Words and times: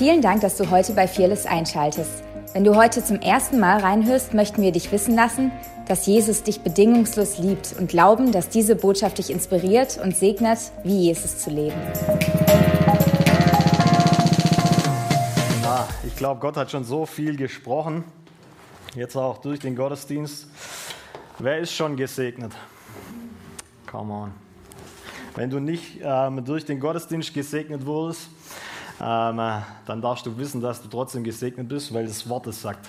Vielen 0.00 0.22
Dank, 0.22 0.40
dass 0.40 0.56
du 0.56 0.70
heute 0.70 0.94
bei 0.94 1.06
Fearless 1.06 1.44
einschaltest. 1.44 2.22
Wenn 2.54 2.64
du 2.64 2.74
heute 2.74 3.04
zum 3.04 3.20
ersten 3.20 3.60
Mal 3.60 3.80
reinhörst, 3.80 4.32
möchten 4.32 4.62
wir 4.62 4.72
dich 4.72 4.90
wissen 4.92 5.14
lassen, 5.14 5.52
dass 5.88 6.06
Jesus 6.06 6.42
dich 6.42 6.62
bedingungslos 6.62 7.36
liebt 7.36 7.74
und 7.78 7.90
glauben, 7.90 8.32
dass 8.32 8.48
diese 8.48 8.76
Botschaft 8.76 9.18
dich 9.18 9.28
inspiriert 9.28 10.00
und 10.02 10.16
segnet, 10.16 10.58
wie 10.84 11.00
Jesus 11.00 11.40
zu 11.40 11.50
leben. 11.50 11.76
Ja, 15.62 15.86
ich 16.06 16.16
glaube, 16.16 16.40
Gott 16.40 16.56
hat 16.56 16.70
schon 16.70 16.84
so 16.84 17.04
viel 17.04 17.36
gesprochen, 17.36 18.04
jetzt 18.94 19.16
auch 19.16 19.36
durch 19.36 19.60
den 19.60 19.76
Gottesdienst. 19.76 20.46
Wer 21.38 21.58
ist 21.58 21.74
schon 21.74 21.96
gesegnet? 21.96 22.52
Come 23.86 24.14
on. 24.14 24.32
Wenn 25.34 25.50
du 25.50 25.60
nicht 25.60 26.00
ähm, 26.02 26.42
durch 26.42 26.64
den 26.64 26.80
Gottesdienst 26.80 27.34
gesegnet 27.34 27.84
wurdest, 27.84 28.30
ähm, 29.00 29.38
äh, 29.38 29.60
dann 29.86 30.02
darfst 30.02 30.26
du 30.26 30.36
wissen, 30.36 30.60
dass 30.60 30.82
du 30.82 30.88
trotzdem 30.88 31.24
gesegnet 31.24 31.68
bist, 31.68 31.92
weil 31.94 32.06
das 32.06 32.28
Wort 32.28 32.46
es 32.46 32.60
sagt. 32.60 32.88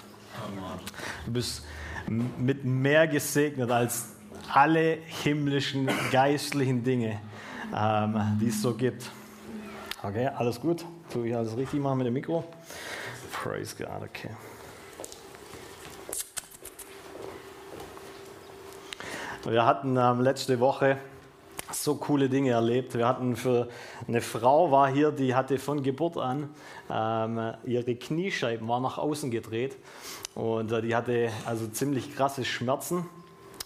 Du 1.25 1.31
bist 1.31 1.63
mit 2.07 2.65
mehr 2.65 3.07
gesegnet 3.07 3.71
als 3.71 4.09
alle 4.53 4.97
himmlischen, 5.23 5.89
geistlichen 6.11 6.83
Dinge, 6.83 7.19
ähm, 7.75 8.37
die 8.41 8.47
es 8.47 8.61
so 8.61 8.73
gibt. 8.73 9.09
Okay, 10.03 10.27
alles 10.27 10.59
gut? 10.59 10.83
Tue 11.11 11.27
ich 11.27 11.35
alles 11.35 11.55
richtig 11.55 11.79
machen 11.79 11.99
mit 11.99 12.07
dem 12.07 12.13
Mikro? 12.13 12.43
Praise 13.31 13.75
God, 13.77 14.01
okay. 14.03 14.31
Wir 19.43 19.65
hatten 19.65 19.97
ähm, 19.97 20.21
letzte 20.21 20.59
Woche 20.59 20.97
so 21.73 21.95
coole 21.95 22.29
Dinge 22.29 22.51
erlebt. 22.51 22.95
Wir 22.95 23.07
hatten 23.07 23.35
für 23.35 23.69
eine 24.07 24.21
Frau 24.21 24.71
war 24.71 24.91
hier, 24.91 25.11
die 25.11 25.35
hatte 25.35 25.57
von 25.57 25.83
Geburt 25.83 26.17
an 26.17 26.49
ähm, 26.89 27.53
ihre 27.65 27.95
Kniescheiben 27.95 28.67
waren 28.67 28.83
nach 28.83 28.97
außen 28.97 29.31
gedreht 29.31 29.77
und 30.35 30.71
äh, 30.71 30.81
die 30.81 30.95
hatte 30.95 31.29
also 31.45 31.67
ziemlich 31.67 32.15
krasse 32.15 32.45
Schmerzen. 32.45 33.05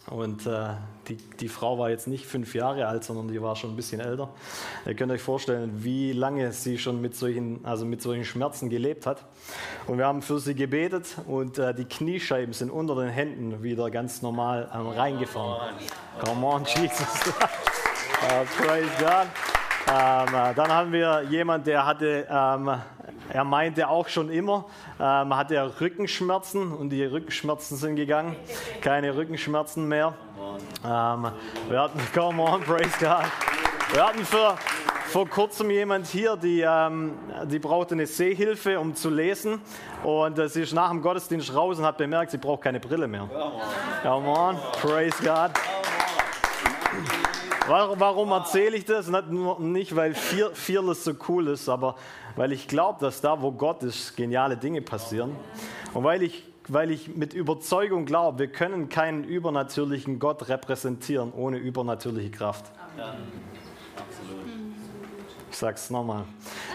Und 0.07 0.45
äh, 0.45 0.69
die, 1.07 1.15
die 1.15 1.47
Frau 1.47 1.79
war 1.79 1.89
jetzt 1.89 2.07
nicht 2.07 2.27
fünf 2.27 2.53
Jahre 2.53 2.85
alt, 2.85 3.03
sondern 3.03 3.27
die 3.27 3.41
war 3.41 3.55
schon 3.55 3.71
ein 3.71 3.75
bisschen 3.75 3.99
älter. 3.99 4.29
Ihr 4.85 4.93
könnt 4.93 5.11
euch 5.11 5.21
vorstellen, 5.21 5.83
wie 5.83 6.11
lange 6.11 6.51
sie 6.51 6.77
schon 6.77 7.01
mit 7.01 7.15
solchen, 7.15 7.65
also 7.65 7.85
mit 7.85 8.03
solchen 8.03 8.23
Schmerzen 8.23 8.69
gelebt 8.69 9.07
hat. 9.07 9.25
Und 9.87 9.97
wir 9.97 10.05
haben 10.05 10.21
für 10.21 10.39
sie 10.39 10.53
gebetet 10.53 11.17
und 11.25 11.57
äh, 11.57 11.73
die 11.73 11.85
Kniescheiben 11.85 12.53
sind 12.53 12.69
unter 12.69 12.95
den 12.95 13.09
Händen 13.09 13.63
wieder 13.63 13.89
ganz 13.89 14.21
normal 14.21 14.69
ähm, 14.75 14.87
reingefahren. 14.89 15.73
Come 16.23 16.45
on, 16.45 16.65
Jesus. 16.65 17.07
Uh, 18.23 18.45
praise 18.57 18.89
God. 18.99 19.27
Ähm, 19.87 20.33
äh, 20.33 20.53
dann 20.55 20.71
haben 20.71 20.91
wir 20.91 21.21
jemand, 21.29 21.67
der 21.67 21.85
hatte, 21.85 22.25
ähm, 22.27 22.71
er 23.29 23.43
meinte 23.43 23.87
auch 23.87 24.07
schon 24.07 24.31
immer, 24.31 24.65
ähm, 24.99 25.35
hatte 25.35 25.55
er 25.55 25.79
Rückenschmerzen 25.79 26.71
und 26.71 26.89
die 26.89 27.03
Rückenschmerzen 27.03 27.77
sind 27.77 27.95
gegangen. 27.95 28.35
Keine 28.81 29.15
Rückenschmerzen 29.15 29.87
mehr. 29.87 30.15
Ähm, 30.83 31.27
wir 31.69 31.81
hatten, 31.81 31.99
come 32.15 32.41
on, 32.41 32.61
praise 32.61 32.97
God. 32.99 33.25
Wir 33.91 34.07
hatten 34.07 34.25
für, 34.25 34.55
vor 35.07 35.29
kurzem 35.29 35.69
jemand 35.69 36.07
hier, 36.07 36.35
die, 36.35 36.61
ähm, 36.61 37.13
die 37.45 37.59
brauchte 37.59 37.93
eine 37.93 38.07
Sehhilfe, 38.07 38.79
um 38.79 38.95
zu 38.95 39.11
lesen. 39.11 39.61
Und 40.03 40.39
äh, 40.39 40.49
sie 40.49 40.63
ist 40.63 40.73
nach 40.73 40.89
dem 40.89 41.03
Gottesdienst 41.03 41.53
raus 41.53 41.77
und 41.77 41.85
hat 41.85 41.97
bemerkt, 41.97 42.31
sie 42.31 42.37
braucht 42.37 42.63
keine 42.63 42.79
Brille 42.79 43.07
mehr. 43.07 43.29
Come 44.01 44.27
on, 44.27 44.57
praise 44.81 45.21
God. 45.23 45.51
Warum 47.67 48.31
erzähle 48.31 48.77
ich 48.77 48.85
das? 48.85 49.09
Nicht, 49.59 49.95
weil 49.95 50.13
Fearless 50.13 51.03
so 51.03 51.13
cool 51.27 51.47
ist, 51.47 51.67
aber 51.67 51.95
weil 52.35 52.51
ich 52.51 52.67
glaube, 52.67 52.99
dass 52.99 53.21
da, 53.21 53.41
wo 53.41 53.51
Gott 53.51 53.81
ist, 53.83 54.15
geniale 54.15 54.57
Dinge 54.57 54.81
passieren. 54.81 55.35
Und 55.93 56.03
weil 56.03 56.21
ich, 56.21 56.43
weil 56.67 56.91
ich 56.91 57.15
mit 57.15 57.33
Überzeugung 57.33 58.05
glaube, 58.05 58.39
wir 58.39 58.47
können 58.47 58.89
keinen 58.89 59.23
übernatürlichen 59.23 60.19
Gott 60.19 60.47
repräsentieren 60.47 61.31
ohne 61.33 61.57
übernatürliche 61.57 62.31
Kraft. 62.31 62.65
Ich 65.49 65.57
sage 65.57 65.75
es 65.75 65.89
nochmal. 65.89 66.25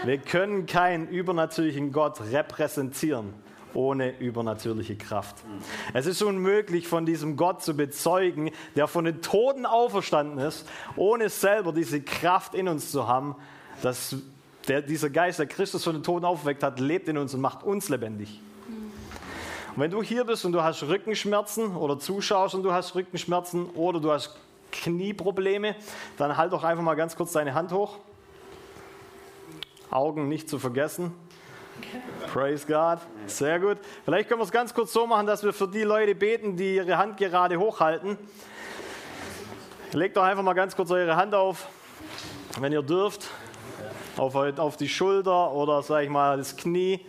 Wir 0.03 0.17
können 0.17 0.65
keinen 0.65 1.07
übernatürlichen 1.07 1.91
Gott 1.91 2.19
repräsentieren 2.31 3.33
ohne 3.73 4.17
übernatürliche 4.19 4.95
Kraft. 4.95 5.37
Es 5.93 6.05
ist 6.05 6.21
unmöglich, 6.21 6.87
von 6.87 7.05
diesem 7.05 7.37
Gott 7.37 7.63
zu 7.63 7.75
bezeugen, 7.75 8.51
der 8.75 8.87
von 8.87 9.05
den 9.05 9.21
Toten 9.21 9.65
auferstanden 9.65 10.39
ist, 10.39 10.67
ohne 10.95 11.29
selber 11.29 11.73
diese 11.73 12.01
Kraft 12.01 12.55
in 12.55 12.67
uns 12.67 12.91
zu 12.91 13.07
haben, 13.07 13.35
dass 13.81 14.15
der, 14.67 14.81
dieser 14.81 15.09
Geist, 15.09 15.39
der 15.39 15.47
Christus 15.47 15.83
von 15.83 15.93
den 15.93 16.03
Toten 16.03 16.25
aufweckt 16.25 16.63
hat, 16.63 16.79
lebt 16.79 17.07
in 17.07 17.17
uns 17.17 17.33
und 17.33 17.41
macht 17.41 17.63
uns 17.63 17.89
lebendig. 17.89 18.39
Und 19.75 19.81
wenn 19.81 19.91
du 19.91 20.03
hier 20.03 20.25
bist 20.25 20.43
und 20.45 20.51
du 20.51 20.61
hast 20.61 20.83
Rückenschmerzen 20.83 21.75
oder 21.75 21.97
zuschaust 21.97 22.55
und 22.55 22.63
du 22.63 22.73
hast 22.73 22.93
Rückenschmerzen 22.93 23.69
oder 23.69 23.99
du 23.99 24.11
hast 24.11 24.35
Knieprobleme, 24.71 25.75
dann 26.17 26.37
halt 26.37 26.53
doch 26.53 26.63
einfach 26.63 26.83
mal 26.83 26.95
ganz 26.95 27.15
kurz 27.15 27.31
deine 27.31 27.53
Hand 27.53 27.71
hoch. 27.71 27.97
Augen 29.89 30.27
nicht 30.27 30.49
zu 30.49 30.59
vergessen. 30.59 31.13
Praise 32.31 32.65
God. 32.65 32.99
Sehr 33.27 33.59
gut. 33.59 33.77
Vielleicht 34.05 34.29
können 34.29 34.39
wir 34.39 34.45
es 34.45 34.51
ganz 34.51 34.73
kurz 34.73 34.93
so 34.93 35.05
machen, 35.05 35.27
dass 35.27 35.43
wir 35.43 35.53
für 35.53 35.67
die 35.67 35.83
Leute 35.83 36.15
beten, 36.15 36.55
die 36.55 36.75
ihre 36.75 36.97
Hand 36.97 37.17
gerade 37.17 37.57
hochhalten. 37.57 38.17
Legt 39.93 40.15
doch 40.15 40.23
einfach 40.23 40.43
mal 40.43 40.53
ganz 40.53 40.75
kurz 40.75 40.91
eure 40.91 41.15
Hand 41.15 41.35
auf, 41.35 41.67
wenn 42.59 42.71
ihr 42.71 42.81
dürft, 42.81 43.27
auf, 44.15 44.35
auf 44.35 44.77
die 44.77 44.87
Schulter 44.87 45.51
oder 45.51 45.83
sag 45.83 46.03
ich 46.03 46.09
mal 46.09 46.37
das 46.37 46.55
Knie. 46.55 47.05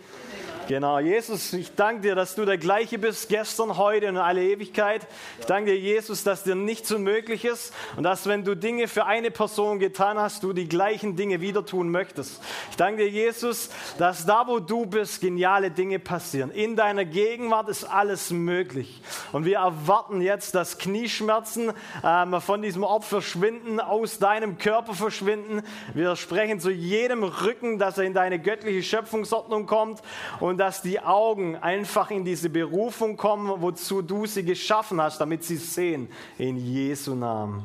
Genau, 0.67 0.97
Jesus, 0.97 1.51
ich 1.51 1.75
danke 1.75 2.03
dir, 2.03 2.15
dass 2.15 2.35
du 2.35 2.45
der 2.45 2.57
gleiche 2.57 2.97
bist, 2.97 3.27
gestern, 3.27 3.77
heute 3.77 4.07
und 4.07 4.15
in 4.15 4.21
alle 4.21 4.41
Ewigkeit. 4.43 5.05
Ich 5.39 5.45
danke 5.45 5.71
dir, 5.71 5.77
Jesus, 5.77 6.23
dass 6.23 6.43
dir 6.43 6.55
nichts 6.55 6.89
unmöglich 6.89 7.43
ist 7.43 7.73
und 7.97 8.03
dass, 8.03 8.27
wenn 8.27 8.45
du 8.45 8.55
Dinge 8.55 8.87
für 8.87 9.05
eine 9.05 9.29
Person 9.29 9.79
getan 9.79 10.17
hast, 10.17 10.41
du 10.41 10.53
die 10.53 10.69
gleichen 10.69 11.17
Dinge 11.17 11.41
wieder 11.41 11.65
tun 11.65 11.89
möchtest. 11.89 12.41
Ich 12.69 12.77
danke 12.77 13.03
dir, 13.03 13.09
Jesus, 13.09 13.71
dass 13.97 14.25
da, 14.25 14.47
wo 14.47 14.59
du 14.59 14.85
bist, 14.85 15.19
geniale 15.19 15.69
Dinge 15.69 15.99
passieren. 15.99 16.49
In 16.49 16.77
deiner 16.77 17.03
Gegenwart 17.03 17.67
ist 17.67 17.83
alles 17.83 18.31
möglich. 18.31 19.01
Und 19.33 19.43
wir 19.43 19.57
erwarten 19.57 20.21
jetzt, 20.21 20.55
dass 20.55 20.77
Knieschmerzen 20.77 21.73
ähm, 22.05 22.39
von 22.39 22.61
diesem 22.61 22.83
Ort 22.83 23.03
verschwinden, 23.03 23.81
aus 23.81 24.17
deinem 24.17 24.57
Körper 24.57 24.93
verschwinden. 24.93 25.61
Wir 25.93 26.15
sprechen 26.15 26.61
zu 26.61 26.71
jedem 26.71 27.23
Rücken, 27.23 27.79
dass 27.79 27.97
er 27.97 28.05
in 28.05 28.13
deine 28.13 28.39
göttliche 28.39 28.81
Schöpfungsordnung 28.81 29.65
kommt 29.65 30.01
und 30.39 30.52
und 30.53 30.59
dass 30.59 30.83
die 30.83 30.99
Augen 30.99 31.55
einfach 31.55 32.11
in 32.11 32.23
diese 32.23 32.47
Berufung 32.47 33.17
kommen, 33.17 33.51
wozu 33.59 34.03
du 34.03 34.27
sie 34.27 34.45
geschaffen 34.45 35.01
hast, 35.01 35.19
damit 35.19 35.43
sie 35.43 35.55
sehen. 35.55 36.07
In 36.37 36.57
Jesu 36.57 37.15
Namen. 37.15 37.63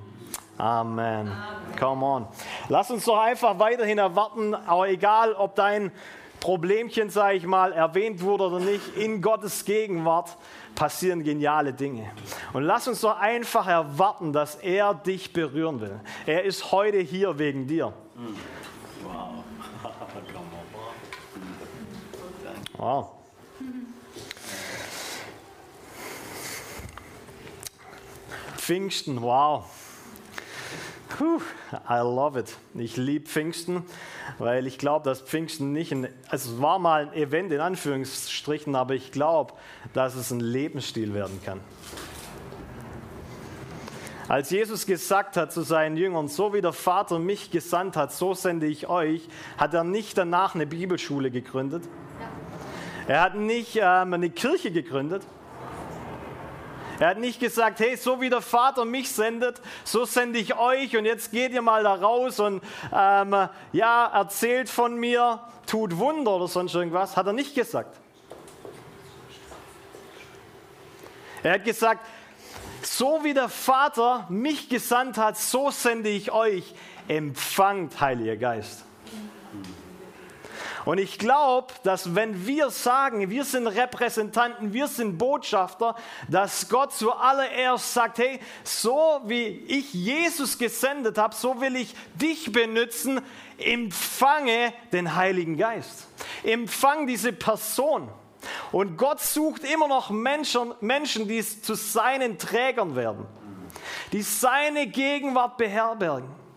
Amen. 0.56 1.30
Come 1.78 2.06
on. 2.06 2.26
Lass 2.70 2.90
uns 2.90 3.04
doch 3.04 3.18
einfach 3.18 3.58
weiterhin 3.58 3.98
erwarten, 3.98 4.54
aber 4.54 4.88
egal, 4.88 5.34
ob 5.34 5.54
dein 5.54 5.92
Problemchen, 6.40 7.10
sage 7.10 7.36
ich 7.36 7.44
mal, 7.44 7.74
erwähnt 7.74 8.22
wurde 8.22 8.44
oder 8.44 8.60
nicht, 8.60 8.96
in 8.96 9.20
Gottes 9.20 9.66
Gegenwart 9.66 10.38
passieren 10.74 11.22
geniale 11.22 11.74
Dinge. 11.74 12.10
Und 12.54 12.62
lass 12.62 12.88
uns 12.88 13.02
doch 13.02 13.18
einfach 13.20 13.66
erwarten, 13.66 14.32
dass 14.32 14.54
er 14.54 14.94
dich 14.94 15.34
berühren 15.34 15.82
will. 15.82 16.00
Er 16.24 16.44
ist 16.44 16.72
heute 16.72 17.00
hier 17.00 17.38
wegen 17.38 17.66
dir. 17.66 17.92
Wow. 18.14 18.28
Wow. 22.78 23.08
Pfingsten, 28.56 29.20
wow. 29.20 29.64
Puh, 31.08 31.40
I 31.90 31.98
love 31.98 32.38
it. 32.38 32.56
Ich 32.74 32.96
liebe 32.96 33.26
Pfingsten, 33.26 33.82
weil 34.38 34.68
ich 34.68 34.78
glaube, 34.78 35.04
dass 35.04 35.22
Pfingsten 35.22 35.72
nicht 35.72 35.90
ein, 35.90 36.08
also 36.28 36.54
es 36.54 36.62
war 36.62 36.78
mal 36.78 37.08
ein 37.08 37.12
Event 37.14 37.50
in 37.50 37.60
Anführungsstrichen, 37.60 38.76
aber 38.76 38.94
ich 38.94 39.10
glaube, 39.10 39.54
dass 39.94 40.14
es 40.14 40.30
ein 40.30 40.38
Lebensstil 40.38 41.14
werden 41.14 41.40
kann. 41.44 41.60
Als 44.28 44.50
Jesus 44.50 44.86
gesagt 44.86 45.36
hat 45.36 45.52
zu 45.52 45.62
seinen 45.62 45.96
Jüngern, 45.96 46.28
so 46.28 46.52
wie 46.52 46.60
der 46.60 46.74
Vater 46.74 47.18
mich 47.18 47.50
gesandt 47.50 47.96
hat, 47.96 48.12
so 48.12 48.34
sende 48.34 48.66
ich 48.66 48.86
euch, 48.88 49.26
hat 49.56 49.74
er 49.74 49.82
nicht 49.82 50.18
danach 50.18 50.54
eine 50.54 50.66
Bibelschule 50.66 51.30
gegründet, 51.30 51.82
er 53.08 53.22
hat 53.22 53.34
nicht 53.34 53.76
ähm, 53.76 54.12
eine 54.12 54.30
Kirche 54.30 54.70
gegründet. 54.70 55.22
Er 57.00 57.08
hat 57.08 57.18
nicht 57.18 57.40
gesagt, 57.40 57.80
hey, 57.80 57.96
so 57.96 58.20
wie 58.20 58.28
der 58.28 58.42
Vater 58.42 58.84
mich 58.84 59.10
sendet, 59.10 59.62
so 59.84 60.04
sende 60.04 60.38
ich 60.38 60.56
euch 60.56 60.96
und 60.96 61.04
jetzt 61.04 61.30
geht 61.30 61.52
ihr 61.52 61.62
mal 61.62 61.84
da 61.84 61.94
raus 61.94 62.38
und 62.38 62.62
ähm, 62.92 63.48
ja, 63.72 64.06
erzählt 64.06 64.68
von 64.68 64.96
mir, 64.96 65.40
tut 65.66 65.96
Wunder 65.96 66.32
oder 66.32 66.48
sonst 66.48 66.74
irgendwas. 66.74 67.16
Hat 67.16 67.26
er 67.26 67.32
nicht 67.32 67.54
gesagt. 67.54 67.96
Er 71.42 71.54
hat 71.54 71.64
gesagt, 71.64 72.04
so 72.82 73.20
wie 73.22 73.32
der 73.32 73.48
Vater 73.48 74.26
mich 74.28 74.68
gesandt 74.68 75.16
hat, 75.16 75.38
so 75.38 75.70
sende 75.70 76.08
ich 76.08 76.32
euch. 76.32 76.74
Empfangt, 77.06 78.00
Heiliger 78.00 78.36
Geist. 78.36 78.84
Und 80.88 80.96
ich 80.96 81.18
glaube, 81.18 81.74
dass 81.82 82.14
wenn 82.14 82.46
wir 82.46 82.70
sagen, 82.70 83.28
wir 83.28 83.44
sind 83.44 83.66
Repräsentanten, 83.66 84.72
wir 84.72 84.88
sind 84.88 85.18
Botschafter, 85.18 85.94
dass 86.28 86.66
Gott 86.70 86.94
zuallererst 86.94 87.92
sagt, 87.92 88.16
hey, 88.16 88.40
so 88.64 89.20
wie 89.26 89.48
ich 89.68 89.92
Jesus 89.92 90.56
gesendet 90.56 91.18
habe, 91.18 91.34
so 91.34 91.60
will 91.60 91.76
ich 91.76 91.94
dich 92.14 92.52
benutzen, 92.52 93.20
empfange 93.58 94.72
den 94.90 95.14
Heiligen 95.14 95.58
Geist. 95.58 96.08
Empfang 96.42 97.06
diese 97.06 97.34
Person. 97.34 98.08
Und 98.72 98.96
Gott 98.96 99.20
sucht 99.20 99.64
immer 99.64 99.88
noch 99.88 100.08
Menschen, 100.08 100.72
Menschen, 100.80 101.28
die 101.28 101.42
zu 101.42 101.74
seinen 101.74 102.38
Trägern 102.38 102.96
werden, 102.96 103.26
die 104.12 104.22
seine 104.22 104.86
Gegenwart 104.86 105.58
beherbergen 105.58 106.47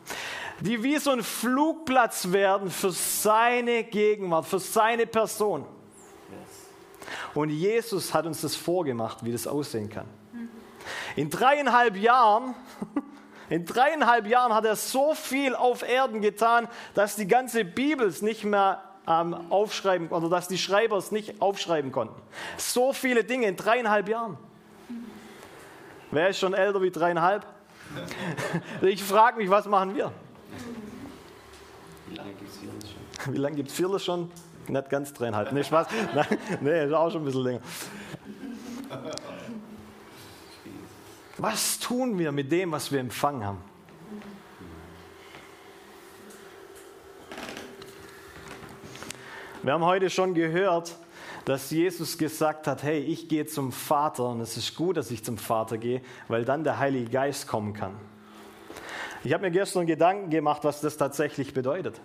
die 0.62 0.84
wie 0.84 0.98
so 0.98 1.12
ein 1.12 1.24
Flugplatz 1.24 2.32
werden 2.32 2.70
für 2.70 2.92
seine 2.92 3.84
Gegenwart, 3.84 4.46
für 4.46 4.60
seine 4.60 5.08
Person. 5.08 5.66
Und 7.34 7.50
Jesus 7.50 8.14
hat 8.14 8.26
uns 8.26 8.42
das 8.42 8.56
vorgemacht, 8.56 9.24
wie 9.24 9.32
das 9.32 9.48
aussehen 9.48 9.90
kann. 9.90 10.08
In 11.16 11.30
dreieinhalb 11.30 11.98
Jahren, 11.98 12.56
in 13.50 13.66
dreieinhalb 13.66 14.28
Jahren 14.28 14.54
hat 14.54 14.66
er 14.66 14.76
so 14.76 15.14
viel 15.14 15.56
auf 15.56 15.88
Erden 15.88 16.22
getan, 16.22 16.68
dass 16.94 17.16
die 17.16 17.28
ganze 17.28 17.66
Bibel 17.66 18.08
es 18.08 18.22
nicht 18.22 18.44
mehr 18.44 18.84
ähm, 19.08 19.34
aufschreiben 19.50 20.10
oder 20.10 20.30
dass 20.30 20.48
die 20.48 20.58
Schreiber 20.58 20.98
es 20.98 21.12
nicht 21.12 21.42
aufschreiben 21.42 21.92
konnten. 21.92 22.22
So 22.58 22.94
viele 22.94 23.24
Dinge 23.24 23.48
in 23.48 23.56
dreieinhalb 23.56 24.08
Jahren. 24.08 24.38
Wer 26.12 26.30
ist 26.30 26.40
schon 26.40 26.54
älter 26.54 26.82
wie 26.82 26.92
dreieinhalb? 26.92 27.46
Ich 28.82 29.04
frage 29.04 29.38
mich, 29.38 29.50
was 29.50 29.66
machen 29.66 29.96
wir? 29.96 30.14
Wie 33.30 33.38
lange 33.38 33.56
gibt 33.56 33.70
es 33.70 33.76
Fearless 33.76 34.06
schon? 34.06 34.32
Nicht 34.68 34.90
ganz 34.90 35.14
dreieinhalb. 35.14 35.52
Nee, 35.52 35.64
Spaß. 35.64 35.88
Nein, 36.16 36.26
nee, 36.62 36.86
ist 36.86 36.94
auch 36.94 37.12
schon 37.12 37.22
ein 37.22 37.26
bisschen 37.26 37.44
länger. 37.44 37.62
Was 41.38 41.80
tun 41.80 42.20
wir 42.20 42.32
mit 42.32 42.52
dem, 42.52 42.72
was 42.72 42.92
wir 42.92 43.00
empfangen 43.00 43.46
haben? 43.46 43.58
Wir 49.64 49.74
haben 49.74 49.86
heute 49.86 50.10
schon 50.10 50.34
gehört, 50.34 50.96
dass 51.46 51.70
Jesus 51.70 52.18
gesagt 52.18 52.68
hat, 52.68 52.84
hey, 52.84 53.00
ich 53.00 53.28
gehe 53.28 53.46
zum 53.46 53.72
Vater 53.72 54.30
und 54.30 54.42
es 54.42 54.58
ist 54.58 54.76
gut, 54.76 54.98
dass 54.98 55.12
ich 55.12 55.24
zum 55.24 55.38
Vater 55.38 55.78
gehe, 55.78 56.02
weil 56.28 56.46
dann 56.46 56.64
der 56.64 56.80
Heilige 56.80 57.10
Geist 57.10 57.48
kommen 57.48 57.74
kann. 57.74 57.96
Ich 59.24 59.34
habe 59.34 59.44
mir 59.44 59.52
gestern 59.52 59.86
Gedanken 59.86 60.32
gemacht, 60.32 60.64
was 60.64 60.82
das 60.82 60.98
tatsächlich 60.98 61.54
bedeutet. 61.54 62.02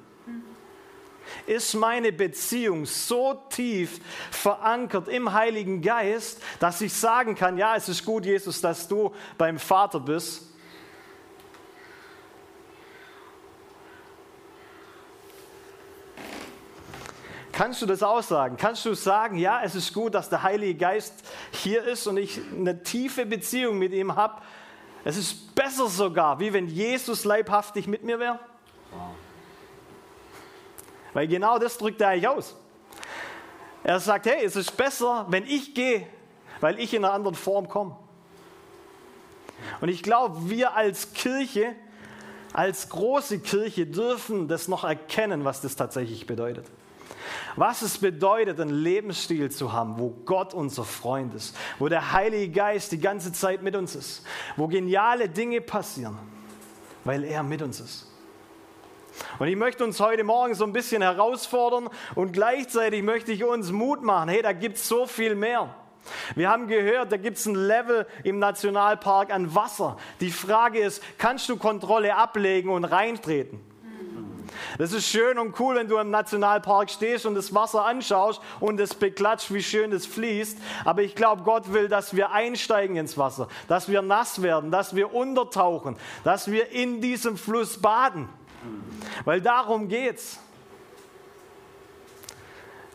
Ist 1.46 1.74
meine 1.74 2.12
Beziehung 2.12 2.84
so 2.84 3.34
tief 3.48 4.00
verankert 4.30 5.08
im 5.08 5.32
Heiligen 5.32 5.80
Geist, 5.80 6.42
dass 6.60 6.80
ich 6.80 6.92
sagen 6.92 7.34
kann, 7.34 7.56
ja, 7.56 7.74
es 7.74 7.88
ist 7.88 8.04
gut, 8.04 8.26
Jesus, 8.26 8.60
dass 8.60 8.86
du 8.86 9.14
beim 9.38 9.58
Vater 9.58 9.98
bist. 9.98 10.42
Kannst 17.50 17.80
du 17.80 17.86
das 17.86 18.02
aussagen? 18.02 18.58
Kannst 18.58 18.84
du 18.84 18.92
sagen, 18.92 19.38
ja, 19.38 19.62
es 19.64 19.74
ist 19.74 19.94
gut, 19.94 20.14
dass 20.14 20.28
der 20.28 20.42
Heilige 20.42 20.74
Geist 20.74 21.14
hier 21.52 21.82
ist 21.84 22.06
und 22.06 22.18
ich 22.18 22.38
eine 22.54 22.82
tiefe 22.82 23.24
Beziehung 23.24 23.78
mit 23.78 23.92
ihm 23.92 24.14
habe, 24.14 24.42
es 25.06 25.16
ist 25.16 25.54
besser 25.54 25.86
sogar, 25.86 26.40
wie 26.40 26.52
wenn 26.52 26.66
Jesus 26.66 27.24
leibhaftig 27.24 27.86
mit 27.86 28.02
mir 28.02 28.18
wäre. 28.18 28.40
Weil 31.14 31.28
genau 31.28 31.60
das 31.60 31.78
drückt 31.78 32.00
er 32.00 32.08
eigentlich 32.08 32.26
aus. 32.26 32.56
Er 33.84 34.00
sagt, 34.00 34.26
hey, 34.26 34.44
es 34.44 34.56
ist 34.56 34.76
besser, 34.76 35.24
wenn 35.28 35.46
ich 35.46 35.74
gehe, 35.74 36.08
weil 36.60 36.80
ich 36.80 36.92
in 36.92 37.04
einer 37.04 37.14
anderen 37.14 37.36
Form 37.36 37.68
komme. 37.68 37.96
Und 39.80 39.90
ich 39.90 40.02
glaube, 40.02 40.50
wir 40.50 40.74
als 40.74 41.12
Kirche, 41.12 41.76
als 42.52 42.88
große 42.88 43.38
Kirche 43.38 43.86
dürfen 43.86 44.48
das 44.48 44.66
noch 44.66 44.82
erkennen, 44.82 45.44
was 45.44 45.60
das 45.60 45.76
tatsächlich 45.76 46.26
bedeutet. 46.26 46.66
Was 47.56 47.82
es 47.82 47.98
bedeutet, 47.98 48.60
einen 48.60 48.70
Lebensstil 48.70 49.50
zu 49.50 49.72
haben, 49.72 49.98
wo 49.98 50.10
Gott 50.24 50.54
unser 50.54 50.84
Freund 50.84 51.34
ist, 51.34 51.56
wo 51.78 51.88
der 51.88 52.12
Heilige 52.12 52.52
Geist 52.52 52.92
die 52.92 53.00
ganze 53.00 53.32
Zeit 53.32 53.62
mit 53.62 53.76
uns 53.76 53.94
ist, 53.94 54.24
wo 54.56 54.68
geniale 54.68 55.28
Dinge 55.28 55.60
passieren, 55.60 56.18
weil 57.04 57.24
er 57.24 57.42
mit 57.42 57.62
uns 57.62 57.80
ist. 57.80 58.12
Und 59.38 59.48
ich 59.48 59.56
möchte 59.56 59.84
uns 59.84 60.00
heute 60.00 60.24
Morgen 60.24 60.54
so 60.54 60.64
ein 60.64 60.72
bisschen 60.72 61.02
herausfordern 61.02 61.88
und 62.14 62.32
gleichzeitig 62.32 63.02
möchte 63.02 63.32
ich 63.32 63.44
uns 63.44 63.72
Mut 63.72 64.02
machen. 64.02 64.28
Hey, 64.28 64.42
da 64.42 64.52
gibt 64.52 64.76
es 64.76 64.88
so 64.88 65.06
viel 65.06 65.34
mehr. 65.34 65.74
Wir 66.34 66.50
haben 66.50 66.68
gehört, 66.68 67.12
da 67.12 67.16
gibt 67.16 67.38
es 67.38 67.46
ein 67.46 67.54
Level 67.54 68.06
im 68.22 68.38
Nationalpark 68.38 69.32
an 69.32 69.54
Wasser. 69.54 69.96
Die 70.20 70.30
Frage 70.30 70.80
ist, 70.80 71.02
kannst 71.18 71.48
du 71.48 71.56
Kontrolle 71.56 72.14
ablegen 72.14 72.70
und 72.70 72.84
reintreten? 72.84 73.60
Das 74.78 74.92
ist 74.92 75.06
schön 75.06 75.38
und 75.38 75.58
cool, 75.60 75.76
wenn 75.76 75.88
du 75.88 75.98
im 75.98 76.10
Nationalpark 76.10 76.90
stehst 76.90 77.26
und 77.26 77.34
das 77.34 77.54
Wasser 77.54 77.84
anschaust 77.84 78.40
und 78.60 78.80
es 78.80 78.94
beklatscht, 78.94 79.52
wie 79.52 79.62
schön 79.62 79.92
es 79.92 80.06
fließt. 80.06 80.58
Aber 80.84 81.02
ich 81.02 81.14
glaube, 81.14 81.42
Gott 81.42 81.72
will, 81.72 81.88
dass 81.88 82.14
wir 82.14 82.32
einsteigen 82.32 82.96
ins 82.96 83.16
Wasser, 83.18 83.48
dass 83.68 83.88
wir 83.88 84.02
nass 84.02 84.42
werden, 84.42 84.70
dass 84.70 84.94
wir 84.94 85.14
untertauchen, 85.14 85.96
dass 86.24 86.50
wir 86.50 86.70
in 86.70 87.00
diesem 87.00 87.36
Fluss 87.36 87.80
baden. 87.80 88.28
Weil 89.24 89.40
darum 89.40 89.88
geht's. 89.88 90.40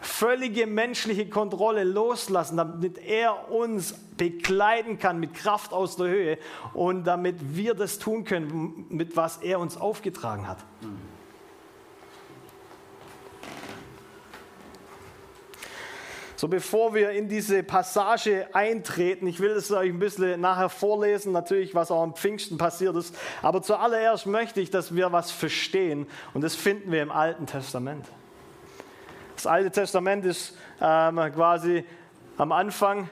Völlige 0.03 0.65
menschliche 0.65 1.29
Kontrolle 1.29 1.83
loslassen, 1.83 2.57
damit 2.57 2.97
er 2.97 3.51
uns 3.51 3.93
begleiten 4.17 4.97
kann 4.97 5.19
mit 5.19 5.35
Kraft 5.35 5.73
aus 5.73 5.95
der 5.95 6.07
Höhe 6.07 6.37
und 6.73 7.03
damit 7.03 7.55
wir 7.55 7.75
das 7.75 7.99
tun 7.99 8.23
können, 8.23 8.85
mit 8.89 9.15
was 9.15 9.37
er 9.37 9.59
uns 9.59 9.77
aufgetragen 9.77 10.47
hat. 10.47 10.57
So, 16.41 16.47
bevor 16.47 16.95
wir 16.95 17.11
in 17.11 17.29
diese 17.29 17.61
Passage 17.61 18.47
eintreten, 18.53 19.27
ich 19.27 19.39
will 19.39 19.51
es 19.51 19.71
euch 19.71 19.91
ein 19.91 19.99
bisschen 19.99 20.41
nachher 20.41 20.69
vorlesen, 20.69 21.33
natürlich, 21.33 21.75
was 21.75 21.91
auch 21.91 22.01
am 22.01 22.15
Pfingsten 22.15 22.57
passiert 22.57 22.95
ist, 22.95 23.15
aber 23.43 23.61
zuallererst 23.61 24.25
möchte 24.25 24.59
ich, 24.59 24.71
dass 24.71 24.95
wir 24.95 25.11
was 25.11 25.29
verstehen 25.29 26.07
und 26.33 26.41
das 26.41 26.55
finden 26.55 26.91
wir 26.91 27.03
im 27.03 27.11
Alten 27.11 27.45
Testament. 27.45 28.07
Das 29.35 29.45
Alte 29.45 29.69
Testament 29.69 30.25
ist 30.25 30.57
ähm, 30.81 31.17
quasi 31.31 31.85
am 32.37 32.51
Anfang, 32.51 33.07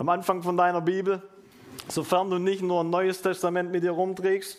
am 0.00 0.08
Anfang 0.08 0.42
von 0.42 0.56
deiner 0.56 0.80
Bibel, 0.80 1.22
sofern 1.86 2.30
du 2.30 2.38
nicht 2.38 2.62
nur 2.62 2.82
ein 2.82 2.90
neues 2.90 3.22
Testament 3.22 3.70
mit 3.70 3.84
dir 3.84 3.92
rumträgst. 3.92 4.58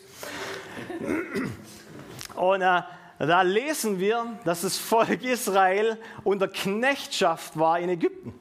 Und 2.36 2.62
äh, 2.62 2.80
da 3.26 3.42
lesen 3.42 4.00
wir, 4.00 4.38
dass 4.44 4.62
das 4.62 4.78
Volk 4.78 5.22
Israel 5.22 5.98
unter 6.24 6.48
Knechtschaft 6.48 7.58
war 7.58 7.78
in 7.78 7.90
Ägypten. 7.90 8.32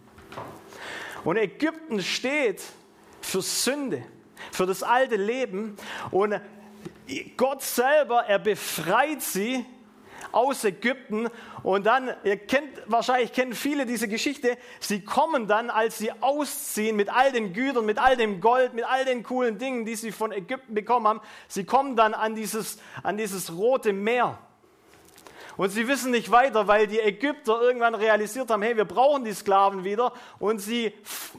Und 1.26 1.36
Ägypten 1.36 2.02
steht 2.02 2.64
für 3.20 3.42
Sünde, 3.42 4.04
für 4.52 4.66
das 4.66 4.82
alte 4.82 5.18
Leben. 5.18 5.76
Und 6.12 6.40
Gott 7.36 7.62
selber, 7.62 8.24
er 8.26 8.40
befreit 8.40 9.22
sie 9.22 9.66
aus 10.32 10.64
Ägypten. 10.64 11.28
Und 11.64 11.86
dann, 11.86 12.12
ihr 12.24 12.38
kennt, 12.38 12.70
wahrscheinlich 12.86 13.34
kennen 13.34 13.54
viele 13.54 13.86
diese 13.86 14.08
Geschichte, 14.08 14.58
sie 14.80 15.04
kommen 15.04 15.48
dann, 15.48 15.70
als 15.70 15.98
sie 15.98 16.12
ausziehen 16.22 16.96
mit 16.96 17.10
all 17.10 17.32
den 17.32 17.52
Gütern, 17.52 17.86
mit 17.86 17.98
all 18.00 18.16
dem 18.16 18.40
Gold, 18.40 18.74
mit 18.74 18.86
all 18.86 19.04
den 19.04 19.24
coolen 19.24 19.58
Dingen, 19.58 19.86
die 19.86 19.96
sie 19.96 20.12
von 20.12 20.32
Ägypten 20.32 20.74
bekommen 20.74 21.08
haben, 21.08 21.22
sie 21.48 21.66
kommen 21.66 21.96
dann 21.96 22.14
an 22.14 22.36
dieses, 22.36 22.80
an 23.04 23.18
dieses 23.18 23.52
rote 23.52 23.92
Meer. 23.92 24.38
Und 25.60 25.72
sie 25.72 25.90
wissen 25.90 26.12
nicht 26.12 26.32
weiter, 26.32 26.70
weil 26.70 26.88
die 26.88 27.02
Ägypter 27.02 27.62
irgendwann 27.62 27.94
realisiert 27.94 28.50
haben, 28.50 28.62
hey, 28.62 28.78
wir 28.78 28.86
brauchen 28.86 29.26
die 29.26 29.34
Sklaven 29.34 29.84
wieder. 29.84 30.14
Und 30.40 30.60
sie 30.60 30.94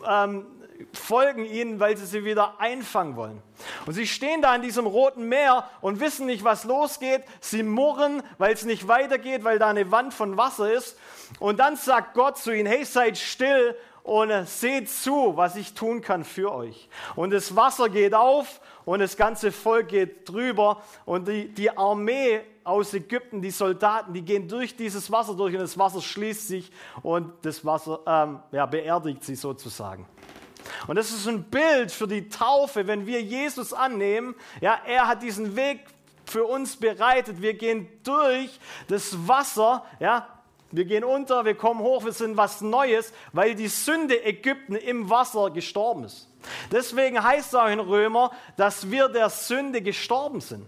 ähm, 0.06 0.44
folgen 0.92 1.46
ihnen, 1.46 1.80
weil 1.80 1.96
sie 1.96 2.04
sie 2.04 2.22
wieder 2.22 2.60
einfangen 2.60 3.16
wollen. 3.16 3.42
Und 3.86 3.94
sie 3.94 4.06
stehen 4.06 4.42
da 4.42 4.54
in 4.54 4.60
diesem 4.60 4.84
roten 4.84 5.26
Meer 5.26 5.64
und 5.80 6.00
wissen 6.00 6.26
nicht, 6.26 6.44
was 6.44 6.64
losgeht. 6.64 7.22
Sie 7.40 7.62
murren, 7.62 8.22
weil 8.36 8.52
es 8.52 8.66
nicht 8.66 8.88
weitergeht, 8.88 9.42
weil 9.42 9.58
da 9.58 9.68
eine 9.68 9.90
Wand 9.90 10.12
von 10.12 10.36
Wasser 10.36 10.70
ist. 10.70 10.98
Und 11.38 11.58
dann 11.58 11.76
sagt 11.76 12.12
Gott 12.12 12.36
zu 12.36 12.54
ihnen, 12.54 12.66
hey, 12.66 12.84
seid 12.84 13.16
still 13.16 13.74
und 14.02 14.30
seht 14.46 14.90
zu, 14.90 15.32
was 15.38 15.56
ich 15.56 15.72
tun 15.72 16.02
kann 16.02 16.24
für 16.24 16.52
euch. 16.52 16.90
Und 17.16 17.30
das 17.30 17.56
Wasser 17.56 17.88
geht 17.88 18.12
auf 18.12 18.60
und 18.84 19.00
das 19.00 19.16
ganze 19.16 19.52
Volk 19.52 19.88
geht 19.88 20.28
drüber 20.28 20.82
und 21.04 21.28
die, 21.28 21.48
die 21.48 21.76
Armee 21.76 22.40
aus 22.64 22.94
Ägypten, 22.94 23.42
die 23.42 23.50
Soldaten, 23.50 24.12
die 24.12 24.22
gehen 24.22 24.48
durch 24.48 24.76
dieses 24.76 25.10
Wasser 25.10 25.34
durch 25.34 25.54
und 25.54 25.60
das 25.60 25.78
Wasser 25.78 26.00
schließt 26.00 26.48
sich 26.48 26.70
und 27.02 27.32
das 27.42 27.64
Wasser 27.64 28.00
ähm, 28.06 28.40
ja, 28.52 28.66
beerdigt 28.66 29.24
sie 29.24 29.34
sozusagen. 29.34 30.06
Und 30.86 30.96
das 30.96 31.10
ist 31.10 31.26
ein 31.26 31.42
Bild 31.44 31.90
für 31.90 32.06
die 32.06 32.28
Taufe, 32.28 32.86
wenn 32.86 33.06
wir 33.06 33.22
Jesus 33.22 33.72
annehmen. 33.72 34.34
Ja, 34.60 34.78
er 34.86 35.08
hat 35.08 35.22
diesen 35.22 35.56
Weg 35.56 35.80
für 36.24 36.44
uns 36.44 36.76
bereitet. 36.76 37.42
Wir 37.42 37.54
gehen 37.54 37.88
durch 38.04 38.58
das 38.88 39.26
Wasser, 39.26 39.84
ja, 39.98 40.28
wir 40.70 40.84
gehen 40.84 41.02
unter, 41.02 41.44
wir 41.44 41.56
kommen 41.56 41.80
hoch, 41.80 42.04
wir 42.04 42.12
sind 42.12 42.36
was 42.36 42.60
Neues, 42.60 43.12
weil 43.32 43.56
die 43.56 43.68
Sünde 43.68 44.24
Ägypten 44.24 44.76
im 44.76 45.10
Wasser 45.10 45.50
gestorben 45.50 46.04
ist. 46.04 46.29
Deswegen 46.70 47.22
heißt 47.22 47.48
es 47.48 47.54
auch 47.54 47.68
in 47.68 47.80
Römer, 47.80 48.30
dass 48.56 48.90
wir 48.90 49.08
der 49.08 49.30
Sünde 49.30 49.82
gestorben 49.82 50.40
sind. 50.40 50.66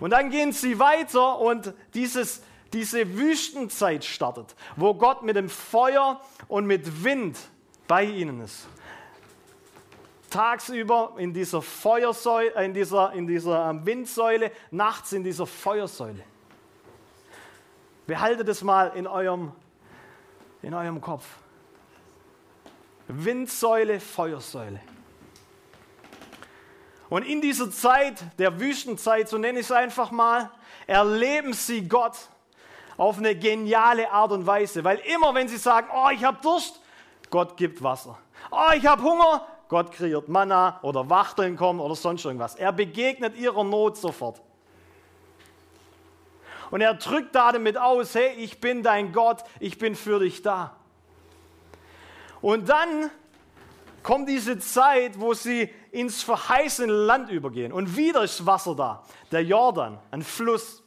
Und 0.00 0.10
dann 0.10 0.30
gehen 0.30 0.52
sie 0.52 0.78
weiter 0.78 1.38
und 1.38 1.72
dieses, 1.94 2.42
diese 2.72 3.16
Wüstenzeit 3.16 4.04
startet, 4.04 4.54
wo 4.76 4.94
Gott 4.94 5.22
mit 5.22 5.36
dem 5.36 5.48
Feuer 5.48 6.20
und 6.48 6.66
mit 6.66 7.04
Wind 7.04 7.38
bei 7.88 8.04
ihnen 8.04 8.40
ist. 8.40 8.66
Tagsüber 10.30 11.12
in 11.18 11.34
dieser 11.34 11.60
Feuersäule, 11.60 12.52
in 12.64 12.72
dieser, 12.72 13.12
in 13.12 13.26
dieser 13.26 13.68
ähm, 13.68 13.84
Windsäule, 13.84 14.50
nachts 14.70 15.12
in 15.12 15.22
dieser 15.22 15.46
Feuersäule. 15.46 16.24
Behaltet 18.06 18.48
es 18.48 18.62
mal 18.62 18.92
in 18.94 19.06
eurem, 19.06 19.52
in 20.62 20.72
eurem 20.72 21.00
Kopf. 21.02 21.26
Windsäule, 23.08 24.00
Feuersäule. 24.00 24.80
Und 27.08 27.24
in 27.24 27.42
dieser 27.42 27.70
Zeit, 27.70 28.24
der 28.38 28.58
Wüstenzeit, 28.58 29.28
so 29.28 29.36
nenne 29.36 29.60
ich 29.60 29.66
es 29.66 29.72
einfach 29.72 30.10
mal, 30.10 30.50
erleben 30.86 31.52
sie 31.52 31.86
Gott 31.86 32.16
auf 32.96 33.18
eine 33.18 33.34
geniale 33.34 34.10
Art 34.10 34.32
und 34.32 34.46
Weise. 34.46 34.82
Weil 34.82 34.98
immer, 35.14 35.34
wenn 35.34 35.48
sie 35.48 35.58
sagen, 35.58 35.88
oh, 35.94 36.08
ich 36.10 36.24
habe 36.24 36.38
Durst, 36.42 36.80
Gott 37.28 37.56
gibt 37.56 37.82
Wasser. 37.82 38.18
Oh, 38.50 38.70
ich 38.74 38.86
habe 38.86 39.02
Hunger, 39.02 39.46
Gott 39.68 39.92
kreiert 39.92 40.28
Manna 40.28 40.78
oder 40.82 41.08
Wachteln 41.08 41.56
kommen 41.56 41.80
oder 41.80 41.94
sonst 41.94 42.24
irgendwas. 42.24 42.54
Er 42.54 42.72
begegnet 42.72 43.36
ihrer 43.36 43.64
Not 43.64 43.96
sofort. 43.96 44.40
Und 46.70 46.80
er 46.80 46.94
drückt 46.94 47.34
damit 47.34 47.76
aus, 47.76 48.14
hey, 48.14 48.34
ich 48.36 48.60
bin 48.60 48.82
dein 48.82 49.12
Gott, 49.12 49.44
ich 49.60 49.76
bin 49.76 49.94
für 49.94 50.20
dich 50.20 50.40
da. 50.40 50.76
Und 52.42 52.68
dann 52.68 53.10
kommt 54.02 54.28
diese 54.28 54.58
Zeit, 54.58 55.18
wo 55.18 55.32
sie 55.32 55.70
ins 55.92 56.22
verheißene 56.22 56.92
Land 56.92 57.30
übergehen. 57.30 57.72
Und 57.72 57.96
wieder 57.96 58.24
ist 58.24 58.44
Wasser 58.44 58.74
da, 58.74 59.04
der 59.30 59.44
Jordan, 59.44 59.98
ein 60.10 60.22
Fluss. 60.22 60.82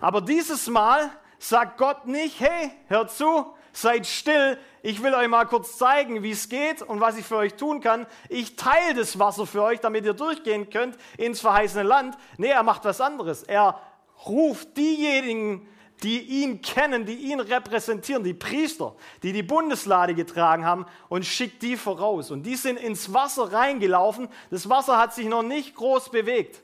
Aber 0.00 0.20
dieses 0.20 0.66
Mal 0.68 1.10
sagt 1.38 1.78
Gott 1.78 2.06
nicht, 2.06 2.40
hey, 2.40 2.72
hört 2.88 3.10
zu, 3.10 3.46
seid 3.72 4.06
still, 4.06 4.58
ich 4.82 5.02
will 5.02 5.14
euch 5.14 5.28
mal 5.28 5.44
kurz 5.44 5.76
zeigen, 5.76 6.22
wie 6.22 6.30
es 6.30 6.48
geht 6.48 6.80
und 6.80 7.00
was 7.00 7.18
ich 7.18 7.24
für 7.24 7.36
euch 7.36 7.54
tun 7.54 7.80
kann. 7.80 8.06
Ich 8.28 8.56
teile 8.56 8.94
das 8.94 9.18
Wasser 9.18 9.46
für 9.46 9.62
euch, 9.62 9.80
damit 9.80 10.04
ihr 10.04 10.14
durchgehen 10.14 10.70
könnt 10.70 10.96
ins 11.18 11.40
verheißene 11.40 11.82
Land. 11.82 12.16
Nee, 12.38 12.48
er 12.48 12.62
macht 12.62 12.84
was 12.84 13.00
anderes. 13.00 13.42
Er 13.42 13.80
ruft 14.26 14.76
diejenigen, 14.76 15.68
die 16.02 16.20
ihn 16.20 16.60
kennen, 16.60 17.06
die 17.06 17.14
ihn 17.14 17.40
repräsentieren, 17.40 18.24
die 18.24 18.34
Priester, 18.34 18.94
die 19.22 19.32
die 19.32 19.42
Bundeslade 19.42 20.14
getragen 20.14 20.64
haben 20.64 20.86
und 21.08 21.24
schickt 21.24 21.62
die 21.62 21.76
voraus. 21.76 22.30
Und 22.30 22.42
die 22.44 22.56
sind 22.56 22.78
ins 22.78 23.12
Wasser 23.12 23.52
reingelaufen. 23.52 24.28
Das 24.50 24.68
Wasser 24.68 24.98
hat 24.98 25.14
sich 25.14 25.26
noch 25.26 25.42
nicht 25.42 25.74
groß 25.74 26.10
bewegt. 26.10 26.62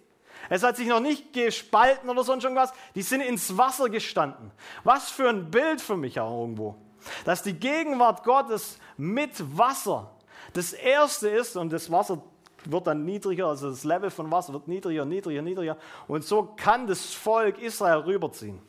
Es 0.48 0.62
hat 0.62 0.76
sich 0.76 0.88
noch 0.88 1.00
nicht 1.00 1.32
gespalten 1.32 2.10
oder 2.10 2.24
sonst 2.24 2.44
irgendwas. 2.44 2.72
Die 2.94 3.02
sind 3.02 3.20
ins 3.20 3.56
Wasser 3.56 3.88
gestanden. 3.88 4.50
Was 4.84 5.10
für 5.10 5.28
ein 5.28 5.50
Bild 5.50 5.80
für 5.80 5.96
mich 5.96 6.18
auch 6.18 6.40
irgendwo. 6.40 6.76
Dass 7.24 7.42
die 7.42 7.54
Gegenwart 7.54 8.24
Gottes 8.24 8.78
mit 8.96 9.30
Wasser 9.56 10.10
das 10.52 10.72
Erste 10.72 11.28
ist 11.28 11.56
und 11.56 11.72
das 11.72 11.90
Wasser 11.90 12.22
wird 12.64 12.86
dann 12.86 13.04
niedriger, 13.04 13.46
also 13.46 13.70
das 13.70 13.84
Level 13.84 14.10
von 14.10 14.30
Wasser 14.30 14.52
wird 14.52 14.68
niedriger, 14.68 15.04
niedriger, 15.04 15.40
niedriger. 15.40 15.76
Und 16.08 16.24
so 16.24 16.42
kann 16.42 16.86
das 16.86 17.14
Volk 17.14 17.58
Israel 17.58 18.00
rüberziehen 18.00 18.60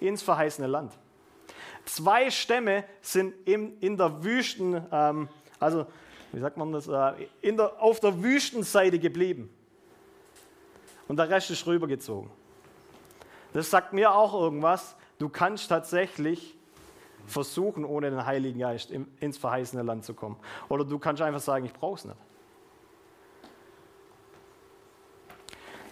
ins 0.00 0.22
verheißene 0.22 0.66
Land. 0.66 0.92
Zwei 1.84 2.30
Stämme 2.30 2.84
sind 3.00 3.34
in, 3.46 3.78
in 3.80 3.96
der 3.96 4.22
Wüsten, 4.22 4.84
ähm, 4.92 5.28
also 5.58 5.86
wie 6.32 6.40
sagt 6.40 6.56
man 6.56 6.72
das, 6.72 6.86
äh, 6.86 7.26
der, 7.42 7.80
auf 7.82 8.00
der 8.00 8.22
Wüstenseite 8.22 8.98
geblieben. 8.98 9.50
Und 11.08 11.16
der 11.16 11.30
Rest 11.30 11.50
ist 11.50 11.66
rübergezogen. 11.66 12.30
Das 13.54 13.70
sagt 13.70 13.94
mir 13.94 14.14
auch 14.14 14.34
irgendwas. 14.34 14.94
Du 15.18 15.30
kannst 15.30 15.68
tatsächlich 15.68 16.54
versuchen, 17.26 17.84
ohne 17.84 18.10
den 18.10 18.26
Heiligen 18.26 18.60
Geist 18.60 18.90
ins 18.90 19.38
verheißene 19.38 19.82
Land 19.82 20.04
zu 20.04 20.14
kommen. 20.14 20.36
Oder 20.68 20.84
du 20.84 20.98
kannst 20.98 21.22
einfach 21.22 21.40
sagen, 21.40 21.64
ich 21.64 21.72
brauche 21.72 21.96
es 21.96 22.04
nicht. 22.04 22.16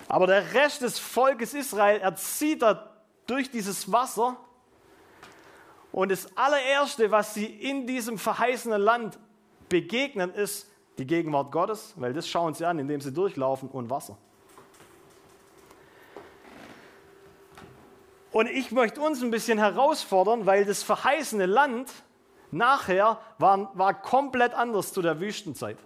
Aber 0.09 0.27
der 0.27 0.55
Rest 0.55 0.83
des 0.83 0.99
Volkes 0.99 1.55
Israel, 1.55 2.01
er 2.01 2.15
zieht 2.15 2.63
da 2.63 2.96
durch 3.27 3.51
dieses 3.51 3.91
Wasser. 3.91 4.37
Und 5.93 6.11
das 6.11 6.37
allererste, 6.37 7.11
was 7.11 7.35
sie 7.35 7.47
in 7.47 7.87
diesem 7.87 8.19
verheißenen 8.19 8.81
Land 8.81 9.19
begegnen, 9.69 10.33
ist 10.33 10.71
die 10.99 11.07
Gegenwart 11.07 11.53
Gottes, 11.53 11.95
weil 11.97 12.13
das 12.13 12.29
schauen 12.29 12.55
sie 12.55 12.65
an, 12.65 12.79
indem 12.79 13.01
sie 13.01 13.13
durchlaufen 13.13 13.69
und 13.69 13.91
Wasser. 13.91 14.17
Und 18.33 18.49
ich 18.51 18.71
möchte 18.71 19.01
uns 19.01 19.23
ein 19.23 19.31
bisschen 19.31 19.59
herausfordern, 19.59 20.45
weil 20.45 20.67
das 20.67 20.83
verheißene 20.83 21.47
Land 21.47 21.91
nachher 22.51 23.19
war, 23.39 23.71
war 23.75 23.95
komplett 23.95 24.53
anders 24.53 24.93
zu 24.93 25.01
der 25.01 25.21
Wüstenzeit. 25.21 25.79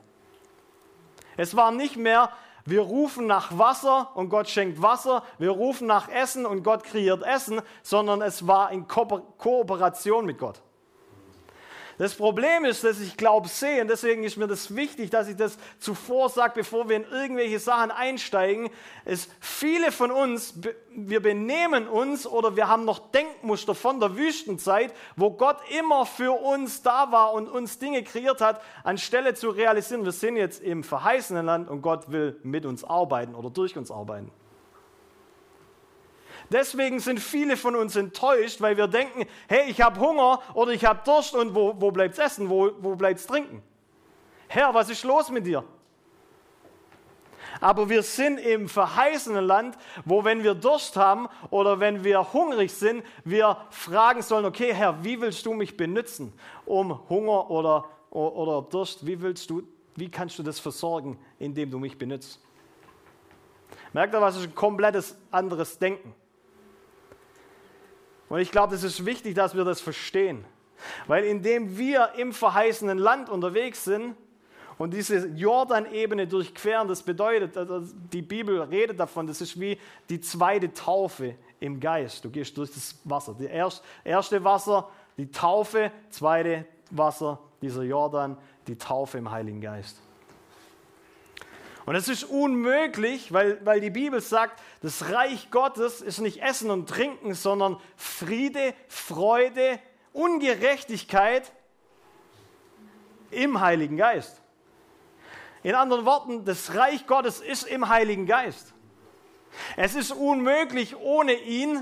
Es 1.36 1.56
war 1.56 1.70
nicht 1.70 1.96
mehr 1.96 2.32
wir 2.70 2.82
rufen 2.82 3.26
nach 3.26 3.58
Wasser 3.58 4.10
und 4.14 4.28
Gott 4.28 4.48
schenkt 4.48 4.80
Wasser. 4.80 5.22
Wir 5.38 5.50
rufen 5.50 5.86
nach 5.86 6.08
Essen 6.08 6.46
und 6.46 6.62
Gott 6.62 6.84
kreiert 6.84 7.22
Essen, 7.22 7.60
sondern 7.82 8.22
es 8.22 8.46
war 8.46 8.70
in 8.70 8.86
Ko 8.86 9.06
Kooperation 9.38 10.24
mit 10.24 10.38
Gott. 10.38 10.62
Das 12.00 12.14
Problem 12.14 12.64
ist, 12.64 12.82
dass 12.82 12.98
ich 12.98 13.18
Glaube 13.18 13.46
sehe, 13.46 13.82
und 13.82 13.88
deswegen 13.88 14.24
ist 14.24 14.38
mir 14.38 14.46
das 14.46 14.74
wichtig, 14.74 15.10
dass 15.10 15.28
ich 15.28 15.36
das 15.36 15.58
zuvor 15.80 16.30
sage, 16.30 16.54
bevor 16.54 16.88
wir 16.88 16.96
in 16.96 17.04
irgendwelche 17.04 17.58
Sachen 17.58 17.90
einsteigen, 17.90 18.70
ist, 19.04 19.30
viele 19.38 19.92
von 19.92 20.10
uns, 20.10 20.54
wir 20.94 21.20
benehmen 21.20 21.86
uns 21.86 22.26
oder 22.26 22.56
wir 22.56 22.68
haben 22.68 22.86
noch 22.86 23.10
Denkmuster 23.10 23.74
von 23.74 24.00
der 24.00 24.16
Wüstenzeit, 24.16 24.94
wo 25.14 25.32
Gott 25.32 25.58
immer 25.78 26.06
für 26.06 26.32
uns 26.32 26.80
da 26.80 27.12
war 27.12 27.34
und 27.34 27.50
uns 27.50 27.78
Dinge 27.78 28.02
kreiert 28.02 28.40
hat, 28.40 28.62
anstelle 28.82 29.34
zu 29.34 29.50
realisieren, 29.50 30.06
wir 30.06 30.12
sind 30.12 30.36
jetzt 30.36 30.62
im 30.62 30.82
verheißenen 30.82 31.44
Land 31.44 31.68
und 31.68 31.82
Gott 31.82 32.10
will 32.10 32.40
mit 32.42 32.64
uns 32.64 32.82
arbeiten 32.82 33.34
oder 33.34 33.50
durch 33.50 33.76
uns 33.76 33.90
arbeiten. 33.90 34.32
Deswegen 36.50 36.98
sind 36.98 37.20
viele 37.20 37.56
von 37.56 37.76
uns 37.76 37.94
enttäuscht, 37.94 38.60
weil 38.60 38.76
wir 38.76 38.88
denken, 38.88 39.26
hey, 39.48 39.70
ich 39.70 39.80
habe 39.80 40.00
Hunger 40.00 40.40
oder 40.54 40.72
ich 40.72 40.84
habe 40.84 41.00
Durst 41.04 41.34
und 41.34 41.54
wo, 41.54 41.74
wo 41.78 41.92
bleibt's 41.92 42.18
Essen, 42.18 42.50
wo, 42.50 42.72
wo 42.80 42.96
bleibt's 42.96 43.26
Trinken? 43.26 43.62
Herr, 44.48 44.74
was 44.74 44.90
ist 44.90 45.04
los 45.04 45.30
mit 45.30 45.46
dir? 45.46 45.62
Aber 47.60 47.88
wir 47.88 48.02
sind 48.02 48.38
im 48.38 48.68
verheißenen 48.68 49.44
Land, 49.44 49.76
wo 50.04 50.24
wenn 50.24 50.42
wir 50.42 50.54
Durst 50.54 50.96
haben 50.96 51.28
oder 51.50 51.78
wenn 51.78 52.02
wir 52.02 52.32
hungrig 52.32 52.72
sind, 52.72 53.04
wir 53.24 53.56
fragen 53.70 54.22
sollen, 54.22 54.44
okay 54.44 54.74
Herr, 54.74 55.04
wie 55.04 55.20
willst 55.20 55.46
du 55.46 55.52
mich 55.52 55.76
benutzen, 55.76 56.32
um 56.64 57.08
Hunger 57.08 57.48
oder, 57.50 57.84
oder 58.10 58.62
Durst, 58.62 59.06
wie 59.06 59.20
willst 59.20 59.50
du, 59.50 59.62
wie 59.94 60.10
kannst 60.10 60.38
du 60.38 60.42
das 60.42 60.58
versorgen, 60.58 61.16
indem 61.38 61.70
du 61.70 61.78
mich 61.78 61.96
benutzt? 61.96 62.40
Merkt 63.92 64.14
ihr, 64.14 64.20
was 64.20 64.36
ist 64.36 64.44
ein 64.44 64.54
komplettes 64.54 65.16
anderes 65.30 65.78
Denken? 65.78 66.14
Und 68.30 68.38
ich 68.38 68.50
glaube, 68.50 68.74
es 68.76 68.84
ist 68.84 69.04
wichtig, 69.04 69.34
dass 69.34 69.54
wir 69.54 69.64
das 69.64 69.80
verstehen. 69.80 70.44
Weil 71.06 71.24
indem 71.24 71.76
wir 71.76 72.12
im 72.16 72.32
verheißenen 72.32 72.96
Land 72.96 73.28
unterwegs 73.28 73.84
sind 73.84 74.14
und 74.78 74.94
diese 74.94 75.26
Jordanebene 75.26 76.26
durchqueren, 76.26 76.88
das 76.88 77.02
bedeutet, 77.02 77.56
also 77.56 77.82
die 78.12 78.22
Bibel 78.22 78.62
redet 78.62 78.98
davon, 78.98 79.26
das 79.26 79.40
ist 79.40 79.60
wie 79.60 79.78
die 80.08 80.20
zweite 80.20 80.72
Taufe 80.72 81.34
im 81.58 81.80
Geist. 81.80 82.24
Du 82.24 82.30
gehst 82.30 82.56
durch 82.56 82.70
das 82.72 82.98
Wasser. 83.04 83.36
Das 83.38 83.82
erste 84.04 84.44
Wasser, 84.44 84.88
die 85.18 85.30
Taufe, 85.30 85.90
zweite 86.08 86.64
Wasser, 86.90 87.40
dieser 87.60 87.82
Jordan, 87.82 88.38
die 88.68 88.76
Taufe 88.76 89.18
im 89.18 89.30
Heiligen 89.30 89.60
Geist. 89.60 90.00
Und 91.86 91.94
es 91.94 92.08
ist 92.08 92.24
unmöglich, 92.24 93.32
weil, 93.32 93.64
weil 93.64 93.80
die 93.80 93.90
Bibel 93.90 94.20
sagt, 94.20 94.60
das 94.82 95.10
Reich 95.10 95.50
Gottes 95.50 96.00
ist 96.00 96.18
nicht 96.18 96.42
Essen 96.42 96.70
und 96.70 96.88
Trinken, 96.88 97.34
sondern 97.34 97.80
Friede, 97.96 98.74
Freude, 98.88 99.78
Ungerechtigkeit 100.12 101.50
im 103.30 103.60
Heiligen 103.60 103.96
Geist. 103.96 104.40
In 105.62 105.74
anderen 105.74 106.04
Worten, 106.04 106.44
das 106.44 106.74
Reich 106.74 107.06
Gottes 107.06 107.40
ist 107.40 107.64
im 107.64 107.88
Heiligen 107.88 108.26
Geist. 108.26 108.72
Es 109.76 109.94
ist 109.94 110.12
unmöglich 110.12 110.96
ohne 110.96 111.34
ihn. 111.34 111.76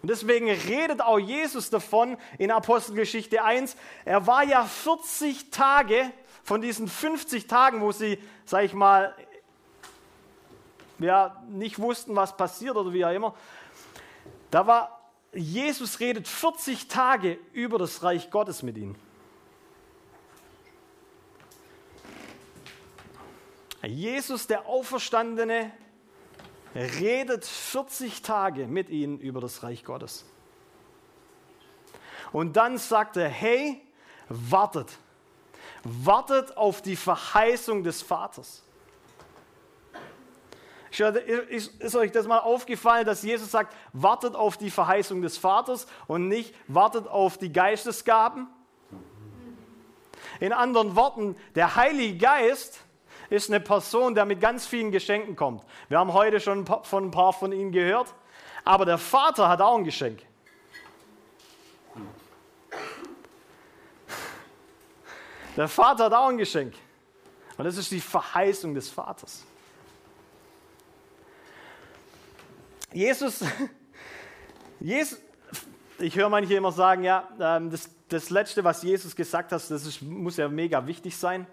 Und 0.00 0.08
deswegen 0.08 0.50
redet 0.50 1.00
auch 1.00 1.18
Jesus 1.18 1.70
davon 1.70 2.16
in 2.38 2.50
Apostelgeschichte 2.50 3.44
1. 3.44 3.76
Er 4.04 4.26
war 4.26 4.42
ja 4.42 4.64
40 4.64 5.50
Tage 5.50 6.10
von 6.44 6.60
diesen 6.60 6.88
50 6.88 7.46
Tagen, 7.46 7.80
wo 7.80 7.92
sie, 7.92 8.18
sag 8.44 8.64
ich 8.64 8.74
mal, 8.74 9.14
ja, 10.98 11.42
nicht 11.48 11.78
wussten, 11.78 12.14
was 12.16 12.36
passiert 12.36 12.76
oder 12.76 12.92
wie 12.92 13.04
auch 13.04 13.12
immer. 13.12 13.34
Da 14.50 14.66
war, 14.66 15.10
Jesus 15.32 16.00
redet 16.00 16.28
40 16.28 16.88
Tage 16.88 17.38
über 17.52 17.78
das 17.78 18.02
Reich 18.02 18.30
Gottes 18.30 18.62
mit 18.62 18.76
ihnen. 18.76 18.96
Jesus, 23.82 24.46
der 24.46 24.66
Auferstandene, 24.66 25.72
redet 26.74 27.44
40 27.44 28.22
Tage 28.22 28.66
mit 28.66 28.88
ihnen 28.88 29.18
über 29.18 29.40
das 29.40 29.62
Reich 29.62 29.84
Gottes. 29.84 30.24
Und 32.32 32.56
dann 32.56 32.78
sagt 32.78 33.16
er, 33.16 33.28
hey, 33.28 33.82
wartet, 34.28 34.96
wartet 35.84 36.56
auf 36.56 36.82
die 36.82 36.96
Verheißung 36.96 37.82
des 37.82 38.02
Vaters. 38.02 38.62
Ist 41.48 41.96
euch 41.96 42.12
das 42.12 42.26
mal 42.26 42.40
aufgefallen, 42.40 43.06
dass 43.06 43.22
Jesus 43.22 43.50
sagt, 43.50 43.74
wartet 43.94 44.34
auf 44.34 44.58
die 44.58 44.70
Verheißung 44.70 45.22
des 45.22 45.38
Vaters 45.38 45.86
und 46.06 46.28
nicht 46.28 46.54
wartet 46.68 47.08
auf 47.08 47.38
die 47.38 47.50
Geistesgaben? 47.50 48.46
In 50.38 50.52
anderen 50.52 50.94
Worten, 50.94 51.36
der 51.54 51.76
Heilige 51.76 52.18
Geist 52.18 52.80
ist 53.30 53.48
eine 53.48 53.60
Person, 53.60 54.14
der 54.14 54.26
mit 54.26 54.40
ganz 54.40 54.66
vielen 54.66 54.90
Geschenken 54.90 55.34
kommt. 55.34 55.64
Wir 55.88 55.98
haben 55.98 56.12
heute 56.12 56.40
schon 56.40 56.66
von 56.66 57.06
ein 57.06 57.10
paar 57.10 57.32
von 57.32 57.52
ihnen 57.52 57.72
gehört, 57.72 58.12
aber 58.64 58.84
der 58.84 58.98
Vater 58.98 59.48
hat 59.48 59.62
auch 59.62 59.78
ein 59.78 59.84
Geschenk. 59.84 60.20
Der 65.56 65.68
Vater 65.68 66.04
hat 66.04 66.12
auch 66.12 66.28
ein 66.28 66.38
Geschenk. 66.38 66.74
Und 67.56 67.64
das 67.64 67.76
ist 67.76 67.90
die 67.90 68.00
Verheißung 68.00 68.74
des 68.74 68.88
Vaters. 68.88 69.44
Jesus, 72.92 73.44
Jesus 74.80 75.18
ich 76.02 76.16
höre 76.16 76.28
manche 76.28 76.54
immer 76.54 76.72
sagen, 76.72 77.04
ja, 77.04 77.28
ähm, 77.40 77.70
das, 77.70 77.88
das 78.08 78.30
Letzte, 78.30 78.64
was 78.64 78.82
Jesus 78.82 79.14
gesagt 79.14 79.52
hat, 79.52 79.70
das 79.70 79.86
ist, 79.86 80.02
muss 80.02 80.36
ja 80.36 80.48
mega 80.48 80.86
wichtig 80.86 81.16
sein. 81.16 81.46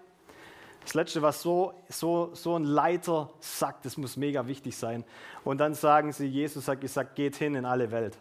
Das 0.82 0.94
Letzte, 0.94 1.22
was 1.22 1.42
so, 1.42 1.74
so, 1.88 2.30
so 2.34 2.56
ein 2.56 2.64
Leiter 2.64 3.30
sagt, 3.40 3.84
das 3.84 3.96
muss 3.96 4.16
mega 4.16 4.46
wichtig 4.46 4.76
sein. 4.76 5.04
Und 5.44 5.58
dann 5.58 5.74
sagen 5.74 6.12
sie, 6.12 6.26
Jesus 6.26 6.68
hat 6.68 6.80
gesagt, 6.80 7.14
geht 7.14 7.36
hin 7.36 7.54
in 7.54 7.64
alle 7.64 7.90
Welt. 7.90 8.18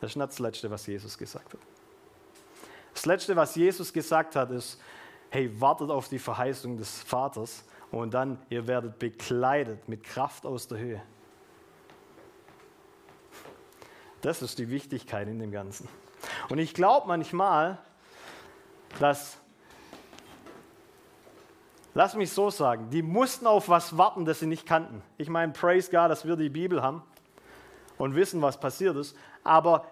Das 0.00 0.12
ist 0.12 0.16
nicht 0.16 0.28
das 0.28 0.38
Letzte, 0.38 0.70
was 0.70 0.86
Jesus 0.86 1.18
gesagt 1.18 1.52
hat. 1.52 1.60
Das 2.94 3.06
Letzte, 3.06 3.36
was 3.36 3.56
Jesus 3.56 3.92
gesagt 3.92 4.36
hat, 4.36 4.50
ist, 4.50 4.80
hey, 5.30 5.60
wartet 5.60 5.90
auf 5.90 6.08
die 6.08 6.20
Verheißung 6.20 6.76
des 6.76 7.02
Vaters 7.02 7.64
und 7.90 8.14
dann 8.14 8.38
ihr 8.48 8.66
werdet 8.66 8.98
bekleidet 8.98 9.88
mit 9.88 10.04
Kraft 10.04 10.46
aus 10.46 10.68
der 10.68 10.78
Höhe. 10.78 11.02
Das 14.20 14.40
ist 14.40 14.58
die 14.58 14.70
Wichtigkeit 14.70 15.28
in 15.28 15.38
dem 15.38 15.50
Ganzen. 15.50 15.88
Und 16.48 16.58
ich 16.58 16.72
glaube 16.72 17.08
manchmal, 17.08 17.78
dass, 19.00 19.36
lass 21.92 22.14
mich 22.14 22.32
so 22.32 22.48
sagen, 22.48 22.88
die 22.90 23.02
mussten 23.02 23.46
auf 23.46 23.68
was 23.68 23.98
warten, 23.98 24.24
das 24.24 24.38
sie 24.38 24.46
nicht 24.46 24.66
kannten. 24.66 25.02
Ich 25.18 25.28
meine, 25.28 25.52
praise 25.52 25.90
God, 25.90 26.10
dass 26.10 26.24
wir 26.24 26.36
die 26.36 26.48
Bibel 26.48 26.80
haben 26.80 27.02
und 27.98 28.14
wissen, 28.14 28.40
was 28.40 28.58
passiert 28.58 28.96
ist. 28.96 29.16
Aber 29.42 29.84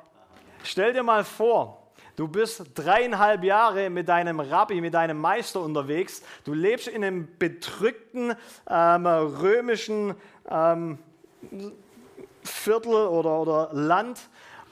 stell 0.63 0.93
dir 0.93 1.03
mal 1.03 1.25
vor, 1.25 1.82
Du 2.15 2.29
bist 2.29 2.63
dreieinhalb 2.75 3.43
Jahre 3.43 3.89
mit 3.89 4.09
deinem 4.09 4.39
Rabbi, 4.39 4.81
mit 4.83 4.93
deinem 4.93 5.19
Meister 5.19 5.61
unterwegs. 5.61 6.23
Du 6.45 6.53
lebst 6.53 6.89
in 6.89 7.03
einem 7.03 7.29
bedrückten 7.39 8.35
ähm, 8.69 9.07
römischen 9.07 10.15
ähm, 10.49 10.99
Viertel 12.43 12.93
oder, 12.93 13.41
oder 13.41 13.71
Land, 13.73 14.21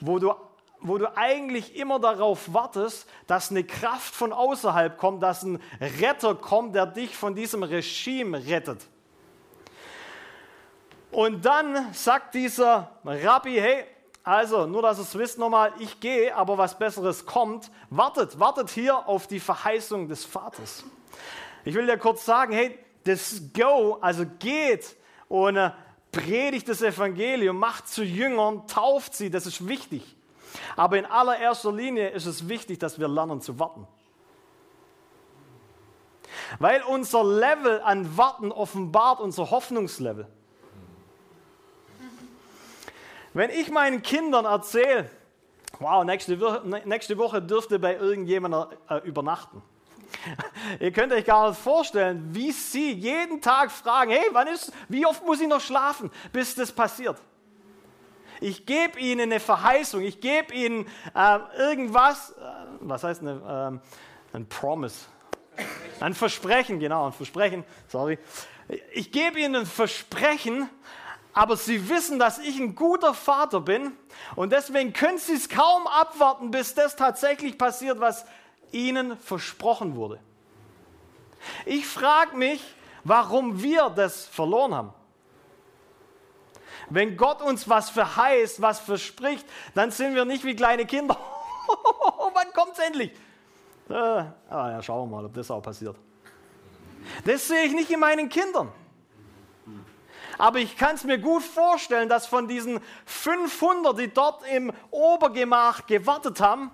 wo 0.01 0.19
du, 0.19 0.35
wo 0.81 0.99
du 0.99 1.17
eigentlich 1.17 1.77
immer 1.77 1.99
darauf 1.99 2.53
wartest, 2.53 3.09
dass 3.27 3.51
eine 3.51 3.65
Kraft 3.65 4.15
von 4.15 4.35
außerhalb 4.35 4.99
kommt, 4.99 5.23
dass 5.23 5.43
ein 5.43 5.61
Retter 5.81 6.35
kommt, 6.35 6.75
der 6.75 6.87
dich 6.87 7.17
von 7.17 7.35
diesem 7.35 7.63
Regime 7.63 8.45
rettet. 8.47 8.87
Und 11.11 11.45
dann 11.45 11.93
sagt 11.93 12.35
dieser 12.35 12.93
Rabbi, 13.05 13.55
hey, 13.55 13.85
also, 14.23 14.67
nur 14.67 14.83
dass 14.83 14.99
ihr 14.99 15.03
es 15.03 15.17
wisst 15.17 15.39
nochmal, 15.39 15.73
ich 15.79 15.99
gehe, 16.01 16.35
aber 16.37 16.59
was 16.59 16.79
Besseres 16.79 17.25
kommt. 17.25 17.71
Wartet, 17.89 18.39
wartet 18.39 18.69
hier 18.71 19.09
auf 19.09 19.27
die 19.27 19.41
Verheißung 19.41 20.09
des 20.09 20.25
Vaters. 20.25 20.85
Ich 21.65 21.75
will 21.75 21.87
dir 21.87 21.97
kurz 21.97 22.25
sagen, 22.25 22.53
hey, 22.53 22.79
das 23.05 23.43
Go, 23.55 23.99
also 24.01 24.25
geht 24.39 24.97
und 25.29 25.57
äh, 25.57 25.71
predigt 26.13 26.69
das 26.69 26.83
Evangelium, 26.83 27.57
macht 27.57 27.89
zu 27.89 28.05
Jüngern, 28.05 28.67
tauft 28.67 29.15
sie, 29.15 29.31
das 29.31 29.47
ist 29.47 29.67
wichtig. 29.67 30.17
Aber 30.77 30.99
in 30.99 31.07
allererster 31.07 31.73
Linie 31.73 32.11
ist 32.11 32.27
es 32.27 32.49
wichtig, 32.49 32.79
dass 32.79 32.99
wir 32.99 33.09
lernen 33.09 33.41
zu 33.41 33.59
warten. 33.59 33.87
Weil 36.59 36.83
unser 36.83 37.25
Level 37.25 37.81
an 37.83 38.17
Warten 38.17 38.53
offenbart 38.53 39.21
unser 39.21 39.51
Hoffnungslevel. 39.51 40.27
Wenn 43.33 43.51
ich 43.51 43.71
meinen 43.71 44.03
Kindern 44.03 44.45
erzähle, 44.45 45.09
wow, 45.79 46.05
nächste 46.05 46.41
Woche, 46.41 46.63
nächste 46.85 47.17
Woche 47.17 47.41
dürfte 47.41 47.79
bei 47.79 47.97
irgendjemandem 47.97 48.67
äh, 48.89 48.99
übernachten. 49.07 49.63
Ihr 50.81 50.91
könnt 50.91 51.13
euch 51.13 51.25
gar 51.25 51.51
nicht 51.51 51.61
vorstellen, 51.61 52.29
wie 52.35 52.51
sie 52.51 52.93
jeden 52.93 53.41
Tag 53.41 53.71
fragen, 53.71 54.11
hey, 54.11 54.27
wann 54.33 54.49
ist, 54.49 54.73
wie 54.89 55.07
oft 55.07 55.25
muss 55.25 55.41
ich 55.41 55.49
noch 55.49 55.61
schlafen, 55.61 56.11
bis 56.33 56.55
das 56.55 56.73
passiert? 56.73 57.19
Ich 58.41 58.67
gebe 58.67 58.99
ihnen 58.99 59.33
eine 59.33 59.39
Verheißung, 59.39 60.01
ich 60.01 60.21
gebe 60.21 60.53
ihnen 60.55 60.87
äh, 61.15 61.39
irgendwas, 61.59 62.33
äh, 62.33 62.43
was 62.81 63.05
heißt 63.05 63.21
eine, 63.21 63.81
äh, 64.33 64.37
ein 64.37 64.49
Promise? 64.49 65.07
Ein 66.01 66.15
Versprechen, 66.15 66.81
genau, 66.81 67.07
ein 67.07 67.13
Versprechen, 67.13 67.65
sorry. 67.87 68.19
Ich 68.93 69.13
gebe 69.13 69.39
ihnen 69.39 69.57
ein 69.57 69.67
Versprechen, 69.67 70.71
aber 71.41 71.57
sie 71.57 71.89
wissen, 71.89 72.19
dass 72.19 72.39
ich 72.39 72.61
ein 72.61 72.75
guter 72.75 73.15
Vater 73.15 73.63
bin 73.63 73.97
und 74.37 74.53
deswegen 74.53 74.93
können 74.93 75.17
sie 75.17 75.33
es 75.33 75.49
kaum 75.49 75.87
abwarten, 75.87 76.51
bis 76.51 76.75
das 76.75 76.97
tatsächlich 76.97 77.57
passiert, 77.57 77.99
was 77.99 78.27
ihnen 78.73 79.17
versprochen 79.17 79.97
wurde. 79.97 80.21
Ich 81.65 81.87
frage 81.87 82.37
mich, 82.37 82.63
warum 83.05 83.63
wir 83.63 83.89
das 83.89 84.27
verloren 84.27 84.75
haben. 84.75 84.93
Wenn 86.91 87.17
Gott 87.17 87.41
uns 87.41 87.67
was 87.67 87.89
verheißt, 87.89 88.61
was 88.61 88.79
verspricht, 88.79 89.47
dann 89.75 89.91
sind 89.93 90.15
wir 90.15 90.27
nicht 90.27 90.45
wie 90.45 90.55
kleine 90.55 90.85
Kinder. 90.85 91.17
Wann 92.35 92.53
kommt 92.53 92.73
es 92.73 92.81
endlich? 92.81 93.13
Äh, 93.89 93.95
ah 93.95 94.35
ja, 94.51 94.83
schauen 94.83 95.09
wir 95.09 95.17
mal, 95.17 95.25
ob 95.25 95.33
das 95.33 95.51
auch 95.51 95.63
passiert. 95.63 95.97
Das 97.25 97.49
sehe 97.49 97.63
ich 97.63 97.73
nicht 97.73 97.91
in 97.91 98.01
meinen 98.01 98.29
Kindern. 98.29 98.71
Aber 100.41 100.59
ich 100.59 100.77
kann 100.77 100.95
es 100.95 101.05
mir 101.05 101.19
gut 101.19 101.43
vorstellen, 101.43 102.09
dass 102.09 102.27
von 102.27 102.49
diesen 102.49 102.81
500, 103.05 103.99
die 103.99 104.09
dort 104.09 104.43
im 104.49 104.73
Obergemach 104.91 105.87
gewartet 105.87 106.41
haben, 106.41 106.71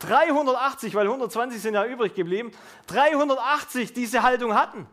380, 0.00 0.94
weil 0.94 1.06
120 1.06 1.62
sind 1.62 1.74
ja 1.74 1.86
übrig 1.86 2.14
geblieben, 2.14 2.50
380 2.88 3.92
diese 3.92 4.22
Haltung 4.24 4.54
hatten. 4.54 4.86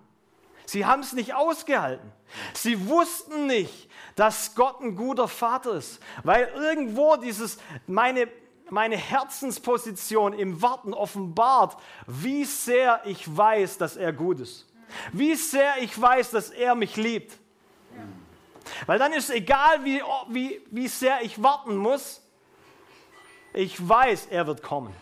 Sie 0.68 0.86
haben 0.86 1.02
es 1.02 1.14
nicht 1.14 1.34
ausgehalten. 1.34 2.12
Sie 2.54 2.88
wussten 2.88 3.48
nicht, 3.48 3.90
dass 4.16 4.54
Gott 4.56 4.82
ein 4.82 4.96
guter 4.96 5.28
Vater 5.28 5.74
ist, 5.74 6.00
weil 6.24 6.48
irgendwo 6.56 7.16
dieses 7.16 7.58
meine 7.88 8.28
meine 8.72 8.98
Herzensposition 8.98 10.34
im 10.34 10.60
Warten 10.62 10.96
offenbart, 10.96 11.78
wie 12.08 12.46
sehr 12.46 13.02
ich 13.06 13.38
weiß, 13.38 13.78
dass 13.78 13.96
er 13.96 14.12
gut 14.12 14.40
ist. 14.40 14.66
Wie 15.12 15.36
sehr 15.36 15.78
ich 15.82 16.00
weiß, 16.00 16.32
dass 16.32 16.50
er 16.50 16.74
mich 16.74 16.96
liebt. 16.96 17.38
Weil 18.86 19.00
dann 19.00 19.14
ist 19.14 19.30
es 19.30 19.36
egal, 19.36 19.84
wie, 19.84 20.02
wie, 20.30 20.62
wie 20.72 20.88
sehr 20.88 21.22
ich 21.22 21.42
warten 21.42 21.76
muss. 21.76 22.22
Ich 23.54 23.88
weiß, 23.88 24.28
er 24.28 24.48
wird 24.48 24.64
kommen. 24.64 24.94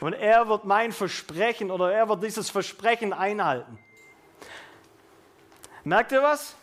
Und 0.00 0.12
er 0.12 0.48
wird 0.48 0.64
mein 0.64 0.92
Versprechen 0.92 1.70
oder 1.70 1.92
er 1.92 2.08
wird 2.08 2.22
dieses 2.22 2.50
Versprechen 2.50 3.12
einhalten. 3.12 3.78
Merkt 5.84 6.12
ihr 6.12 6.22
was? 6.22 6.56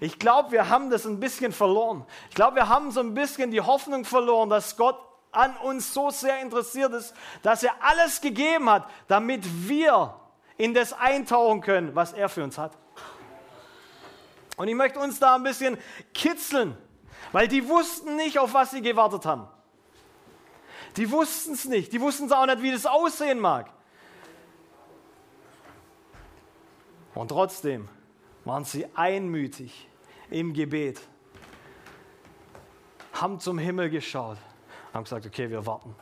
Ich 0.00 0.18
glaube, 0.18 0.52
wir 0.52 0.68
haben 0.68 0.90
das 0.90 1.06
ein 1.06 1.20
bisschen 1.20 1.52
verloren. 1.52 2.04
Ich 2.28 2.34
glaube, 2.34 2.56
wir 2.56 2.68
haben 2.68 2.90
so 2.90 3.00
ein 3.00 3.14
bisschen 3.14 3.50
die 3.50 3.60
Hoffnung 3.60 4.04
verloren, 4.04 4.48
dass 4.48 4.76
Gott 4.76 4.98
an 5.32 5.56
uns 5.58 5.92
so 5.92 6.10
sehr 6.10 6.40
interessiert 6.40 6.92
ist, 6.92 7.14
dass 7.42 7.62
er 7.62 7.74
alles 7.80 8.20
gegeben 8.20 8.70
hat, 8.70 8.88
damit 9.06 9.44
wir 9.68 10.14
in 10.56 10.72
das 10.72 10.92
eintauchen 10.92 11.60
können, 11.60 11.94
was 11.94 12.12
er 12.12 12.28
für 12.28 12.42
uns 12.42 12.56
hat. 12.58 12.72
Und 14.56 14.68
ich 14.68 14.74
möchte 14.74 14.98
uns 14.98 15.18
da 15.18 15.36
ein 15.36 15.42
bisschen 15.42 15.76
kitzeln, 16.14 16.76
weil 17.32 17.46
die 17.46 17.68
wussten 17.68 18.16
nicht, 18.16 18.38
auf 18.38 18.54
was 18.54 18.70
sie 18.70 18.82
gewartet 18.82 19.26
haben. 19.26 19.46
Die 20.96 21.10
wussten 21.10 21.52
es 21.52 21.66
nicht. 21.66 21.92
Die 21.92 22.00
wussten 22.00 22.26
es 22.26 22.32
auch 22.32 22.46
nicht, 22.46 22.62
wie 22.62 22.72
das 22.72 22.86
aussehen 22.86 23.38
mag. 23.38 23.70
Und 27.14 27.28
trotzdem 27.28 27.88
waren 28.44 28.64
sie 28.64 28.86
einmütig 28.94 29.88
im 30.30 30.52
Gebet, 30.52 31.00
haben 33.12 33.40
zum 33.40 33.58
Himmel 33.58 33.90
geschaut, 33.90 34.38
haben 34.92 35.04
gesagt, 35.04 35.26
okay, 35.26 35.50
wir 35.50 35.64
warten. 35.66 35.94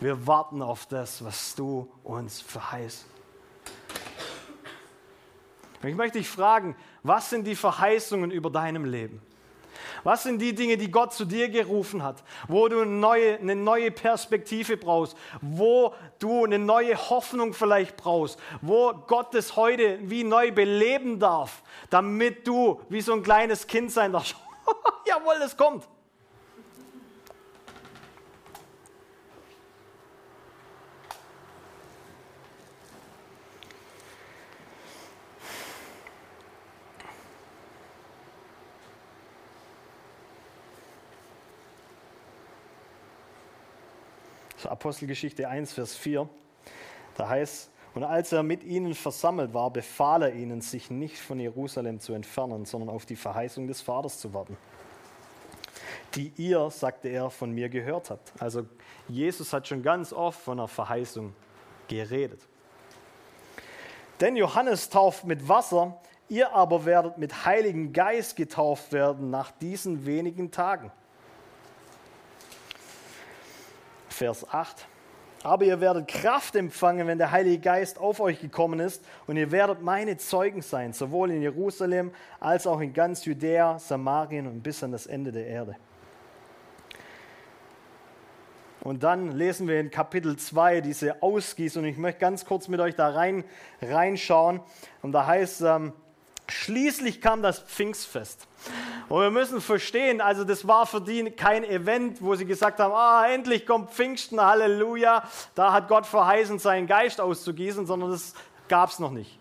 Wir 0.00 0.26
warten 0.26 0.62
auf 0.62 0.86
das, 0.86 1.24
was 1.24 1.54
du 1.54 1.90
uns 2.02 2.40
verheißt. 2.40 3.06
Ich 5.86 5.96
möchte 5.96 6.18
dich 6.18 6.28
fragen, 6.28 6.76
was 7.02 7.30
sind 7.30 7.46
die 7.46 7.56
Verheißungen 7.56 8.30
über 8.30 8.50
deinem 8.50 8.84
Leben? 8.84 9.20
Was 10.02 10.22
sind 10.22 10.38
die 10.38 10.54
Dinge, 10.54 10.76
die 10.76 10.90
Gott 10.90 11.14
zu 11.14 11.24
dir 11.24 11.48
gerufen 11.48 12.02
hat, 12.02 12.22
wo 12.46 12.68
du 12.68 12.80
eine 12.80 12.90
neue, 12.90 13.38
eine 13.38 13.56
neue 13.56 13.90
Perspektive 13.90 14.76
brauchst, 14.76 15.16
wo 15.40 15.94
du 16.18 16.44
eine 16.44 16.58
neue 16.58 16.96
Hoffnung 16.96 17.54
vielleicht 17.54 17.96
brauchst, 17.96 18.38
wo 18.60 18.92
Gott 19.06 19.34
es 19.34 19.56
heute 19.56 19.98
wie 20.02 20.24
neu 20.24 20.52
beleben 20.52 21.18
darf, 21.18 21.62
damit 21.90 22.46
du 22.46 22.80
wie 22.88 23.00
so 23.00 23.14
ein 23.14 23.22
kleines 23.22 23.66
Kind 23.66 23.90
sein 23.90 24.12
darfst. 24.12 24.36
Jawohl, 25.06 25.36
es 25.44 25.56
kommt. 25.56 25.88
Apostelgeschichte 44.74 45.48
1, 45.48 45.72
Vers 45.72 45.94
4. 45.94 46.28
Da 47.16 47.28
heißt, 47.28 47.70
und 47.94 48.02
als 48.02 48.32
er 48.32 48.42
mit 48.42 48.64
ihnen 48.64 48.94
versammelt 48.94 49.54
war, 49.54 49.70
befahl 49.70 50.22
er 50.22 50.34
ihnen, 50.34 50.60
sich 50.62 50.90
nicht 50.90 51.16
von 51.16 51.38
Jerusalem 51.38 52.00
zu 52.00 52.12
entfernen, 52.12 52.64
sondern 52.64 52.88
auf 52.90 53.06
die 53.06 53.14
Verheißung 53.14 53.68
des 53.68 53.80
Vaters 53.80 54.18
zu 54.18 54.34
warten, 54.34 54.56
die 56.16 56.32
ihr, 56.38 56.70
sagte 56.70 57.08
er, 57.08 57.30
von 57.30 57.52
mir 57.52 57.68
gehört 57.68 58.10
habt. 58.10 58.32
Also 58.40 58.66
Jesus 59.06 59.52
hat 59.52 59.68
schon 59.68 59.84
ganz 59.84 60.12
oft 60.12 60.40
von 60.40 60.58
einer 60.58 60.66
Verheißung 60.66 61.36
geredet. 61.86 62.40
Denn 64.20 64.34
Johannes 64.34 64.90
tauft 64.90 65.24
mit 65.24 65.48
Wasser, 65.48 66.00
ihr 66.28 66.52
aber 66.52 66.84
werdet 66.84 67.16
mit 67.16 67.46
Heiligen 67.46 67.92
Geist 67.92 68.34
getauft 68.34 68.92
werden 68.92 69.30
nach 69.30 69.52
diesen 69.52 70.04
wenigen 70.04 70.50
Tagen. 70.50 70.90
Vers 74.14 74.46
8. 74.48 74.86
Aber 75.42 75.64
ihr 75.64 75.80
werdet 75.80 76.08
Kraft 76.08 76.56
empfangen, 76.56 77.06
wenn 77.06 77.18
der 77.18 77.30
Heilige 77.30 77.58
Geist 77.58 77.98
auf 77.98 78.20
euch 78.20 78.40
gekommen 78.40 78.80
ist, 78.80 79.04
und 79.26 79.36
ihr 79.36 79.50
werdet 79.50 79.82
meine 79.82 80.16
Zeugen 80.16 80.62
sein, 80.62 80.94
sowohl 80.94 81.30
in 81.30 81.42
Jerusalem 81.42 82.12
als 82.40 82.66
auch 82.66 82.80
in 82.80 82.94
ganz 82.94 83.26
Judäa, 83.26 83.78
Samarien 83.78 84.46
und 84.46 84.62
bis 84.62 84.82
an 84.82 84.92
das 84.92 85.06
Ende 85.06 85.32
der 85.32 85.46
Erde. 85.46 85.76
Und 88.80 89.02
dann 89.02 89.32
lesen 89.32 89.66
wir 89.66 89.80
in 89.80 89.90
Kapitel 89.90 90.36
2 90.36 90.82
diese 90.82 91.22
Ausgießung. 91.22 91.84
Ich 91.84 91.96
möchte 91.96 92.20
ganz 92.20 92.44
kurz 92.44 92.68
mit 92.68 92.80
euch 92.80 92.94
da 92.94 93.08
rein, 93.08 93.44
reinschauen. 93.80 94.60
Und 95.00 95.12
da 95.12 95.26
heißt, 95.26 95.62
ähm, 95.62 95.92
schließlich 96.48 97.20
kam 97.20 97.42
das 97.42 97.58
Pfingstfest. 97.60 98.46
Und 99.08 99.20
wir 99.20 99.30
müssen 99.30 99.60
verstehen, 99.60 100.20
also 100.20 100.44
das 100.44 100.66
war 100.66 100.86
für 100.86 101.00
die 101.00 101.30
kein 101.30 101.64
Event, 101.64 102.22
wo 102.22 102.34
sie 102.34 102.46
gesagt 102.46 102.80
haben, 102.80 102.94
ah, 102.94 103.26
endlich 103.26 103.66
kommt 103.66 103.90
Pfingsten, 103.90 104.40
Halleluja, 104.40 105.24
da 105.54 105.72
hat 105.72 105.88
Gott 105.88 106.06
verheißen, 106.06 106.58
seinen 106.58 106.86
Geist 106.86 107.20
auszugießen, 107.20 107.86
sondern 107.86 108.10
das 108.10 108.34
gab 108.68 108.90
es 108.90 108.98
noch 108.98 109.10
nicht. 109.10 109.38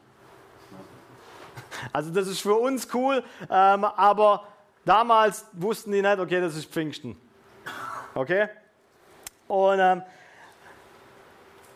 Also 1.91 2.11
das 2.11 2.27
ist 2.27 2.41
für 2.41 2.55
uns 2.55 2.87
cool, 2.93 3.23
ähm, 3.49 3.83
aber 3.83 4.47
damals 4.85 5.45
wussten 5.53 5.91
die 5.91 6.01
nicht, 6.01 6.19
okay, 6.19 6.41
das 6.41 6.55
ist 6.55 6.71
Pfingsten. 6.71 7.17
Okay? 8.13 8.47
Und 9.47 9.79
ähm, 9.79 10.03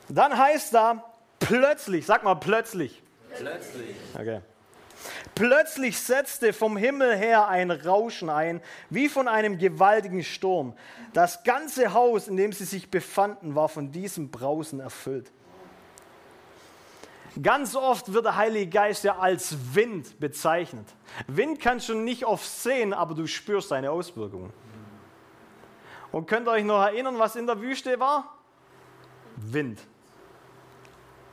dann 0.09 0.37
heißt 0.37 0.73
da 0.73 1.03
plötzlich, 1.39 2.05
sag 2.05 2.23
mal 2.23 2.35
plötzlich. 2.35 3.01
Plötzlich. 3.37 3.95
Okay. 4.13 4.41
Plötzlich 5.35 5.99
setzte 5.99 6.53
vom 6.53 6.77
Himmel 6.77 7.15
her 7.15 7.47
ein 7.47 7.71
Rauschen 7.71 8.29
ein, 8.29 8.61
wie 8.89 9.09
von 9.09 9.27
einem 9.27 9.57
gewaltigen 9.57 10.23
Sturm. 10.23 10.73
Das 11.13 11.43
ganze 11.43 11.93
Haus, 11.93 12.27
in 12.27 12.37
dem 12.37 12.53
sie 12.53 12.65
sich 12.65 12.89
befanden, 12.89 13.55
war 13.55 13.69
von 13.69 13.91
diesem 13.91 14.31
Brausen 14.31 14.79
erfüllt. 14.79 15.31
Ganz 17.41 17.75
oft 17.75 18.13
wird 18.13 18.25
der 18.25 18.35
Heilige 18.35 18.69
Geist 18.69 19.03
ja 19.03 19.17
als 19.17 19.55
Wind 19.75 20.19
bezeichnet. 20.19 20.87
Wind 21.27 21.59
kannst 21.59 21.89
du 21.89 21.93
nicht 21.93 22.25
oft 22.25 22.47
sehen, 22.47 22.93
aber 22.93 23.13
du 23.13 23.27
spürst 23.27 23.69
seine 23.69 23.91
Auswirkungen. 23.91 24.51
Und 26.11 26.27
könnt 26.27 26.47
ihr 26.47 26.51
euch 26.51 26.63
noch 26.63 26.81
erinnern, 26.81 27.19
was 27.19 27.35
in 27.35 27.45
der 27.45 27.61
Wüste 27.61 27.99
war? 27.99 28.37
Wind. 29.35 29.79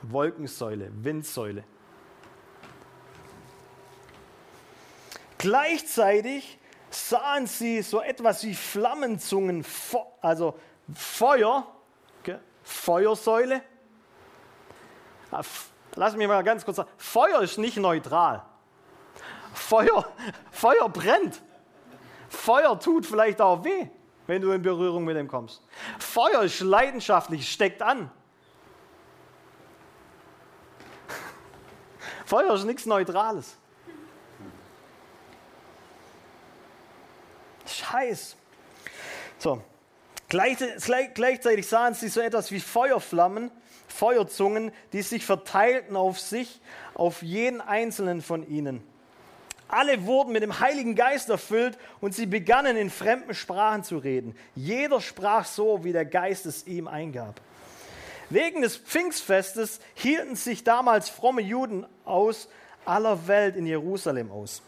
Wolkensäule, 0.03 0.91
Windsäule. 0.93 1.63
Gleichzeitig 5.45 6.57
sahen 6.89 7.45
sie 7.45 7.83
so 7.83 8.01
etwas 8.01 8.43
wie 8.45 8.55
Flammenzungen, 8.55 9.63
also 10.19 10.57
Feuer, 10.91 11.67
okay? 12.21 12.39
Feuersäule. 12.63 13.61
Ah, 15.29 15.43
lass 15.93 16.15
mich 16.15 16.27
mal 16.27 16.43
ganz 16.43 16.65
kurz 16.65 16.77
sagen, 16.77 16.89
Feuer 16.97 17.43
ist 17.43 17.59
nicht 17.59 17.77
neutral. 17.77 18.43
Feuer, 19.53 20.11
Feuer 20.51 20.89
brennt. 20.89 21.43
Feuer 22.27 22.79
tut 22.79 23.05
vielleicht 23.05 23.39
auch 23.39 23.63
weh, 23.63 23.87
wenn 24.25 24.41
du 24.41 24.49
in 24.49 24.63
Berührung 24.63 25.03
mit 25.03 25.15
dem 25.15 25.27
kommst. 25.27 25.61
Feuer 25.99 26.41
ist 26.41 26.59
leidenschaftlich, 26.61 27.51
steckt 27.51 27.83
an. 27.83 28.09
Feuer 32.25 32.55
ist 32.55 32.63
nichts 32.63 32.87
Neutrales. 32.87 33.59
Heiß. 37.93 38.35
So, 39.37 39.61
gleichzeitig 40.29 41.67
sahen 41.67 41.93
sie 41.93 42.07
so 42.07 42.21
etwas 42.21 42.51
wie 42.51 42.59
Feuerflammen, 42.59 43.51
Feuerzungen, 43.87 44.71
die 44.93 45.01
sich 45.01 45.25
verteilten 45.25 45.95
auf 45.95 46.19
sich, 46.19 46.59
auf 46.93 47.21
jeden 47.21 47.61
einzelnen 47.61 48.21
von 48.21 48.47
ihnen. 48.47 48.83
Alle 49.67 50.05
wurden 50.05 50.31
mit 50.31 50.43
dem 50.43 50.59
Heiligen 50.59 50.95
Geist 50.95 51.29
erfüllt 51.29 51.77
und 51.99 52.13
sie 52.13 52.27
begannen 52.27 52.77
in 52.77 52.89
fremden 52.89 53.33
Sprachen 53.33 53.83
zu 53.83 53.97
reden. 53.97 54.35
Jeder 54.55 55.01
sprach 55.01 55.45
so, 55.45 55.83
wie 55.83 55.91
der 55.91 56.05
Geist 56.05 56.45
es 56.45 56.67
ihm 56.67 56.87
eingab. 56.87 57.41
Wegen 58.29 58.61
des 58.61 58.77
Pfingstfestes 58.77 59.79
hielten 59.95 60.35
sich 60.35 60.63
damals 60.63 61.09
fromme 61.09 61.41
Juden 61.41 61.85
aus 62.05 62.47
aller 62.85 63.27
Welt 63.27 63.55
in 63.55 63.65
Jerusalem 63.65 64.31
aus. 64.31 64.61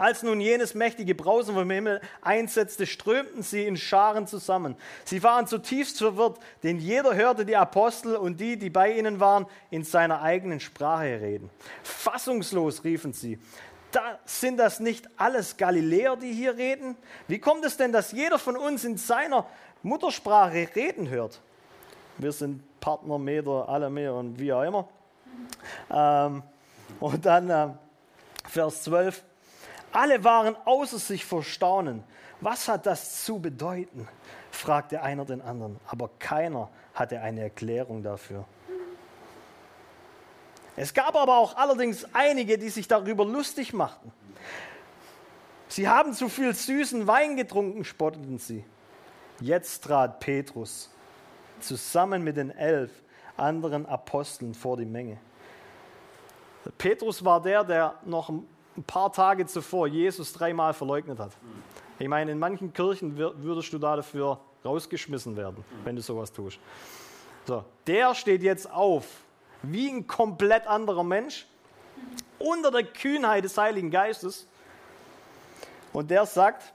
Als 0.00 0.22
nun 0.22 0.40
jenes 0.40 0.72
mächtige 0.72 1.14
Brausen 1.14 1.54
vom 1.54 1.70
Himmel 1.70 2.00
einsetzte, 2.22 2.86
strömten 2.86 3.42
sie 3.42 3.66
in 3.66 3.76
Scharen 3.76 4.26
zusammen. 4.26 4.74
Sie 5.04 5.22
waren 5.22 5.46
zutiefst 5.46 5.98
verwirrt, 5.98 6.38
denn 6.62 6.78
jeder 6.78 7.14
hörte 7.14 7.44
die 7.44 7.54
Apostel 7.54 8.16
und 8.16 8.40
die, 8.40 8.56
die 8.56 8.70
bei 8.70 8.94
ihnen 8.94 9.20
waren, 9.20 9.44
in 9.68 9.84
seiner 9.84 10.22
eigenen 10.22 10.58
Sprache 10.58 11.20
reden. 11.20 11.50
Fassungslos 11.82 12.82
riefen 12.82 13.12
sie. 13.12 13.38
Da 13.92 14.18
sind 14.24 14.56
das 14.56 14.80
nicht 14.80 15.06
alles 15.18 15.58
Galiläer, 15.58 16.16
die 16.16 16.32
hier 16.32 16.56
reden? 16.56 16.96
Wie 17.28 17.38
kommt 17.38 17.66
es 17.66 17.76
denn, 17.76 17.92
dass 17.92 18.12
jeder 18.12 18.38
von 18.38 18.56
uns 18.56 18.84
in 18.84 18.96
seiner 18.96 19.44
Muttersprache 19.82 20.66
reden 20.74 21.10
hört? 21.10 21.42
Wir 22.16 22.32
sind 22.32 22.62
Partner, 22.80 23.18
Meter, 23.18 23.68
alle 23.68 23.90
mehr 23.90 24.14
und 24.14 24.38
wie 24.38 24.50
auch 24.50 24.62
immer. 24.62 24.88
Ähm, 25.90 26.42
und 27.00 27.26
dann 27.26 27.50
äh, 27.50 27.68
Vers 28.48 28.84
12. 28.84 29.24
Alle 29.92 30.22
waren 30.24 30.56
außer 30.64 30.98
sich 30.98 31.24
vor 31.24 31.42
Staunen. 31.42 32.04
Was 32.40 32.68
hat 32.68 32.86
das 32.86 33.24
zu 33.24 33.38
bedeuten? 33.38 34.08
fragte 34.50 35.02
einer 35.02 35.24
den 35.24 35.40
anderen, 35.40 35.78
aber 35.86 36.10
keiner 36.18 36.68
hatte 36.94 37.20
eine 37.20 37.42
Erklärung 37.42 38.02
dafür. 38.02 38.44
Es 40.76 40.94
gab 40.94 41.14
aber 41.14 41.38
auch 41.38 41.56
allerdings 41.56 42.06
einige, 42.12 42.58
die 42.58 42.68
sich 42.68 42.88
darüber 42.88 43.24
lustig 43.24 43.72
machten. 43.72 44.12
Sie 45.68 45.88
haben 45.88 46.14
zu 46.14 46.28
viel 46.28 46.54
süßen 46.54 47.06
Wein 47.06 47.36
getrunken, 47.36 47.84
spotteten 47.84 48.38
sie. 48.38 48.64
Jetzt 49.40 49.84
trat 49.84 50.20
Petrus 50.20 50.90
zusammen 51.60 52.24
mit 52.24 52.36
den 52.36 52.50
elf 52.50 52.90
anderen 53.36 53.86
Aposteln 53.86 54.54
vor 54.54 54.76
die 54.76 54.84
Menge. 54.84 55.18
Petrus 56.76 57.24
war 57.24 57.40
der, 57.40 57.64
der 57.64 57.94
noch 58.04 58.32
ein 58.76 58.84
paar 58.84 59.12
Tage 59.12 59.46
zuvor 59.46 59.86
Jesus 59.86 60.32
dreimal 60.32 60.72
verleugnet 60.74 61.18
hat. 61.18 61.32
Ich 61.98 62.08
meine, 62.08 62.30
in 62.32 62.38
manchen 62.38 62.72
Kirchen 62.72 63.16
würdest 63.16 63.72
du 63.72 63.78
da 63.78 63.96
dafür 63.96 64.38
rausgeschmissen 64.64 65.36
werden, 65.36 65.64
wenn 65.84 65.96
du 65.96 66.02
sowas 66.02 66.32
tust. 66.32 66.58
So, 67.46 67.64
der 67.86 68.14
steht 68.14 68.42
jetzt 68.42 68.70
auf, 68.70 69.06
wie 69.62 69.88
ein 69.88 70.06
komplett 70.06 70.66
anderer 70.66 71.04
Mensch, 71.04 71.46
unter 72.38 72.70
der 72.70 72.84
Kühnheit 72.84 73.44
des 73.44 73.58
Heiligen 73.58 73.90
Geistes 73.90 74.46
Und 75.92 76.10
der 76.10 76.24
sagt, 76.24 76.72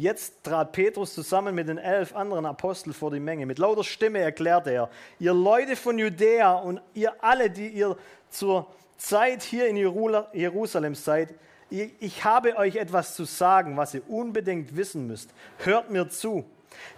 Jetzt 0.00 0.44
trat 0.44 0.72
Petrus 0.72 1.12
zusammen 1.12 1.54
mit 1.54 1.68
den 1.68 1.76
elf 1.76 2.16
anderen 2.16 2.46
Aposteln 2.46 2.94
vor 2.94 3.10
die 3.10 3.20
Menge. 3.20 3.44
Mit 3.44 3.58
lauter 3.58 3.84
Stimme 3.84 4.20
erklärte 4.20 4.70
er, 4.70 4.88
ihr 5.18 5.34
Leute 5.34 5.76
von 5.76 5.98
Judäa 5.98 6.54
und 6.54 6.80
ihr 6.94 7.22
alle, 7.22 7.50
die 7.50 7.68
ihr 7.68 7.98
zur 8.30 8.66
Zeit 9.00 9.42
hier 9.42 9.66
in 9.66 9.76
Jerusalem 9.76 10.94
seid, 10.94 11.34
ich 11.70 12.24
habe 12.24 12.56
euch 12.56 12.76
etwas 12.76 13.14
zu 13.14 13.24
sagen, 13.24 13.76
was 13.76 13.94
ihr 13.94 14.08
unbedingt 14.08 14.76
wissen 14.76 15.06
müsst. 15.06 15.30
Hört 15.58 15.90
mir 15.90 16.08
zu. 16.08 16.44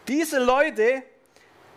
Diese 0.08 0.42
Leute 0.42 1.02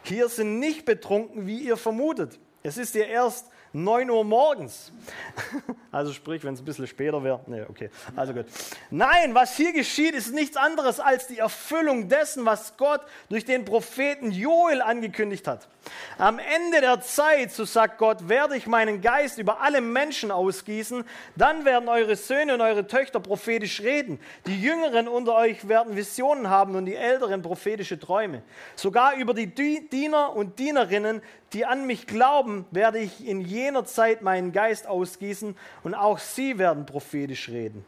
hier 0.04 0.28
sind 0.30 0.60
nicht 0.60 0.86
betrunken, 0.86 1.46
wie 1.46 1.60
ihr 1.60 1.78
vermutet. 1.78 2.40
Es 2.64 2.78
ist 2.78 2.96
ihr 2.96 3.08
erst 3.08 3.50
9 3.76 4.10
Uhr 4.10 4.24
morgens. 4.24 4.92
Also 5.92 6.12
sprich, 6.12 6.44
wenn 6.44 6.54
es 6.54 6.60
ein 6.60 6.66
bisschen 6.66 6.88
später 6.88 7.24
wäre. 7.24 7.40
Nee, 7.48 7.62
okay. 7.70 7.90
Also 8.18 8.34
gut. 8.34 8.48
Nein, 8.92 9.34
was 9.34 9.56
hier 9.56 9.72
geschieht, 9.72 10.14
ist 10.14 10.34
nichts 10.34 10.58
anderes 10.58 11.00
als 11.00 11.28
die 11.28 11.38
Erfüllung 11.38 12.10
dessen, 12.10 12.44
was 12.46 12.76
Gott 12.76 13.00
durch 13.30 13.46
den 13.46 13.64
Propheten 13.64 14.32
Joel 14.32 14.82
angekündigt 14.82 15.48
hat. 15.48 15.70
Am 16.18 16.38
Ende 16.38 16.82
der 16.82 17.00
Zeit, 17.00 17.54
so 17.54 17.64
sagt 17.64 17.98
Gott, 17.98 18.28
werde 18.28 18.58
ich 18.58 18.68
meinen 18.68 19.00
Geist 19.00 19.38
über 19.38 19.62
alle 19.62 19.80
Menschen 19.80 20.32
ausgießen. 20.32 21.06
Dann 21.38 21.64
werden 21.64 21.88
eure 21.88 22.18
Söhne 22.18 22.56
und 22.56 22.62
eure 22.62 22.88
Töchter 22.88 23.22
prophetisch 23.22 23.80
reden. 23.80 24.20
Die 24.48 24.62
Jüngeren 24.62 25.08
unter 25.08 25.36
euch 25.36 25.70
werden 25.70 25.96
Visionen 25.96 26.50
haben 26.50 26.76
und 26.76 26.88
die 26.88 26.96
Älteren 26.96 27.42
prophetische 27.42 27.98
Träume. 27.98 28.42
Sogar 28.76 29.16
über 29.16 29.34
die 29.34 29.48
Diener 29.48 30.36
und 30.36 30.60
Dienerinnen, 30.60 31.22
die 31.54 31.66
an 31.66 31.88
mich 31.88 32.06
glauben, 32.06 32.66
werde 32.72 33.00
ich 33.00 33.26
in 33.26 33.40
jener 33.66 33.86
Zeit 33.86 34.22
meinen 34.22 34.52
Geist 34.52 34.88
ausgießen 34.88 35.56
und 35.84 35.96
auch 35.96 36.20
sie 36.20 36.58
werden 36.58 36.86
prophetisch 36.86 37.50
reden. 37.50 37.84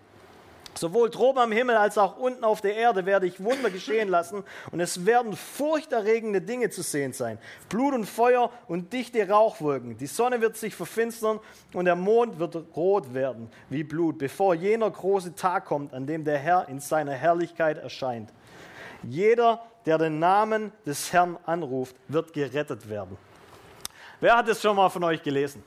Sowohl 0.74 1.10
droben 1.10 1.40
am 1.40 1.52
Himmel 1.52 1.76
als 1.76 1.98
auch 1.98 2.18
unten 2.18 2.44
auf 2.44 2.62
der 2.62 2.76
Erde 2.76 3.08
werde 3.08 3.26
ich 3.26 3.44
Wunder 3.44 3.72
geschehen 3.72 4.10
lassen 4.10 4.44
und 4.72 4.80
es 4.80 5.08
werden 5.08 5.36
furchterregende 5.36 6.40
Dinge 6.40 6.70
zu 6.70 6.84
sehen 6.84 7.14
sein. 7.14 7.40
Blut 7.70 7.96
und 7.96 8.06
Feuer 8.06 8.52
und 8.68 8.94
dichte 8.94 9.28
Rauchwolken. 9.28 9.98
Die 9.98 10.06
Sonne 10.06 10.40
wird 10.40 10.56
sich 10.56 10.76
verfinstern 10.76 11.40
und 11.74 11.86
der 11.86 11.96
Mond 11.96 12.38
wird 12.38 12.56
rot 12.76 13.16
werden 13.16 13.50
wie 13.70 13.84
Blut, 13.84 14.20
bevor 14.20 14.54
jener 14.54 14.92
große 14.92 15.34
Tag 15.34 15.66
kommt, 15.66 15.94
an 15.96 16.06
dem 16.06 16.24
der 16.24 16.38
Herr 16.38 16.70
in 16.70 16.80
seiner 16.80 17.14
Herrlichkeit 17.14 17.80
erscheint. 17.80 18.32
Jeder, 19.02 19.64
der 19.88 19.98
den 19.98 20.20
Namen 20.20 20.72
des 20.86 21.12
Herrn 21.12 21.38
anruft, 21.46 21.96
wird 22.08 22.34
gerettet 22.34 22.88
werden. 22.88 23.18
Wer 24.20 24.36
hat 24.36 24.48
es 24.48 24.62
schon 24.62 24.76
mal 24.76 24.90
von 24.90 25.04
euch 25.04 25.22
gelesen? 25.22 25.64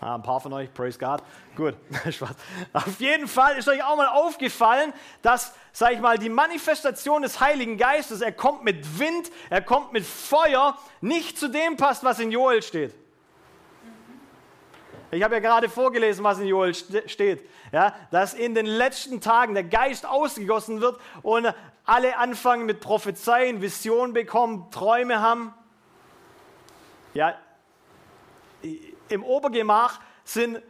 Ah, 0.00 0.16
ein 0.16 0.22
paar 0.22 0.40
von 0.40 0.52
euch, 0.52 0.72
praise 0.74 0.98
God. 0.98 1.22
Gut, 1.56 1.74
Auf 2.72 3.00
jeden 3.00 3.28
Fall 3.28 3.56
ist 3.56 3.68
euch 3.68 3.82
auch 3.82 3.96
mal 3.96 4.08
aufgefallen, 4.08 4.92
dass, 5.22 5.54
sag 5.72 5.92
ich 5.92 6.00
mal, 6.00 6.18
die 6.18 6.28
Manifestation 6.28 7.22
des 7.22 7.40
Heiligen 7.40 7.78
Geistes, 7.78 8.20
er 8.20 8.32
kommt 8.32 8.62
mit 8.62 8.98
Wind, 8.98 9.30
er 9.48 9.62
kommt 9.62 9.92
mit 9.92 10.04
Feuer, 10.04 10.76
nicht 11.00 11.38
zu 11.38 11.48
dem 11.48 11.76
passt, 11.76 12.04
was 12.04 12.18
in 12.18 12.30
Joel 12.30 12.62
steht. 12.62 12.94
Ich 15.12 15.22
habe 15.22 15.34
ja 15.34 15.40
gerade 15.40 15.68
vorgelesen, 15.68 16.24
was 16.24 16.38
in 16.40 16.46
Joel 16.46 16.74
steht. 16.74 17.48
Ja, 17.72 17.94
dass 18.10 18.34
in 18.34 18.54
den 18.54 18.66
letzten 18.66 19.20
Tagen 19.20 19.54
der 19.54 19.64
Geist 19.64 20.04
ausgegossen 20.04 20.80
wird 20.80 21.00
und 21.22 21.52
alle 21.84 22.18
anfangen 22.18 22.66
mit 22.66 22.80
Prophezeien, 22.80 23.62
Visionen 23.62 24.12
bekommen, 24.12 24.70
Träume 24.70 25.20
haben. 25.20 25.54
Ja, 27.16 27.34
im 29.08 29.24
Obergemach 29.24 30.00
sind, 30.22 30.60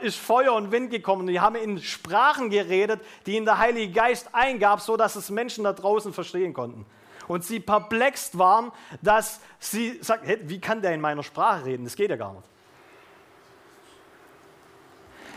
ist 0.00 0.16
Feuer 0.16 0.54
und 0.54 0.72
Wind 0.72 0.90
gekommen. 0.90 1.26
Die 1.26 1.38
haben 1.38 1.54
in 1.54 1.82
Sprachen 1.82 2.48
geredet, 2.48 3.02
die 3.26 3.36
in 3.36 3.44
der 3.44 3.58
Heilige 3.58 3.92
Geist 3.92 4.30
eingab, 4.32 4.80
so 4.80 4.96
dass 4.96 5.16
es 5.16 5.28
Menschen 5.28 5.64
da 5.64 5.74
draußen 5.74 6.14
verstehen 6.14 6.54
konnten. 6.54 6.86
Und 7.28 7.44
sie 7.44 7.60
perplext 7.60 8.38
waren, 8.38 8.72
dass 9.02 9.40
sie 9.58 9.98
sagt, 10.00 10.26
hey, 10.26 10.38
wie 10.44 10.60
kann 10.62 10.80
der 10.80 10.94
in 10.94 11.02
meiner 11.02 11.22
Sprache 11.22 11.66
reden? 11.66 11.84
Das 11.84 11.94
geht 11.94 12.08
ja 12.08 12.16
gar 12.16 12.32
nicht. 12.32 12.48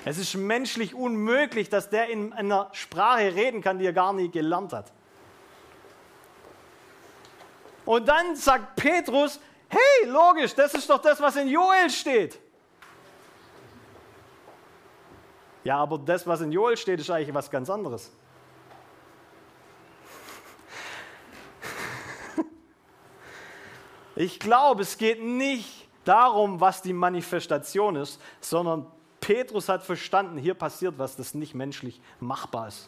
Es 0.05 0.17
ist 0.17 0.35
menschlich 0.35 0.95
unmöglich, 0.95 1.69
dass 1.69 1.89
der 1.89 2.07
in 2.07 2.31
einer 2.31 2.69
Sprache 2.71 3.35
reden 3.35 3.61
kann, 3.61 3.77
die 3.77 3.85
er 3.85 3.93
gar 3.93 4.13
nie 4.13 4.31
gelernt 4.31 4.71
hat. 4.71 4.93
Und 7.83 8.07
dann 8.07 8.37
sagt 8.37 8.77
Petrus, 8.77 9.41
hey, 9.69 10.09
logisch, 10.09 10.53
das 10.55 10.73
ist 10.73 10.89
doch 10.89 11.01
das, 11.01 11.19
was 11.19 11.35
in 11.35 11.47
Joel 11.47 11.89
steht. 11.89 12.39
Ja, 15.63 15.77
aber 15.77 15.97
das, 15.97 16.27
was 16.27 16.41
in 16.41 16.51
Joel 16.51 16.77
steht, 16.77 16.99
ist 16.99 17.09
eigentlich 17.09 17.33
was 17.33 17.49
ganz 17.49 17.69
anderes. 17.69 18.11
Ich 24.17 24.39
glaube, 24.39 24.83
es 24.83 24.97
geht 24.97 25.21
nicht 25.21 25.89
darum, 26.05 26.61
was 26.61 26.81
die 26.81 26.93
Manifestation 26.93 27.97
ist, 27.97 28.21
sondern 28.39 28.85
Petrus 29.19 29.67
hat 29.67 29.83
verstanden, 29.83 30.37
hier 30.37 30.53
passiert 30.53 30.97
was, 30.97 31.17
das 31.17 31.33
nicht 31.33 31.53
menschlich 31.53 31.99
machbar 32.19 32.69
ist. 32.69 32.87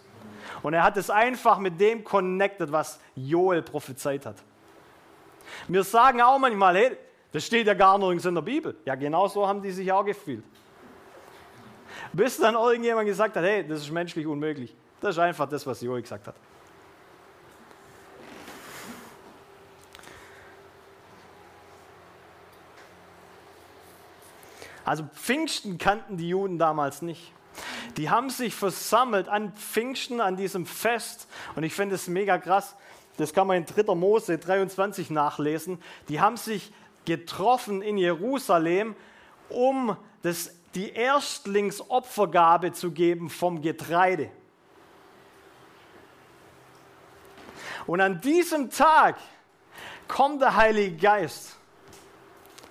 Und 0.62 0.74
er 0.74 0.84
hat 0.84 0.96
es 0.98 1.10
einfach 1.10 1.58
mit 1.58 1.82
dem 1.82 2.04
connected, 2.04 2.72
was 2.72 3.00
Joel 3.16 3.62
prophezeit 3.62 4.26
hat. 4.26 4.38
Wir 5.68 5.84
sagen 5.84 6.22
auch 6.22 6.38
manchmal, 6.40 6.76
hey, 6.76 6.98
das 7.32 7.46
steht 7.46 7.68
ja 7.68 7.74
gar 7.74 7.98
nirgends 7.98 8.26
in 8.26 8.36
der 8.36 8.42
Bibel. 8.42 8.76
Ja, 8.86 8.96
genau 8.96 9.28
so 9.28 9.48
haben 9.48 9.62
die 9.62 9.72
sich 9.72 9.92
auch 9.92 10.06
gefühlt. 10.06 10.44
Bis 12.14 12.38
dann 12.38 12.56
irgendjemand 12.56 13.08
gesagt 13.08 13.36
hat, 13.36 13.44
hey, 13.44 13.68
das 13.68 13.82
ist 13.82 13.92
menschlich 13.92 14.26
unmöglich. 14.26 14.76
Das 15.02 15.16
ist 15.16 15.20
einfach 15.20 15.48
das, 15.48 15.66
was 15.68 15.82
Joel 15.82 16.02
gesagt 16.02 16.28
hat. 16.28 16.36
Also 24.88 25.04
Pfingsten 25.14 25.78
kannten 25.78 26.16
die 26.16 26.30
Juden 26.30 26.58
damals 26.58 27.02
nicht. 27.02 27.34
Die 27.98 28.10
haben 28.10 28.30
sich 28.30 28.56
versammelt 28.56 29.28
an 29.28 29.52
Pfingsten, 29.54 30.22
an 30.22 30.38
diesem 30.38 30.66
Fest. 30.66 31.28
Und 31.56 31.64
ich 31.64 31.74
finde 31.74 31.96
es 31.96 32.08
mega 32.08 32.38
krass. 32.38 32.76
Das 33.18 33.34
kann 33.34 33.48
man 33.48 33.58
in 33.58 33.66
3. 33.66 33.96
Mose 33.96 34.38
23 34.38 35.10
nachlesen. 35.10 35.82
Die 36.08 36.20
haben 36.20 36.38
sich 36.38 36.72
getroffen 37.06 37.82
in 37.82 37.98
Jerusalem, 37.98 38.96
um 39.50 39.98
das, 40.22 40.52
die 40.76 40.92
Erstlingsopfergabe 40.92 42.74
zu 42.74 42.92
geben 42.92 43.30
vom 43.30 43.62
Getreide. 43.62 44.30
Und 47.88 48.02
an 48.02 48.22
diesem 48.22 48.70
Tag 48.70 49.18
kommt 50.08 50.42
der 50.42 50.56
Heilige 50.56 50.98
Geist. 50.98 51.56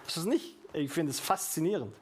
Ist 0.06 0.16
das 0.18 0.24
nicht? 0.26 0.54
Ich 0.72 0.92
finde 0.92 1.10
es 1.10 1.18
faszinierend. 1.18 1.94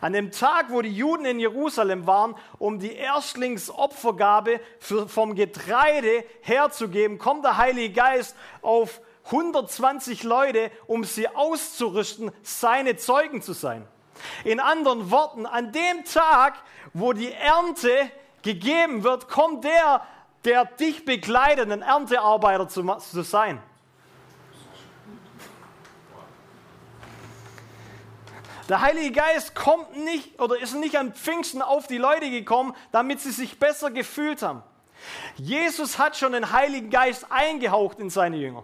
An 0.00 0.12
dem 0.12 0.30
Tag, 0.30 0.66
wo 0.70 0.82
die 0.82 0.94
Juden 0.94 1.24
in 1.24 1.40
Jerusalem 1.40 2.06
waren, 2.06 2.34
um 2.58 2.78
die 2.78 2.94
Erstlingsopfergabe 2.94 4.60
für, 4.78 5.08
vom 5.08 5.34
Getreide 5.34 6.24
herzugeben, 6.42 7.18
kommt 7.18 7.44
der 7.44 7.56
Heilige 7.56 7.94
Geist 7.94 8.36
auf 8.62 9.00
120 9.26 10.22
Leute, 10.24 10.70
um 10.86 11.04
sie 11.04 11.28
auszurüsten, 11.28 12.32
seine 12.42 12.96
Zeugen 12.96 13.42
zu 13.42 13.52
sein. 13.52 13.86
In 14.44 14.60
anderen 14.60 15.10
Worten, 15.10 15.46
an 15.46 15.72
dem 15.72 16.04
Tag, 16.04 16.54
wo 16.92 17.12
die 17.12 17.32
Ernte 17.32 18.10
gegeben 18.42 19.04
wird, 19.04 19.28
kommt 19.28 19.64
der, 19.64 20.02
der 20.44 20.64
dich 20.64 21.04
begleitet, 21.04 21.70
ein 21.70 21.82
Erntearbeiter 21.82 22.68
zu, 22.68 22.82
zu 22.98 23.22
sein. 23.22 23.62
Der 28.70 28.82
Heilige 28.82 29.10
Geist 29.10 29.56
kommt 29.56 29.96
nicht 29.96 30.40
oder 30.40 30.56
ist 30.56 30.74
nicht 30.76 30.96
an 30.96 31.12
Pfingsten 31.12 31.60
auf 31.60 31.88
die 31.88 31.98
Leute 31.98 32.30
gekommen, 32.30 32.72
damit 32.92 33.20
sie 33.20 33.32
sich 33.32 33.58
besser 33.58 33.90
gefühlt 33.90 34.42
haben. 34.42 34.62
Jesus 35.34 35.98
hat 35.98 36.16
schon 36.16 36.34
den 36.34 36.52
Heiligen 36.52 36.88
Geist 36.88 37.26
eingehaucht 37.30 37.98
in 37.98 38.10
seine 38.10 38.36
Jünger. 38.36 38.62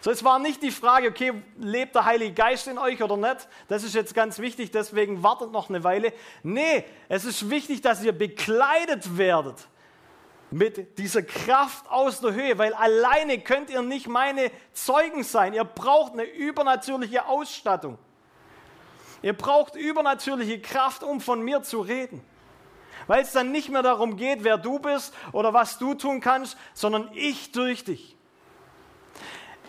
So, 0.00 0.12
es 0.12 0.22
war 0.22 0.38
nicht 0.38 0.62
die 0.62 0.70
Frage, 0.70 1.08
okay, 1.08 1.42
lebt 1.58 1.96
der 1.96 2.04
Heilige 2.04 2.32
Geist 2.32 2.68
in 2.68 2.78
euch 2.78 3.02
oder 3.02 3.16
nicht? 3.16 3.48
Das 3.66 3.82
ist 3.82 3.96
jetzt 3.96 4.14
ganz 4.14 4.38
wichtig, 4.38 4.70
deswegen 4.70 5.24
wartet 5.24 5.50
noch 5.50 5.68
eine 5.68 5.82
Weile. 5.82 6.12
Nee, 6.44 6.84
es 7.08 7.24
ist 7.24 7.50
wichtig, 7.50 7.80
dass 7.80 8.00
ihr 8.00 8.12
bekleidet 8.12 9.18
werdet 9.18 9.56
mit 10.52 10.98
dieser 10.98 11.22
Kraft 11.22 11.90
aus 11.90 12.20
der 12.20 12.32
Höhe, 12.32 12.58
weil 12.58 12.74
alleine 12.74 13.40
könnt 13.40 13.70
ihr 13.70 13.82
nicht 13.82 14.06
meine 14.06 14.52
Zeugen 14.72 15.24
sein. 15.24 15.52
Ihr 15.52 15.64
braucht 15.64 16.12
eine 16.12 16.22
übernatürliche 16.22 17.26
Ausstattung. 17.26 17.98
Ihr 19.22 19.32
braucht 19.32 19.76
übernatürliche 19.76 20.60
Kraft, 20.60 21.02
um 21.02 21.20
von 21.20 21.42
mir 21.42 21.62
zu 21.62 21.80
reden. 21.80 22.22
Weil 23.06 23.22
es 23.22 23.32
dann 23.32 23.50
nicht 23.52 23.68
mehr 23.68 23.82
darum 23.82 24.16
geht, 24.16 24.44
wer 24.44 24.56
du 24.56 24.78
bist 24.78 25.14
oder 25.32 25.52
was 25.52 25.78
du 25.78 25.94
tun 25.94 26.20
kannst, 26.20 26.56
sondern 26.74 27.10
ich 27.14 27.52
durch 27.52 27.84
dich. 27.84 28.16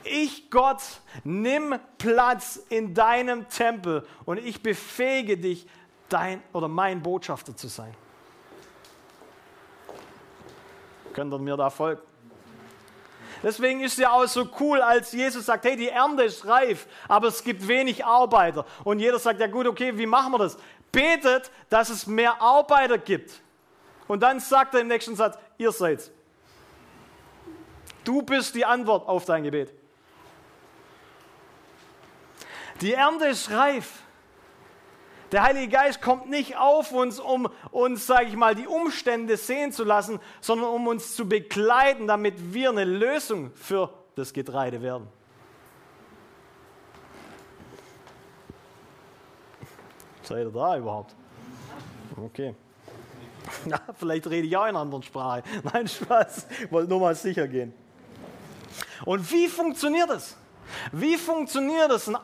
Ich, 0.04 0.50
Gott, 0.50 0.82
nimm 1.24 1.76
Platz 1.98 2.58
in 2.70 2.94
deinem 2.94 3.48
Tempel 3.50 4.08
und 4.26 4.38
ich 4.38 4.64
befähige 4.64 5.38
dich, 5.38 5.68
dein 6.10 6.42
oder 6.54 6.68
mein 6.68 7.02
Botschafter 7.02 7.56
zu 7.56 7.68
sein. 7.68 7.94
Könnt 11.14 11.34
ihr 11.34 11.40
mir 11.40 11.58
da 11.58 11.70
folgen? 11.70 12.02
Deswegen 13.44 13.82
ist 13.82 13.94
es 13.94 14.00
ja 14.00 14.12
auch 14.12 14.26
so 14.28 14.48
cool, 14.60 14.82
als 14.82 15.12
Jesus 15.12 15.46
sagt, 15.46 15.66
hey, 15.66 15.76
die 15.76 15.90
Ernte 15.90 16.24
ist 16.24 16.46
reif, 16.46 16.88
aber 17.08 17.28
es 17.28 17.44
gibt 17.44 17.68
wenig 17.68 18.06
Arbeiter. 18.06 18.66
Und 18.84 19.00
jeder 19.00 19.18
sagt, 19.18 19.40
ja 19.40 19.48
gut, 19.48 19.66
okay, 19.66 19.98
wie 19.98 20.06
machen 20.06 20.32
wir 20.32 20.38
das? 20.38 20.58
Betet, 20.92 21.50
dass 21.70 21.90
es 21.90 22.06
mehr 22.06 22.40
Arbeiter 22.42 22.98
gibt. 22.98 23.42
Und 24.08 24.22
dann 24.22 24.40
sagt 24.40 24.76
er 24.76 24.82
im 24.82 24.88
nächsten 24.88 25.16
Satz, 25.16 25.38
ihr 25.58 25.72
seid's. 25.72 26.12
Du 28.04 28.22
bist 28.22 28.56
die 28.56 28.66
Antwort 28.66 29.08
auf 29.08 29.26
dein 29.26 29.44
Gebet. 29.44 29.74
Die 32.82 32.94
Ernte 32.94 33.28
ist 33.28 33.52
reif. 33.52 34.02
Der 35.32 35.44
Heilige 35.44 35.70
Geist 35.70 36.02
kommt 36.02 36.30
nicht 36.30 36.58
auf 36.58 36.92
uns, 36.92 37.20
um 37.20 37.50
uns, 37.72 38.06
sage 38.06 38.26
ich 38.26 38.36
mal, 38.36 38.54
die 38.54 38.68
Umstände 38.68 39.38
sehen 39.38 39.72
zu 39.72 39.86
lassen, 39.86 40.20
sondern 40.42 40.70
um 40.70 40.88
uns 40.88 41.16
zu 41.16 41.28
begleiten, 41.28 42.08
damit 42.08 42.54
wir 42.54 42.70
eine 42.70 42.84
Lösung 42.84 43.52
für 43.56 43.94
das 44.16 44.34
Getreide 44.34 44.82
werden. 44.82 45.08
Seid 50.24 50.46
ihr 50.46 50.52
da 50.52 50.78
überhaupt? 50.78 51.16
Okay. 52.18 52.56
Na, 53.66 53.80
vielleicht 53.98 54.28
rede 54.28 54.48
ich 54.48 54.56
auch 54.56 54.64
in 54.64 54.70
einer 54.70 54.80
anderen 54.80 55.04
Sprache. 55.04 55.44
Nein, 55.74 55.88
Spaß. 55.88 56.48
Ich 56.64 56.72
wollte 56.72 56.90
nur 56.90 57.00
mal 57.00 57.16
sicher 57.16 57.48
gehen. 57.48 57.74
Und 59.06 59.30
wie 59.32 59.48
funktioniert 59.48 60.10
das? 60.10 60.38
Wie 60.92 61.18
funktioniert 61.18 61.92
es, 61.92 62.08
ein, 62.08 62.16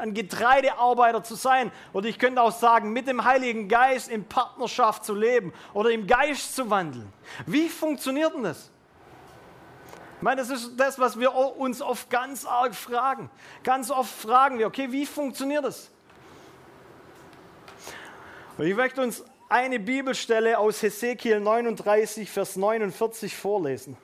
ein 0.00 0.14
Getreidearbeiter 0.14 1.22
zu 1.22 1.34
sein? 1.34 1.72
Oder 1.92 2.08
ich 2.08 2.18
könnte 2.18 2.40
auch 2.42 2.52
sagen, 2.52 2.92
mit 2.92 3.06
dem 3.06 3.24
Heiligen 3.24 3.68
Geist 3.68 4.08
in 4.08 4.24
Partnerschaft 4.24 5.04
zu 5.04 5.14
leben 5.14 5.52
oder 5.72 5.90
im 5.90 6.06
Geist 6.06 6.54
zu 6.54 6.70
wandeln. 6.70 7.12
Wie 7.46 7.68
funktioniert 7.68 8.34
denn 8.34 8.44
das? 8.44 8.70
Ich 10.16 10.22
meine, 10.22 10.40
das 10.40 10.50
ist 10.50 10.72
das, 10.76 10.98
was 10.98 11.18
wir 11.18 11.34
uns 11.34 11.82
oft 11.82 12.08
ganz 12.08 12.46
arg 12.46 12.74
fragen. 12.74 13.30
Ganz 13.62 13.90
oft 13.90 14.10
fragen 14.10 14.58
wir, 14.58 14.66
okay, 14.66 14.90
wie 14.90 15.06
funktioniert 15.06 15.64
das? 15.64 15.90
Und 18.56 18.66
ich 18.66 18.74
möchte 18.74 19.02
uns 19.02 19.24
eine 19.48 19.78
Bibelstelle 19.78 20.58
aus 20.58 20.82
Hesekiel 20.82 21.40
39, 21.40 22.30
Vers 22.30 22.56
49 22.56 23.36
vorlesen. 23.36 23.96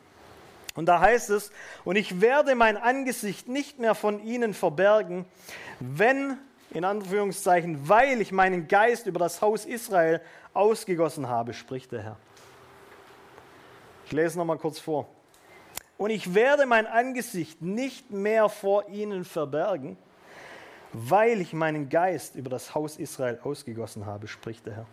Und 0.75 0.87
da 0.87 1.01
heißt 1.01 1.31
es, 1.31 1.51
und 1.85 1.97
ich 1.97 2.21
werde 2.21 2.55
mein 2.55 2.77
Angesicht 2.77 3.49
nicht 3.49 3.79
mehr 3.79 3.95
von 3.95 4.23
ihnen 4.25 4.55
verbergen, 4.55 5.27
wenn, 5.81 6.39
in 6.71 6.85
Anführungszeichen, 6.85 7.89
weil 7.89 8.21
ich 8.21 8.31
meinen 8.31 8.69
Geist 8.69 9.07
über 9.07 9.19
das 9.19 9.43
Haus 9.43 9.65
Israel 9.65 10.21
ausgegossen 10.55 11.29
habe, 11.29 11.55
spricht 11.55 11.93
der 11.93 12.03
Herr. 12.03 12.17
Ich 14.07 14.13
lese 14.13 14.39
noch 14.39 14.45
mal 14.45 14.59
kurz 14.59 14.79
vor. 14.79 15.09
Und 15.99 16.11
ich 16.11 16.35
werde 16.35 16.67
mein 16.67 16.87
Angesicht 16.87 17.61
nicht 17.61 18.11
mehr 18.11 18.49
vor 18.49 18.89
ihnen 18.89 19.25
verbergen, 19.25 19.99
weil 20.93 21.41
ich 21.41 21.53
meinen 21.53 21.89
Geist 21.89 22.35
über 22.37 22.51
das 22.51 22.75
Haus 22.75 22.97
Israel 22.97 23.39
ausgegossen 23.43 24.07
habe, 24.07 24.27
spricht 24.27 24.67
der 24.67 24.77
Herr. 24.77 24.87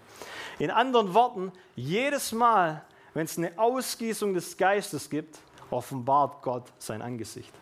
In 0.59 0.69
anderen 0.69 1.13
Worten, 1.13 1.51
jedes 1.75 2.31
Mal, 2.31 2.83
wenn 3.13 3.25
es 3.25 3.37
eine 3.37 3.57
Ausgießung 3.57 4.33
des 4.33 4.57
Geistes 4.57 5.09
gibt, 5.09 5.39
offenbart 5.71 6.41
Gott 6.41 6.71
sein 6.77 7.01
Angesicht. 7.01 7.53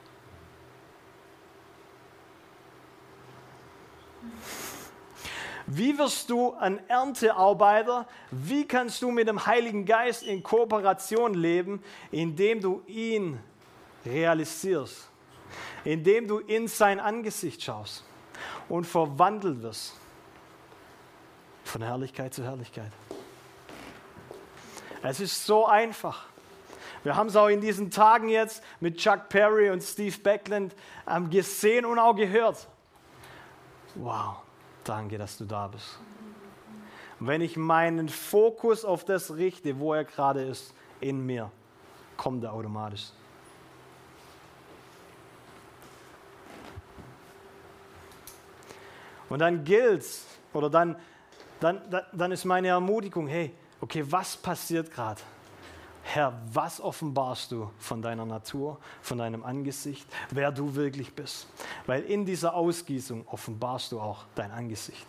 Wie 5.67 5.97
wirst 5.97 6.29
du 6.29 6.53
ein 6.53 6.87
Erntearbeiter? 6.87 8.07
Wie 8.29 8.67
kannst 8.67 9.01
du 9.01 9.09
mit 9.09 9.27
dem 9.27 9.45
Heiligen 9.45 9.85
Geist 9.85 10.21
in 10.21 10.43
Kooperation 10.43 11.33
leben, 11.33 11.83
indem 12.11 12.61
du 12.61 12.83
ihn 12.85 13.39
realisierst, 14.05 15.09
indem 15.83 16.27
du 16.27 16.37
in 16.39 16.67
sein 16.67 16.99
Angesicht 16.99 17.63
schaust 17.63 18.03
und 18.69 18.85
verwandelt 18.85 19.63
wirst 19.63 19.95
von 21.63 21.81
Herrlichkeit 21.81 22.33
zu 22.33 22.43
Herrlichkeit? 22.43 22.91
Es 25.01 25.19
ist 25.19 25.45
so 25.45 25.65
einfach. 25.65 26.27
Wir 27.05 27.15
haben 27.15 27.27
es 27.27 27.35
auch 27.35 27.49
in 27.49 27.61
diesen 27.61 27.91
Tagen 27.91 28.29
jetzt 28.29 28.63
mit 28.79 28.97
Chuck 28.97 29.29
Perry 29.29 29.69
und 29.69 29.83
Steve 29.83 30.17
Beckland 30.17 30.75
ähm, 31.07 31.29
gesehen 31.29 31.85
und 31.85 31.99
auch 31.99 32.15
gehört. 32.15 32.67
Wow, 33.93 34.37
danke, 34.83 35.19
dass 35.19 35.37
du 35.37 35.45
da 35.45 35.67
bist. 35.67 35.99
wenn 37.19 37.41
ich 37.41 37.57
meinen 37.57 38.09
Fokus 38.09 38.83
auf 38.83 39.05
das 39.05 39.35
richte, 39.35 39.79
wo 39.79 39.93
er 39.93 40.03
gerade 40.03 40.41
ist, 40.45 40.73
in 40.99 41.23
mir, 41.23 41.51
kommt 42.17 42.43
er 42.43 42.53
automatisch. 42.53 43.11
Und 49.29 49.37
dann 49.37 49.63
gilt's, 49.63 50.25
oder 50.53 50.71
dann, 50.71 50.95
dann, 51.59 51.83
dann 52.13 52.31
ist 52.31 52.45
meine 52.45 52.69
Ermutigung, 52.69 53.27
hey, 53.27 53.53
okay, 53.79 54.03
was 54.09 54.35
passiert 54.35 54.89
gerade? 54.89 55.21
Herr, 56.07 56.39
was 56.53 56.79
offenbarst 56.79 57.51
du 57.51 57.71
von 57.79 58.01
deiner 58.01 58.25
Natur, 58.25 58.77
von 59.01 59.17
deinem 59.17 59.43
Angesicht, 59.43 60.07
wer 60.29 60.51
du 60.51 60.75
wirklich 60.75 61.13
bist? 61.13 61.47
Weil 61.87 62.03
in 62.03 62.25
dieser 62.25 62.53
Ausgießung 62.53 63.27
offenbarst 63.27 63.91
du 63.91 63.99
auch 63.99 64.23
dein 64.35 64.51
Angesicht. 64.51 65.05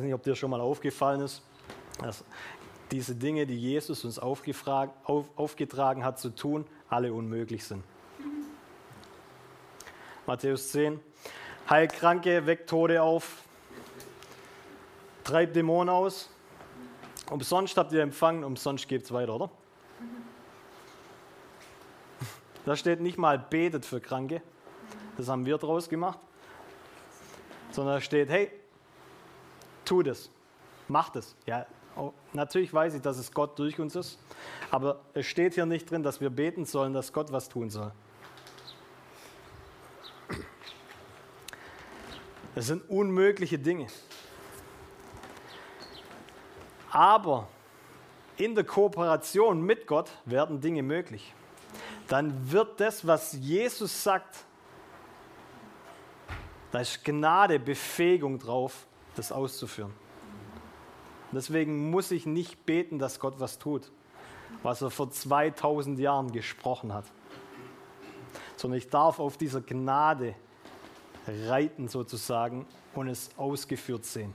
Weiß 0.00 0.06
nicht, 0.06 0.14
ob 0.14 0.22
dir 0.22 0.34
schon 0.34 0.50
mal 0.50 0.62
aufgefallen 0.62 1.20
ist, 1.20 1.42
dass 2.02 2.24
diese 2.90 3.14
Dinge, 3.14 3.46
die 3.46 3.58
Jesus 3.58 4.02
uns 4.06 4.18
auf, 4.18 4.42
aufgetragen 5.36 6.04
hat 6.04 6.18
zu 6.18 6.30
tun, 6.30 6.66
alle 6.88 7.12
unmöglich 7.12 7.64
sind. 7.64 7.84
Matthäus 10.26 10.72
10. 10.72 10.98
Heilt 11.68 11.92
Kranke, 11.92 12.46
weckt 12.46 12.70
Tode 12.70 13.02
auf, 13.02 13.42
treibt 15.22 15.54
Dämonen 15.54 15.90
aus. 15.90 16.30
Umsonst 17.28 17.76
habt 17.76 17.92
ihr 17.92 18.02
empfangen, 18.02 18.42
umsonst 18.42 18.88
gebt 18.88 19.04
es 19.04 19.12
weiter, 19.12 19.34
oder? 19.34 19.50
Da 22.64 22.74
steht 22.74 23.00
nicht 23.00 23.18
mal 23.18 23.38
betet 23.38 23.84
für 23.84 24.00
Kranke. 24.00 24.40
Das 25.18 25.28
haben 25.28 25.44
wir 25.44 25.58
draus 25.58 25.90
gemacht. 25.90 26.18
Sondern 27.70 27.96
da 27.96 28.00
steht, 28.00 28.30
hey, 28.30 28.50
tu 29.90 30.04
das, 30.04 30.30
mach 30.86 31.08
das. 31.08 31.34
Ja, 31.46 31.66
oh, 31.96 32.12
natürlich 32.32 32.72
weiß 32.72 32.94
ich, 32.94 33.02
dass 33.02 33.18
es 33.18 33.32
Gott 33.32 33.58
durch 33.58 33.80
uns 33.80 33.96
ist, 33.96 34.20
aber 34.70 35.00
es 35.14 35.26
steht 35.26 35.54
hier 35.54 35.66
nicht 35.66 35.90
drin, 35.90 36.04
dass 36.04 36.20
wir 36.20 36.30
beten 36.30 36.64
sollen, 36.64 36.92
dass 36.92 37.12
Gott 37.12 37.32
was 37.32 37.48
tun 37.48 37.70
soll. 37.70 37.90
Es 42.54 42.68
sind 42.68 42.88
unmögliche 42.88 43.58
Dinge. 43.58 43.88
Aber 46.92 47.48
in 48.36 48.54
der 48.54 48.64
Kooperation 48.64 49.60
mit 49.60 49.88
Gott 49.88 50.10
werden 50.24 50.60
Dinge 50.60 50.84
möglich. 50.84 51.34
Dann 52.06 52.52
wird 52.52 52.80
das, 52.80 53.04
was 53.04 53.32
Jesus 53.32 54.04
sagt, 54.04 54.44
da 56.70 56.78
ist 56.78 57.04
Gnade, 57.04 57.58
Befähigung 57.58 58.38
drauf, 58.38 58.86
das 59.20 59.32
auszuführen. 59.32 59.92
Deswegen 61.30 61.90
muss 61.90 62.10
ich 62.10 62.24
nicht 62.24 62.64
beten, 62.64 62.98
dass 62.98 63.20
Gott 63.20 63.34
was 63.38 63.58
tut, 63.58 63.92
was 64.62 64.80
er 64.80 64.90
vor 64.90 65.10
2000 65.10 65.98
Jahren 65.98 66.32
gesprochen 66.32 66.94
hat, 66.94 67.04
sondern 68.56 68.78
ich 68.78 68.88
darf 68.88 69.20
auf 69.20 69.36
dieser 69.36 69.60
Gnade 69.60 70.34
reiten 71.46 71.86
sozusagen 71.86 72.66
und 72.94 73.08
es 73.08 73.30
ausgeführt 73.36 74.06
sehen. 74.06 74.32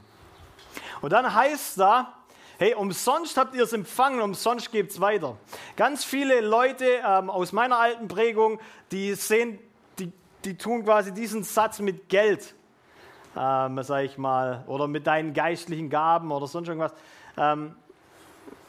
Und 1.02 1.12
dann 1.12 1.34
heißt 1.34 1.80
da, 1.80 2.14
hey, 2.58 2.74
umsonst 2.74 3.36
habt 3.36 3.56
ihr 3.56 3.64
es 3.64 3.72
empfangen, 3.72 4.20
umsonst 4.20 4.70
gebt 4.70 4.92
es 4.92 5.00
weiter. 5.00 5.36
Ganz 5.74 6.04
viele 6.04 6.40
Leute 6.40 6.86
ähm, 7.04 7.28
aus 7.28 7.52
meiner 7.52 7.78
alten 7.78 8.06
Prägung, 8.06 8.60
die 8.92 9.14
sehen, 9.14 9.58
die, 9.98 10.12
die 10.44 10.56
tun 10.56 10.84
quasi 10.84 11.12
diesen 11.12 11.42
Satz 11.42 11.80
mit 11.80 12.08
Geld 12.08 12.54
ähm, 13.36 13.82
sag 13.82 14.04
ich 14.04 14.18
mal, 14.18 14.64
oder 14.66 14.88
mit 14.88 15.06
deinen 15.06 15.32
geistlichen 15.32 15.90
Gaben 15.90 16.32
oder 16.32 16.46
sonst 16.46 16.68
irgendwas. 16.68 16.94
Ähm, 17.36 17.76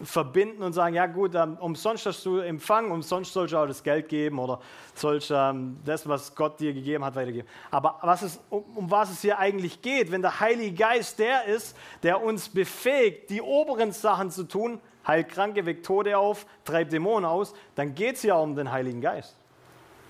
verbinden 0.03 0.61
und 0.61 0.73
sagen, 0.73 0.95
ja 0.95 1.07
gut, 1.07 1.33
ähm, 1.35 1.57
umsonst 1.59 2.05
hast 2.05 2.25
du 2.25 2.37
empfangen, 2.37 2.91
umsonst 2.91 3.33
sollst 3.33 3.53
du 3.53 3.57
auch 3.57 3.65
das 3.65 3.81
Geld 3.81 4.09
geben 4.09 4.37
oder 4.39 4.59
sollst 4.93 5.31
ähm, 5.33 5.77
das, 5.85 6.07
was 6.07 6.35
Gott 6.35 6.59
dir 6.59 6.73
gegeben 6.73 7.03
hat, 7.03 7.15
weitergeben. 7.15 7.47
Aber 7.71 7.97
was 8.01 8.21
es, 8.21 8.39
um, 8.49 8.63
um 8.75 8.91
was 8.91 9.11
es 9.11 9.21
hier 9.21 9.39
eigentlich 9.39 9.81
geht, 9.81 10.11
wenn 10.11 10.21
der 10.21 10.39
Heilige 10.39 10.75
Geist 10.75 11.19
der 11.19 11.45
ist, 11.45 11.75
der 12.03 12.21
uns 12.21 12.49
befähigt, 12.49 13.29
die 13.29 13.41
oberen 13.41 13.91
Sachen 13.91 14.29
zu 14.29 14.43
tun, 14.43 14.79
heilt 15.07 15.29
Kranke, 15.29 15.65
weckt 15.65 15.85
Tode 15.85 16.17
auf, 16.17 16.45
treibt 16.63 16.91
Dämonen 16.91 17.25
aus, 17.25 17.53
dann 17.75 17.95
geht 17.95 18.17
es 18.17 18.23
ja 18.23 18.35
um 18.35 18.55
den 18.55 18.71
Heiligen 18.71 19.01
Geist. 19.01 19.35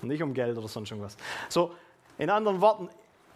Nicht 0.02 0.22
um 0.22 0.34
Geld 0.34 0.56
oder 0.58 0.68
sonst 0.68 0.90
irgendwas. 0.90 1.16
So, 1.48 1.72
in 2.18 2.30
anderen 2.30 2.60
Worten, 2.60 2.88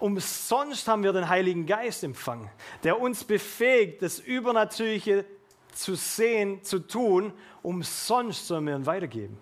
umsonst 0.03 0.89
haben 0.89 1.05
wir 1.05 1.13
den 1.13 1.29
Heiligen 1.29 1.65
Geist 1.65 2.03
empfangen, 2.03 2.51
der 2.83 3.01
uns 3.01 3.23
befähigt, 3.23 4.03
das 4.03 4.19
Übernatürliche 4.19 5.25
zu 5.73 5.95
sehen, 5.95 6.63
zu 6.65 6.81
tun, 6.81 7.33
umsonst 7.63 8.49
sollen 8.49 8.67
wir 8.67 8.75
ihn 8.75 8.85
weitergeben. 8.85 9.39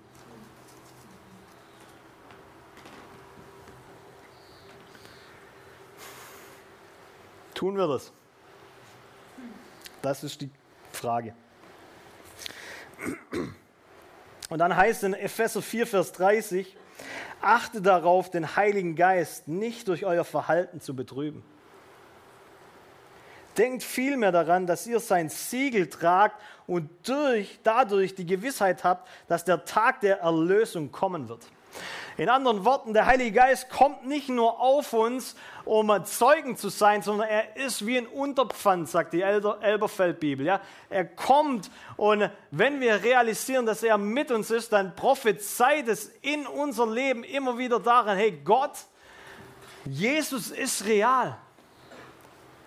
Tun 7.54 7.76
wir 7.78 7.88
das? 7.88 8.12
Das 10.02 10.22
ist 10.22 10.42
die 10.42 10.50
Frage. 10.92 11.34
Und 14.50 14.58
dann 14.58 14.76
heißt 14.76 15.04
in 15.04 15.14
Epheser 15.14 15.62
4, 15.62 15.86
Vers 15.86 16.12
30, 16.12 16.76
achtet 17.40 17.86
darauf, 17.86 18.30
den 18.30 18.56
Heiligen 18.56 18.96
Geist 18.96 19.48
nicht 19.48 19.88
durch 19.88 20.04
euer 20.04 20.24
Verhalten 20.24 20.80
zu 20.80 20.94
betrüben. 20.94 21.42
Denkt 23.56 23.82
vielmehr 23.82 24.32
daran, 24.32 24.66
dass 24.66 24.86
ihr 24.86 25.00
sein 25.00 25.28
Siegel 25.28 25.88
tragt 25.88 26.40
und 26.66 26.88
durch, 27.08 27.58
dadurch 27.62 28.14
die 28.14 28.26
Gewissheit 28.26 28.84
habt, 28.84 29.08
dass 29.28 29.44
der 29.44 29.64
Tag 29.64 30.00
der 30.00 30.20
Erlösung 30.20 30.92
kommen 30.92 31.28
wird. 31.28 31.44
In 32.16 32.28
anderen 32.28 32.64
Worten, 32.66 32.92
der 32.92 33.06
Heilige 33.06 33.32
Geist 33.32 33.70
kommt 33.70 34.06
nicht 34.06 34.28
nur 34.28 34.60
auf 34.60 34.92
uns, 34.92 35.36
um 35.64 35.90
Zeugen 36.04 36.56
zu 36.56 36.68
sein, 36.68 37.00
sondern 37.02 37.28
er 37.28 37.56
ist 37.56 37.86
wie 37.86 37.96
ein 37.96 38.06
Unterpfand, 38.06 38.88
sagt 38.88 39.14
die 39.14 39.22
Elberfeld-Bibel. 39.22 40.44
Ja? 40.44 40.60
Er 40.90 41.06
kommt 41.06 41.70
und 41.96 42.28
wenn 42.50 42.80
wir 42.80 43.02
realisieren, 43.02 43.64
dass 43.64 43.82
er 43.82 43.96
mit 43.96 44.30
uns 44.30 44.50
ist, 44.50 44.72
dann 44.72 44.94
prophezeit 44.96 45.88
es 45.88 46.08
in 46.20 46.46
unser 46.46 46.86
Leben 46.86 47.24
immer 47.24 47.56
wieder 47.56 47.80
daran, 47.80 48.18
hey 48.18 48.32
Gott, 48.44 48.72
Jesus 49.86 50.50
ist 50.50 50.84
real. 50.84 51.38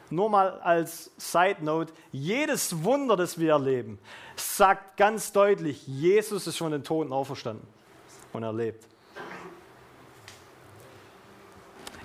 Nur 0.09 0.29
mal 0.29 0.59
als 0.61 1.11
Side 1.17 1.57
Note, 1.61 1.93
jedes 2.11 2.83
Wunder, 2.83 3.15
das 3.15 3.37
wir 3.37 3.51
erleben, 3.51 3.99
sagt 4.35 4.97
ganz 4.97 5.31
deutlich, 5.31 5.85
Jesus 5.87 6.47
ist 6.47 6.57
von 6.57 6.71
den 6.71 6.83
Toten 6.83 7.13
auferstanden 7.13 7.67
und 8.31 8.43
erlebt. 8.43 8.87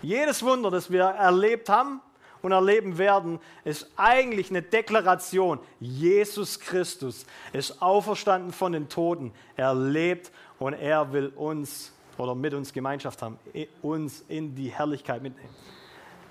Jedes 0.03 0.43
Wunder, 0.43 0.71
das 0.71 0.91
wir 0.91 1.03
erlebt 1.03 1.69
haben 1.69 2.01
und 2.43 2.53
erleben 2.53 2.99
werden, 2.99 3.41
ist 3.65 3.91
eigentlich 3.97 4.51
eine 4.51 4.63
Deklaration. 4.63 5.59
Jesus 5.81 6.61
Christus 6.61 7.27
ist 7.53 7.83
auferstanden 7.83 8.53
von 8.53 8.73
den 8.73 8.89
Toten. 8.89 9.33
Er 9.57 9.75
lebt 9.75 10.31
und 10.59 10.75
er 10.75 11.13
will 11.13 11.33
uns 11.35 11.93
oder 12.17 12.35
mit 12.35 12.53
uns 12.53 12.73
Gemeinschaft 12.73 13.23
haben, 13.23 13.39
uns 13.81 14.25
in 14.29 14.55
die 14.55 14.71
Herrlichkeit 14.71 15.23
mitnehmen. 15.23 15.55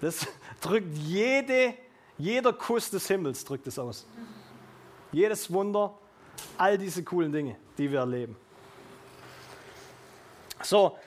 Das 0.01 0.27
drückt 0.61 0.95
jede, 0.97 1.73
jeder 2.17 2.53
Kuss 2.53 2.89
des 2.89 3.07
Himmels 3.07 3.43
drückt 3.45 3.67
es 3.67 3.79
aus. 3.79 4.05
Jedes 5.11 5.51
Wunder, 5.51 5.97
all 6.57 6.77
diese 6.77 7.03
coolen 7.03 7.31
Dinge, 7.31 7.55
die 7.77 7.89
wir 7.89 7.99
erleben. 7.99 8.35
So, 10.61 10.97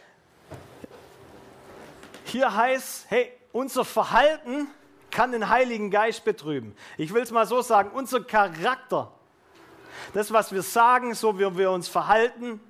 hier 2.31 2.55
heißt, 2.55 3.07
hey, 3.09 3.33
unser 3.53 3.85
Verhalten 3.85 4.69
kann 5.11 5.33
den 5.33 5.49
Heiligen 5.49 5.91
Geist 5.91 6.25
betrüben. 6.25 6.75
Ich 6.97 7.13
will 7.13 7.23
es 7.23 7.31
mal 7.31 7.47
so 7.47 7.63
sagen, 7.63 7.91
unser 7.93 8.23
Charakter, 8.23 9.13
das, 10.15 10.33
was 10.33 10.53
wir 10.53 10.63
sagen, 10.63 11.15
so 11.15 11.39
wie 11.39 11.57
wir 11.57 11.71
uns 11.71 11.89
verhalten, 11.89 12.61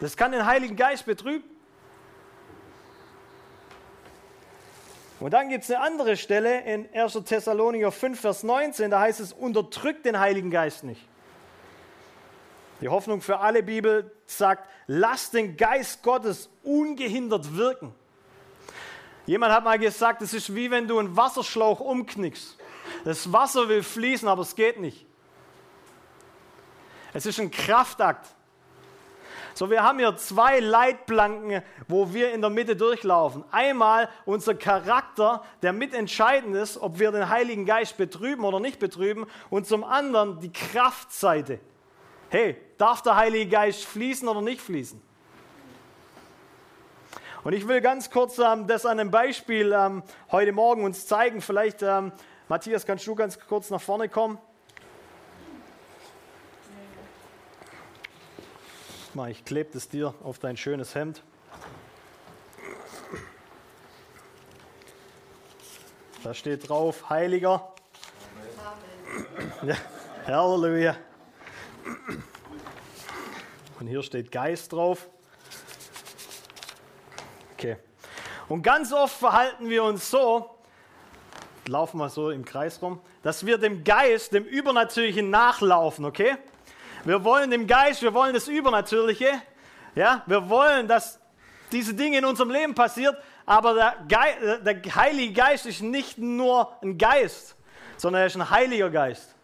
das 0.00 0.16
kann 0.16 0.32
den 0.32 0.44
Heiligen 0.44 0.76
Geist 0.76 1.06
betrüben. 1.06 1.44
Und 5.18 5.30
dann 5.32 5.48
gibt 5.48 5.64
es 5.64 5.70
eine 5.70 5.80
andere 5.80 6.16
Stelle 6.16 6.60
in 6.60 6.88
1. 6.92 7.14
Thessalonicher 7.24 7.90
5, 7.90 8.20
Vers 8.20 8.42
19, 8.42 8.90
da 8.90 9.00
heißt 9.00 9.20
es, 9.20 9.32
unterdrückt 9.32 10.04
den 10.04 10.20
Heiligen 10.20 10.50
Geist 10.50 10.84
nicht. 10.84 11.08
Die 12.82 12.88
Hoffnung 12.90 13.22
für 13.22 13.38
alle 13.38 13.62
Bibel 13.62 14.14
sagt, 14.26 14.68
lasst 14.86 15.32
den 15.32 15.56
Geist 15.56 16.02
Gottes 16.02 16.50
ungehindert 16.62 17.56
wirken. 17.56 17.94
Jemand 19.26 19.52
hat 19.52 19.64
mal 19.64 19.78
gesagt, 19.78 20.22
es 20.22 20.32
ist 20.32 20.54
wie 20.54 20.70
wenn 20.70 20.86
du 20.86 20.98
einen 20.98 21.16
Wasserschlauch 21.16 21.80
umknickst. 21.80 22.56
Das 23.04 23.32
Wasser 23.32 23.68
will 23.68 23.82
fließen, 23.82 24.28
aber 24.28 24.42
es 24.42 24.54
geht 24.54 24.80
nicht. 24.80 25.04
Es 27.12 27.26
ist 27.26 27.40
ein 27.40 27.50
Kraftakt. 27.50 28.28
So, 29.54 29.70
wir 29.70 29.82
haben 29.82 29.98
hier 29.98 30.14
zwei 30.16 30.60
Leitplanken, 30.60 31.62
wo 31.88 32.12
wir 32.12 32.32
in 32.34 32.42
der 32.42 32.50
Mitte 32.50 32.76
durchlaufen. 32.76 33.42
Einmal 33.50 34.10
unser 34.26 34.54
Charakter, 34.54 35.42
der 35.62 35.72
mitentscheidend 35.72 36.54
ist, 36.54 36.76
ob 36.76 36.98
wir 36.98 37.10
den 37.10 37.30
Heiligen 37.30 37.64
Geist 37.64 37.96
betrüben 37.96 38.44
oder 38.44 38.60
nicht 38.60 38.78
betrüben. 38.78 39.26
Und 39.48 39.66
zum 39.66 39.82
anderen 39.82 40.40
die 40.40 40.52
Kraftseite. 40.52 41.58
Hey, 42.28 42.58
darf 42.76 43.02
der 43.02 43.16
Heilige 43.16 43.48
Geist 43.48 43.86
fließen 43.86 44.28
oder 44.28 44.42
nicht 44.42 44.60
fließen? 44.60 45.00
Und 47.46 47.52
ich 47.52 47.68
will 47.68 47.80
ganz 47.80 48.10
kurz 48.10 48.40
ähm, 48.40 48.66
das 48.66 48.84
an 48.84 48.98
einem 48.98 49.12
Beispiel 49.12 49.72
ähm, 49.72 50.02
heute 50.32 50.50
Morgen 50.50 50.82
uns 50.82 51.06
zeigen. 51.06 51.40
Vielleicht, 51.40 51.80
ähm, 51.80 52.10
Matthias, 52.48 52.84
kannst 52.84 53.06
du 53.06 53.14
ganz 53.14 53.38
kurz 53.38 53.70
nach 53.70 53.80
vorne 53.80 54.08
kommen? 54.08 54.36
Mal, 59.14 59.30
ich 59.30 59.44
klebe 59.44 59.70
das 59.72 59.88
dir 59.88 60.12
auf 60.24 60.40
dein 60.40 60.56
schönes 60.56 60.96
Hemd. 60.96 61.22
Da 66.24 66.34
steht 66.34 66.68
drauf, 66.68 67.08
Heiliger. 67.10 67.72
Ja, 69.62 69.76
Halleluja. 70.26 70.96
Und 73.78 73.86
hier 73.86 74.02
steht 74.02 74.32
Geist 74.32 74.72
drauf. 74.72 75.08
Okay. 77.58 77.78
Und 78.48 78.62
ganz 78.62 78.92
oft 78.92 79.16
verhalten 79.16 79.68
wir 79.68 79.82
uns 79.82 80.08
so, 80.10 80.50
laufen 81.66 81.98
wir 81.98 82.08
so 82.08 82.30
im 82.30 82.44
Kreis 82.44 82.80
rum, 82.80 83.00
dass 83.22 83.44
wir 83.44 83.58
dem 83.58 83.82
Geist, 83.82 84.32
dem 84.32 84.44
Übernatürlichen 84.44 85.30
nachlaufen, 85.30 86.04
okay? 86.04 86.36
Wir 87.04 87.24
wollen 87.24 87.50
dem 87.50 87.66
Geist, 87.66 88.02
wir 88.02 88.14
wollen 88.14 88.34
das 88.34 88.46
Übernatürliche, 88.46 89.30
ja? 89.94 90.22
Wir 90.26 90.48
wollen, 90.48 90.86
dass 90.86 91.18
diese 91.72 91.94
Dinge 91.94 92.18
in 92.18 92.24
unserem 92.24 92.50
Leben 92.50 92.74
passiert, 92.74 93.16
aber 93.44 93.74
der, 93.74 93.94
Ge 94.06 94.60
der 94.62 94.94
Heilige 94.94 95.32
Geist 95.32 95.66
ist 95.66 95.82
nicht 95.82 96.18
nur 96.18 96.72
ein 96.82 96.98
Geist, 96.98 97.56
sondern 97.96 98.22
er 98.22 98.26
ist 98.26 98.36
ein 98.36 98.48
Heiliger 98.48 98.90
Geist. 98.90 99.34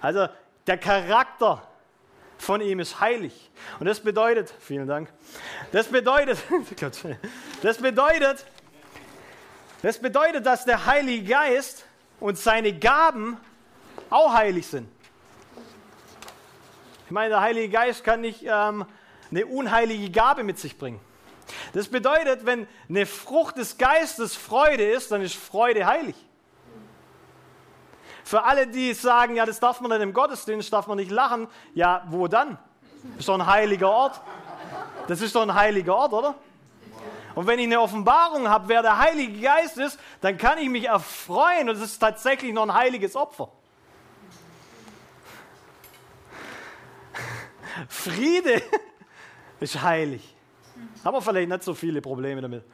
Also 0.00 0.28
der 0.66 0.78
Charakter 0.78 1.62
von 2.42 2.60
ihm 2.60 2.80
ist 2.80 3.00
heilig. 3.00 3.50
Und 3.78 3.86
das 3.86 4.00
bedeutet, 4.00 4.52
vielen 4.58 4.88
Dank, 4.88 5.08
das 5.70 5.86
bedeutet, 5.86 6.38
das 7.62 7.78
bedeutet, 7.78 8.44
das 9.80 9.98
bedeutet, 9.98 10.44
dass 10.44 10.64
der 10.64 10.86
Heilige 10.86 11.28
Geist 11.28 11.84
und 12.18 12.36
seine 12.36 12.72
Gaben 12.72 13.36
auch 14.10 14.32
heilig 14.34 14.66
sind. 14.66 14.88
Ich 17.06 17.10
meine, 17.12 17.30
der 17.30 17.40
Heilige 17.40 17.68
Geist 17.68 18.02
kann 18.02 18.20
nicht 18.20 18.42
ähm, 18.44 18.86
eine 19.30 19.46
unheilige 19.46 20.10
Gabe 20.10 20.42
mit 20.42 20.58
sich 20.58 20.76
bringen. 20.76 21.00
Das 21.74 21.88
bedeutet, 21.88 22.44
wenn 22.44 22.66
eine 22.88 23.06
Frucht 23.06 23.56
des 23.56 23.78
Geistes 23.78 24.34
Freude 24.34 24.90
ist, 24.90 25.12
dann 25.12 25.22
ist 25.22 25.36
Freude 25.36 25.86
heilig. 25.86 26.16
Für 28.24 28.44
alle, 28.44 28.66
die 28.66 28.94
sagen, 28.94 29.36
ja, 29.36 29.44
das 29.44 29.60
darf 29.60 29.80
man 29.80 29.90
nicht 29.90 30.00
im 30.00 30.12
Gottesdienst, 30.12 30.72
darf 30.72 30.86
man 30.86 30.96
nicht 30.96 31.10
lachen, 31.10 31.48
ja, 31.74 32.04
wo 32.08 32.28
dann? 32.28 32.58
Das 33.02 33.20
ist 33.20 33.28
doch 33.28 33.34
ein 33.34 33.46
heiliger 33.46 33.90
Ort. 33.90 34.20
Das 35.08 35.20
ist 35.20 35.34
doch 35.34 35.42
ein 35.42 35.54
heiliger 35.54 35.96
Ort, 35.96 36.12
oder? 36.12 36.34
Und 37.34 37.46
wenn 37.46 37.58
ich 37.58 37.66
eine 37.66 37.80
Offenbarung 37.80 38.48
habe, 38.48 38.68
wer 38.68 38.82
der 38.82 38.98
Heilige 38.98 39.40
Geist 39.40 39.78
ist, 39.78 39.98
dann 40.20 40.36
kann 40.36 40.58
ich 40.58 40.68
mich 40.68 40.84
erfreuen 40.84 41.68
und 41.68 41.76
es 41.76 41.82
ist 41.82 41.98
tatsächlich 41.98 42.52
noch 42.52 42.62
ein 42.62 42.74
heiliges 42.74 43.16
Opfer. 43.16 43.50
Friede 47.88 48.62
ist 49.60 49.82
heilig. 49.82 50.36
Haben 51.04 51.16
wir 51.16 51.22
vielleicht 51.22 51.48
nicht 51.48 51.62
so 51.62 51.74
viele 51.74 52.00
Probleme 52.00 52.40
damit. 52.40 52.64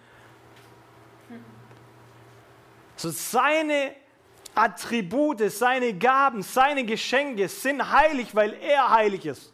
So 2.97 3.11
seine 3.11 3.95
Attribute, 4.59 5.51
seine 5.51 5.95
Gaben, 5.95 6.43
seine 6.43 6.85
Geschenke 6.85 7.49
sind 7.49 7.91
heilig, 7.93 8.35
weil 8.35 8.55
er 8.55 8.91
heilig 8.91 9.25
ist. 9.27 9.53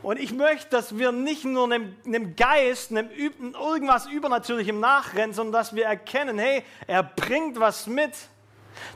Und 0.00 0.18
ich 0.20 0.32
möchte, 0.32 0.70
dass 0.70 0.96
wir 0.96 1.10
nicht 1.10 1.44
nur 1.44 1.64
einem, 1.64 1.96
einem 2.06 2.36
Geist, 2.36 2.92
einem 2.92 3.10
irgendwas 3.10 4.06
Übernatürlichem 4.06 4.78
nachrennen, 4.78 5.34
sondern 5.34 5.52
dass 5.52 5.74
wir 5.74 5.86
erkennen, 5.86 6.38
hey, 6.38 6.62
er 6.86 7.02
bringt 7.02 7.58
was 7.58 7.86
mit, 7.88 8.12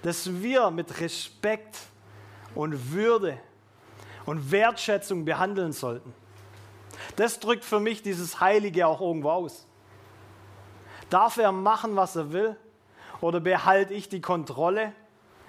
dass 0.02 0.40
wir 0.40 0.70
mit 0.70 1.00
Respekt 1.00 1.76
und 2.54 2.92
Würde 2.92 3.36
und 4.26 4.52
Wertschätzung 4.52 5.24
behandeln 5.24 5.72
sollten. 5.72 6.14
Das 7.16 7.40
drückt 7.40 7.64
für 7.64 7.80
mich 7.80 8.02
dieses 8.02 8.40
Heilige 8.40 8.86
auch 8.86 9.00
irgendwo 9.00 9.30
aus. 9.30 9.66
Darf 11.12 11.36
er 11.36 11.52
machen, 11.52 11.94
was 11.94 12.16
er 12.16 12.32
will? 12.32 12.56
Oder 13.20 13.40
behalte 13.40 13.92
ich 13.92 14.08
die 14.08 14.22
Kontrolle 14.22 14.94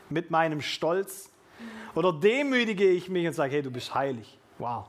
mit 0.09 0.29
meinem 0.29 0.61
Stolz? 0.61 1.31
Oder 1.95 2.11
demütige 2.11 2.85
ich 2.85 3.07
mich 3.07 3.25
und 3.27 3.33
sage, 3.33 3.53
hey, 3.53 3.61
du 3.61 3.71
bist 3.71 3.95
heilig. 3.95 4.37
Wow. 4.57 4.87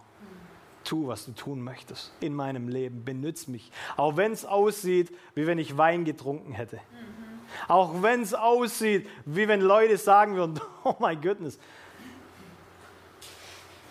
Tu, 0.83 1.07
was 1.07 1.27
du 1.27 1.33
tun 1.33 1.62
möchtest 1.62 2.12
in 2.18 2.35
meinem 2.35 2.68
Leben. 2.68 3.05
Benütz 3.05 3.47
mich. 3.47 3.70
Auch 3.97 4.16
wenn 4.16 4.33
es 4.33 4.45
aussieht, 4.45 5.16
wie 5.37 5.47
wenn 5.47 5.59
ich 5.59 5.79
Wein 5.79 6.05
getrunken 6.05 6.53
hätte. 6.53 6.77
Mhm. 6.77 7.68
Auch 7.68 8.03
wenn 8.03 8.22
es 8.22 8.35
aussieht, 8.35 9.09
wie 9.25 9.47
wenn 9.47 9.61
Leute 9.61 9.97
sagen 9.97 10.35
würden, 10.35 10.61
oh 10.83 10.97
my 10.99 11.14
goodness. 11.14 11.57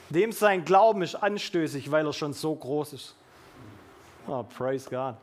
Dem 0.09 0.34
sein 0.34 0.65
Glauben 0.65 1.01
ist 1.01 1.15
anstößig, 1.15 1.91
weil 1.91 2.05
er 2.05 2.13
schon 2.13 2.34
so 2.34 2.53
groß 2.53 2.91
ist. 2.91 3.15
Oh, 4.27 4.43
praise 4.43 4.89
God. 4.89 5.15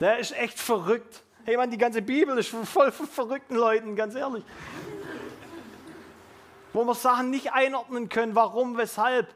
Der 0.00 0.18
ist 0.18 0.36
echt 0.36 0.58
verrückt. 0.58 1.22
Hey 1.44 1.56
man, 1.56 1.70
die 1.70 1.78
ganze 1.78 2.02
Bibel 2.02 2.36
ist 2.38 2.48
voll 2.48 2.92
von 2.92 3.06
verrückten 3.06 3.56
Leuten, 3.56 3.96
ganz 3.96 4.14
ehrlich 4.14 4.44
wo 6.76 6.84
wir 6.84 6.94
Sachen 6.94 7.30
nicht 7.30 7.54
einordnen 7.54 8.10
können, 8.10 8.34
warum, 8.34 8.76
weshalb. 8.76 9.34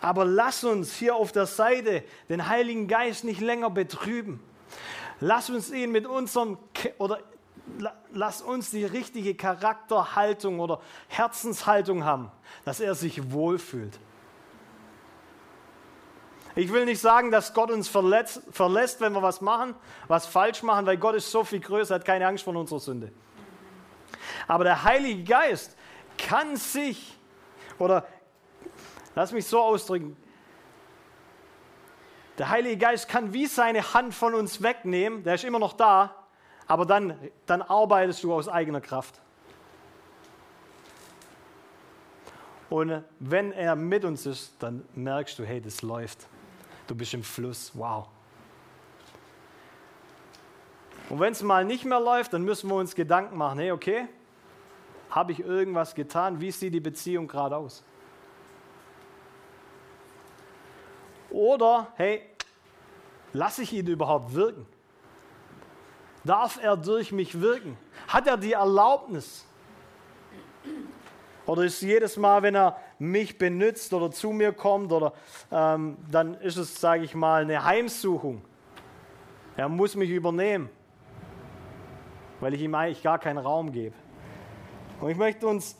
Aber 0.00 0.24
lass 0.24 0.64
uns 0.64 0.94
hier 0.94 1.14
auf 1.14 1.30
der 1.30 1.44
Seite 1.44 2.02
den 2.30 2.48
Heiligen 2.48 2.88
Geist 2.88 3.24
nicht 3.24 3.42
länger 3.42 3.68
betrüben. 3.68 4.42
Lass 5.20 5.50
uns 5.50 5.70
ihn 5.70 5.92
mit 5.92 6.06
unserem 6.06 6.56
oder 6.96 7.20
lass 8.10 8.40
uns 8.40 8.70
die 8.70 8.86
richtige 8.86 9.34
Charakterhaltung 9.34 10.58
oder 10.58 10.80
Herzenshaltung 11.08 12.04
haben, 12.04 12.30
dass 12.64 12.80
er 12.80 12.94
sich 12.94 13.32
wohlfühlt. 13.32 13.98
Ich 16.60 16.70
will 16.70 16.84
nicht 16.84 17.00
sagen, 17.00 17.30
dass 17.30 17.54
Gott 17.54 17.70
uns 17.70 17.88
verletzt, 17.88 18.42
verlässt, 18.50 19.00
wenn 19.00 19.14
wir 19.14 19.22
was 19.22 19.40
machen, 19.40 19.74
was 20.08 20.26
falsch 20.26 20.62
machen, 20.62 20.84
weil 20.84 20.98
Gott 20.98 21.14
ist 21.14 21.30
so 21.30 21.42
viel 21.42 21.58
größer, 21.58 21.94
hat 21.94 22.04
keine 22.04 22.26
Angst 22.26 22.44
vor 22.44 22.54
unserer 22.54 22.80
Sünde. 22.80 23.10
Aber 24.46 24.64
der 24.64 24.84
Heilige 24.84 25.24
Geist 25.24 25.74
kann 26.18 26.56
sich, 26.56 27.16
oder 27.78 28.06
lass 29.14 29.32
mich 29.32 29.46
so 29.46 29.58
ausdrücken, 29.58 30.18
der 32.36 32.50
Heilige 32.50 32.76
Geist 32.76 33.08
kann 33.08 33.32
wie 33.32 33.46
seine 33.46 33.94
Hand 33.94 34.14
von 34.14 34.34
uns 34.34 34.62
wegnehmen, 34.62 35.24
der 35.24 35.36
ist 35.36 35.44
immer 35.44 35.60
noch 35.60 35.72
da, 35.72 36.14
aber 36.66 36.84
dann, 36.84 37.16
dann 37.46 37.62
arbeitest 37.62 38.22
du 38.22 38.34
aus 38.34 38.48
eigener 38.48 38.82
Kraft. 38.82 39.18
Und 42.68 43.02
wenn 43.18 43.50
er 43.52 43.76
mit 43.76 44.04
uns 44.04 44.26
ist, 44.26 44.56
dann 44.58 44.86
merkst 44.94 45.38
du, 45.38 45.46
hey, 45.46 45.62
das 45.62 45.80
läuft 45.80 46.28
du 46.90 46.96
bist 46.96 47.14
im 47.14 47.22
Fluss, 47.22 47.70
wow. 47.74 48.08
Und 51.08 51.20
wenn 51.20 51.32
es 51.32 51.42
mal 51.42 51.64
nicht 51.64 51.84
mehr 51.84 52.00
läuft, 52.00 52.32
dann 52.32 52.42
müssen 52.42 52.68
wir 52.68 52.76
uns 52.76 52.94
Gedanken 52.94 53.36
machen, 53.36 53.58
hey, 53.60 53.70
okay, 53.70 54.08
habe 55.10 55.32
ich 55.32 55.40
irgendwas 55.40 55.94
getan? 55.94 56.40
Wie 56.40 56.50
sieht 56.50 56.74
die 56.74 56.80
Beziehung 56.80 57.26
gerade 57.26 57.56
aus? 57.56 57.82
Oder, 61.30 61.88
hey, 61.96 62.22
lasse 63.32 63.62
ich 63.62 63.72
ihn 63.72 63.86
überhaupt 63.86 64.34
wirken? 64.34 64.66
Darf 66.24 66.62
er 66.62 66.76
durch 66.76 67.12
mich 67.12 67.40
wirken? 67.40 67.78
Hat 68.08 68.26
er 68.26 68.36
die 68.36 68.52
Erlaubnis? 68.52 69.46
Oder 71.46 71.64
ist 71.64 71.80
jedes 71.80 72.16
Mal, 72.16 72.42
wenn 72.42 72.54
er 72.54 72.78
mich 73.00 73.38
benützt 73.38 73.92
oder 73.94 74.10
zu 74.10 74.30
mir 74.30 74.52
kommt, 74.52 74.92
oder 74.92 75.14
ähm, 75.50 75.96
dann 76.10 76.34
ist 76.34 76.56
es, 76.56 76.80
sage 76.80 77.02
ich 77.02 77.14
mal, 77.14 77.42
eine 77.42 77.64
Heimsuchung. 77.64 78.42
Er 79.56 79.68
muss 79.68 79.96
mich 79.96 80.10
übernehmen, 80.10 80.68
weil 82.40 82.54
ich 82.54 82.60
ihm 82.60 82.74
eigentlich 82.74 83.02
gar 83.02 83.18
keinen 83.18 83.38
Raum 83.38 83.72
gebe. 83.72 83.96
Und 85.00 85.10
ich 85.10 85.16
möchte 85.16 85.46
uns 85.46 85.76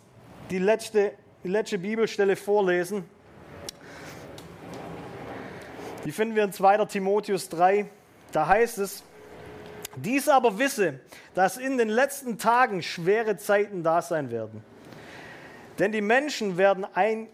die 0.50 0.58
letzte, 0.58 1.12
die 1.44 1.48
letzte 1.48 1.78
Bibelstelle 1.78 2.36
vorlesen. 2.36 3.04
Die 6.04 6.12
finden 6.12 6.34
wir 6.34 6.44
in 6.44 6.52
2. 6.52 6.86
Timotheus 6.86 7.50
3. 7.50 7.88
Da 8.32 8.46
heißt 8.46 8.78
es, 8.78 9.04
dies 9.96 10.28
aber 10.28 10.58
wisse, 10.58 11.00
dass 11.34 11.58
in 11.58 11.76
den 11.76 11.90
letzten 11.90 12.38
Tagen 12.38 12.82
schwere 12.82 13.36
Zeiten 13.36 13.82
da 13.82 14.00
sein 14.00 14.30
werden. 14.30 14.64
Denn 15.80 15.92
die 15.92 16.02
Menschen 16.02 16.58
werden 16.58 16.86
ein, 16.92 17.26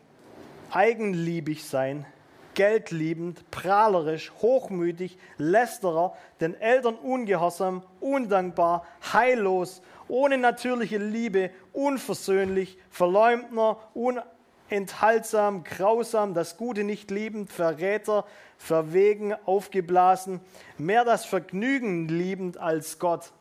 eigenliebig 0.70 1.64
sein, 1.64 2.06
geldliebend, 2.54 3.50
prahlerisch, 3.50 4.32
hochmütig, 4.40 5.18
lästerer, 5.36 6.14
den 6.40 6.54
Eltern 6.54 6.94
ungehorsam, 6.94 7.82
undankbar, 7.98 8.86
heillos, 9.12 9.82
ohne 10.06 10.38
natürliche 10.38 10.98
Liebe, 10.98 11.50
unversöhnlich, 11.72 12.78
Verleumdner, 12.88 13.78
unenthaltsam, 13.94 15.64
grausam, 15.64 16.32
das 16.32 16.56
Gute 16.56 16.84
nicht 16.84 17.10
liebend, 17.10 17.52
Verräter, 17.52 18.24
verwegen, 18.58 19.34
aufgeblasen, 19.44 20.40
mehr 20.78 21.04
das 21.04 21.24
Vergnügen 21.24 22.06
liebend 22.06 22.58
als 22.58 23.00
Gott. 23.00 23.32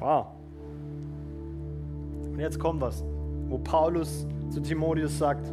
Wow. 0.00 0.26
Und 2.30 2.40
jetzt 2.40 2.58
kommt 2.58 2.82
was 2.82 3.02
wo 3.50 3.58
Paulus 3.58 4.26
zu 4.50 4.60
Timotheus 4.60 5.18
sagt, 5.18 5.44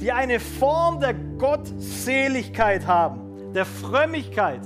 die 0.00 0.10
eine 0.10 0.40
Form 0.40 1.00
der 1.00 1.14
Gottseligkeit 1.14 2.86
haben, 2.86 3.52
der 3.54 3.64
Frömmigkeit, 3.64 4.60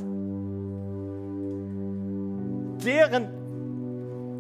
deren, 2.85 3.29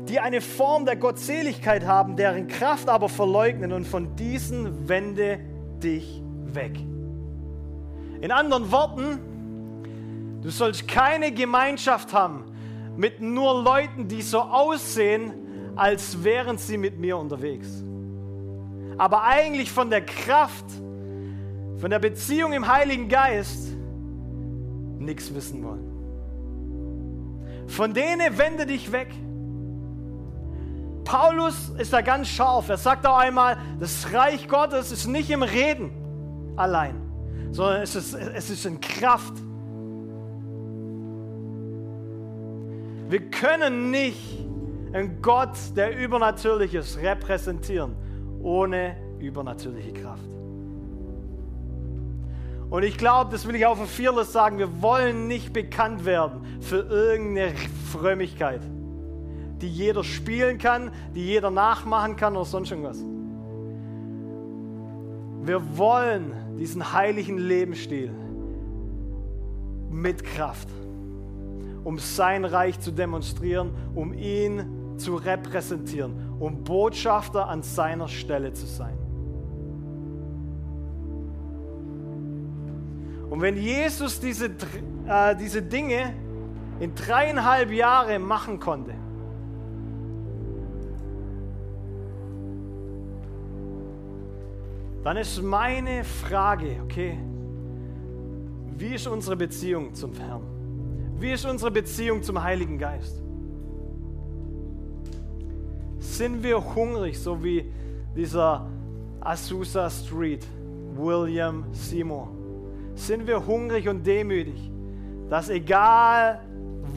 die 0.09 0.18
eine 0.18 0.40
Form 0.40 0.86
der 0.86 0.96
Gottseligkeit 0.96 1.86
haben, 1.86 2.16
deren 2.16 2.48
Kraft 2.48 2.88
aber 2.88 3.11
verleugnen 3.11 3.72
und 3.72 3.86
von 3.86 4.16
diesen 4.16 4.88
wende 4.88 5.38
dich 5.82 6.22
weg. 6.46 6.78
In 8.22 8.32
anderen 8.32 8.72
Worten, 8.72 9.18
du 10.42 10.48
sollst 10.48 10.88
keine 10.88 11.30
Gemeinschaft 11.30 12.14
haben 12.14 12.44
mit 12.96 13.20
nur 13.20 13.62
Leuten, 13.62 14.09
die 14.09 14.22
so 14.22 14.40
aussehen, 14.40 15.34
als 15.76 16.24
wären 16.24 16.56
sie 16.56 16.78
mit 16.78 16.98
mir 16.98 17.18
unterwegs 17.18 17.84
aber 18.99 19.22
eigentlich 19.22 19.70
von 19.70 19.88
der 19.90 20.05
Kraft, 20.05 20.66
von 21.78 21.88
der 21.88 22.01
Beziehung 22.01 22.53
im 22.53 22.66
Heiligen 22.66 23.09
Geist 23.09 23.68
nichts 24.99 25.32
wissen 25.32 25.62
wollen. 25.62 25.86
Von 27.68 27.94
denen 27.94 28.36
wende 28.36 28.66
dich 28.66 28.90
weg. 28.90 29.14
Paulus 31.05 31.70
ist 31.78 31.92
da 31.92 32.01
ganz 32.01 32.26
scharf. 32.28 32.68
Er 32.68 32.76
sagt 32.76 33.07
auch 33.07 33.16
einmal, 33.16 33.57
das 33.78 34.12
Reich 34.12 34.49
Gottes 34.49 34.90
ist 34.90 35.07
nicht 35.07 35.30
im 35.30 35.42
Reden 35.42 35.92
allein, 36.57 37.01
sondern 37.53 37.82
es 37.82 37.94
ist, 37.94 38.14
es 38.14 38.51
ist 38.51 38.66
in 38.66 38.80
Kraft. 38.80 39.34
Wir 43.09 43.30
können 43.30 43.90
nicht 43.90 44.44
einen 44.92 45.22
Gott, 45.22 45.57
der 45.76 45.96
übernatürlich 45.96 46.74
ist, 46.74 46.99
repräsentieren 46.99 47.96
ohne 48.49 48.96
übernatürliche 49.18 49.92
Kraft. 49.92 50.24
Und 52.70 52.82
ich 52.82 52.96
glaube, 52.96 53.30
das 53.30 53.46
will 53.46 53.55
ich 53.55 53.66
auch 53.66 53.76
für 53.76 53.86
Fearless 53.86 54.32
sagen, 54.32 54.59
wir 54.59 54.82
wollen 54.82 55.26
nicht 55.26 55.53
bekannt 55.53 56.05
werden 56.05 56.40
für 56.61 56.80
irgendeine 56.80 57.53
Frömmigkeit, 57.92 58.61
die 59.61 59.68
jeder 59.68 60.03
spielen 60.03 60.59
kann, 60.59 60.90
die 61.14 61.26
jeder 61.26 61.51
nachmachen 61.51 62.16
kann 62.16 62.36
oder 62.36 62.44
sonst 62.46 62.70
irgendwas. 62.70 62.99
Wir 65.42 65.78
wollen 65.78 66.32
diesen 66.59 66.92
heiligen 66.92 67.38
Lebensstil 67.38 68.11
mit 69.90 70.24
Kraft, 70.24 70.68
um 71.84 71.99
sein 71.99 72.44
Reich 72.44 72.80
zu 72.80 72.92
demonstrieren, 72.92 73.72
um 73.94 74.12
ihn 74.12 74.99
zu 74.99 75.16
repräsentieren 75.16 76.28
um 76.39 76.62
Botschafter 76.62 77.49
an 77.49 77.62
seiner 77.62 78.09
Stelle 78.09 78.53
zu 78.53 78.66
sein. 78.66 78.97
Und 83.30 83.43
wenn 83.43 83.57
Jesus 83.57 84.20
diese, 84.20 84.47
äh, 85.07 85.36
diese 85.36 85.62
Dinge 85.62 86.14
in 86.80 86.95
dreieinhalb 86.95 87.70
Jahre 87.70 88.18
machen 88.18 88.59
konnte, 88.59 88.95
dann 95.05 95.16
ist 95.16 95.43
meine 95.43 96.05
Frage, 96.05 96.76
okay, 96.82 97.18
wie 98.76 98.95
ist 98.95 99.07
unsere 99.07 99.36
Beziehung 99.36 99.95
zum 99.95 100.14
Herrn? 100.14 100.43
Wie 101.18 101.32
ist 101.32 101.45
unsere 101.45 101.70
Beziehung 101.70 102.22
zum 102.22 102.43
Heiligen 102.43 102.78
Geist? 102.78 103.22
Sind 105.99 106.42
wir 106.42 106.74
hungrig, 106.74 107.18
so 107.18 107.42
wie 107.42 107.70
dieser 108.16 108.66
Azusa 109.20 109.90
Street, 109.90 110.46
William 110.94 111.64
Seymour? 111.72 112.28
Sind 112.94 113.26
wir 113.26 113.46
hungrig 113.46 113.88
und 113.88 114.07
demütig, 114.07 114.70
dass 115.28 115.49
egal 115.49 116.40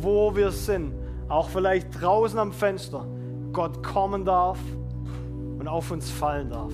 wo 0.01 0.35
wir 0.35 0.51
sind, 0.51 0.93
auch 1.27 1.49
vielleicht 1.49 2.01
draußen 2.01 2.39
am 2.39 2.51
Fenster, 2.51 3.05
Gott 3.53 3.83
kommen 3.83 4.25
darf 4.25 4.59
und 5.59 5.67
auf 5.67 5.91
uns 5.91 6.09
fallen 6.09 6.49
darf? 6.49 6.73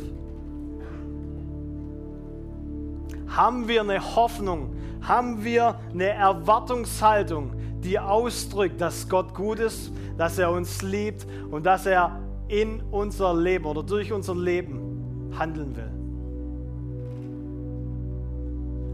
Haben 3.27 3.67
wir 3.67 3.81
eine 3.81 4.15
Hoffnung, 4.15 4.75
haben 5.01 5.43
wir 5.43 5.79
eine 5.91 6.09
Erwartungshaltung, 6.09 7.51
die 7.87 7.97
ausdrückt, 7.97 8.81
dass 8.81 9.07
Gott 9.07 9.33
gut 9.33 9.59
ist, 9.59 9.93
dass 10.17 10.37
er 10.37 10.51
uns 10.51 10.81
liebt 10.81 11.25
und 11.49 11.65
dass 11.65 11.85
er 11.85 12.19
in 12.49 12.83
unser 12.91 13.33
Leben 13.33 13.65
oder 13.65 13.81
durch 13.81 14.11
unser 14.11 14.35
Leben 14.35 15.31
handeln 15.37 15.73
will? 15.75 15.89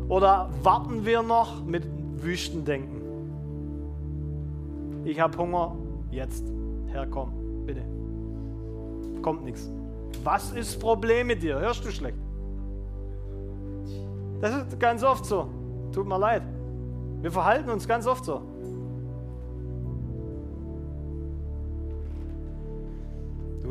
Oder 0.10 0.52
warten 0.62 1.06
wir 1.06 1.24
noch 1.24 1.66
mit 1.66 1.84
Wüstendenken? 2.18 3.02
Ich 5.06 5.20
habe 5.20 5.36
Hunger, 5.40 5.76
jetzt. 6.12 6.46
Herr, 6.92 7.08
komm, 7.08 7.66
bitte. 7.66 7.82
Kommt 9.24 9.44
nichts. 9.44 9.72
Was 10.24 10.52
ist 10.52 10.76
das 10.76 10.80
Problem 10.80 11.28
mit 11.28 11.42
dir? 11.42 11.60
Hörst 11.60 11.84
du 11.84 11.90
schlecht? 11.90 12.18
Das 14.40 14.56
ist 14.56 14.80
ganz 14.80 15.04
oft 15.04 15.26
so. 15.26 15.48
Tut 15.92 16.08
mir 16.08 16.20
leid. 16.20 16.44
Wir 17.22 17.32
verhalten 17.32 17.72
uns 17.72 17.88
ganz 17.88 18.06
oft 18.06 18.24
so. 18.24 18.53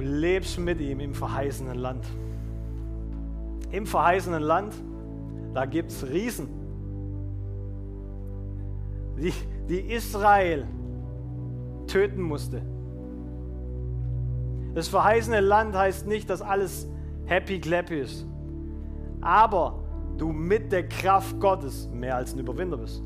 Lebst 0.02 0.58
mit 0.58 0.80
ihm 0.80 1.00
im 1.00 1.14
verheißenen 1.14 1.76
Land. 1.76 2.06
Im 3.70 3.86
verheißenen 3.86 4.42
Land, 4.42 4.74
da 5.54 5.64
gibt 5.64 5.90
es 5.90 6.06
Riesen, 6.06 6.48
die, 9.18 9.32
die 9.68 9.80
Israel 9.92 10.66
töten 11.86 12.22
musste. 12.22 12.62
Das 14.74 14.88
verheißene 14.88 15.40
Land 15.40 15.76
heißt 15.76 16.06
nicht, 16.06 16.30
dass 16.30 16.40
alles 16.40 16.88
happy 17.26 17.60
clappy 17.60 18.00
ist. 18.00 18.26
Aber 19.20 19.78
du 20.16 20.32
mit 20.32 20.72
der 20.72 20.88
Kraft 20.88 21.38
Gottes 21.40 21.88
mehr 21.92 22.16
als 22.16 22.34
ein 22.34 22.38
Überwinder 22.38 22.76
bist. 22.76 23.02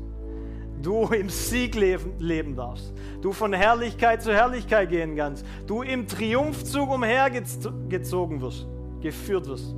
Du 0.81 1.05
im 1.07 1.29
Sieg 1.29 1.75
leben, 1.75 2.13
leben 2.19 2.55
darfst. 2.55 2.93
Du 3.21 3.31
von 3.31 3.53
Herrlichkeit 3.53 4.21
zu 4.21 4.33
Herrlichkeit 4.33 4.89
gehen 4.89 5.15
kannst. 5.15 5.45
Du 5.65 5.81
im 5.81 6.07
Triumphzug 6.07 6.91
umhergezogen 6.91 8.41
wirst, 8.41 8.67
geführt 9.01 9.47
wirst. 9.47 9.75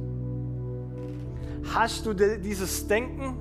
Hast 1.73 2.05
du 2.05 2.13
dieses 2.13 2.87
Denken 2.87 3.37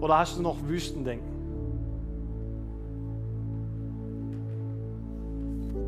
oder 0.00 0.18
hast 0.18 0.38
du 0.38 0.42
noch 0.42 0.56
Wüstendenken? 0.66 1.38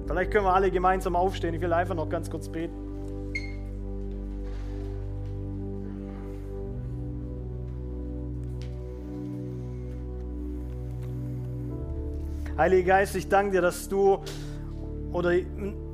Vielleicht 0.06 0.32
können 0.32 0.44
wir 0.44 0.54
alle 0.54 0.70
gemeinsam 0.70 1.14
aufstehen. 1.14 1.54
Ich 1.54 1.60
will 1.60 1.72
einfach 1.72 1.94
noch 1.94 2.08
ganz 2.08 2.30
kurz 2.30 2.48
beten. 2.48 2.79
Heiliger 12.60 12.88
Geist, 12.88 13.16
ich 13.16 13.26
danke 13.26 13.52
dir, 13.52 13.62
dass 13.62 13.88
du 13.88 14.18
oder 15.12 15.32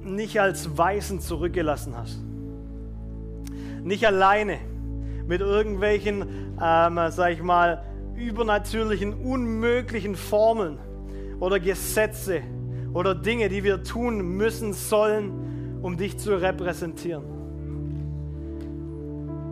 nicht 0.03 0.41
als 0.41 0.77
Weisen 0.77 1.21
zurückgelassen 1.21 1.97
hast. 1.97 2.19
Nicht 3.85 4.05
alleine 4.05 4.59
mit 5.29 5.43
irgendwelchen, 5.43 6.23
ähm, 6.61 6.99
sag 7.11 7.35
ich 7.35 7.41
mal, 7.41 7.85
übernatürlichen, 8.17 9.15
unmöglichen 9.15 10.17
Formeln 10.17 10.79
oder 11.39 11.61
Gesetze 11.61 12.41
oder 12.93 13.15
Dinge, 13.15 13.49
die 13.49 13.63
wir 13.63 13.85
tun 13.85 14.37
müssen, 14.37 14.73
sollen, 14.73 15.79
um 15.83 15.97
dich 15.97 16.19
zu 16.19 16.35
repräsentieren. 16.35 17.23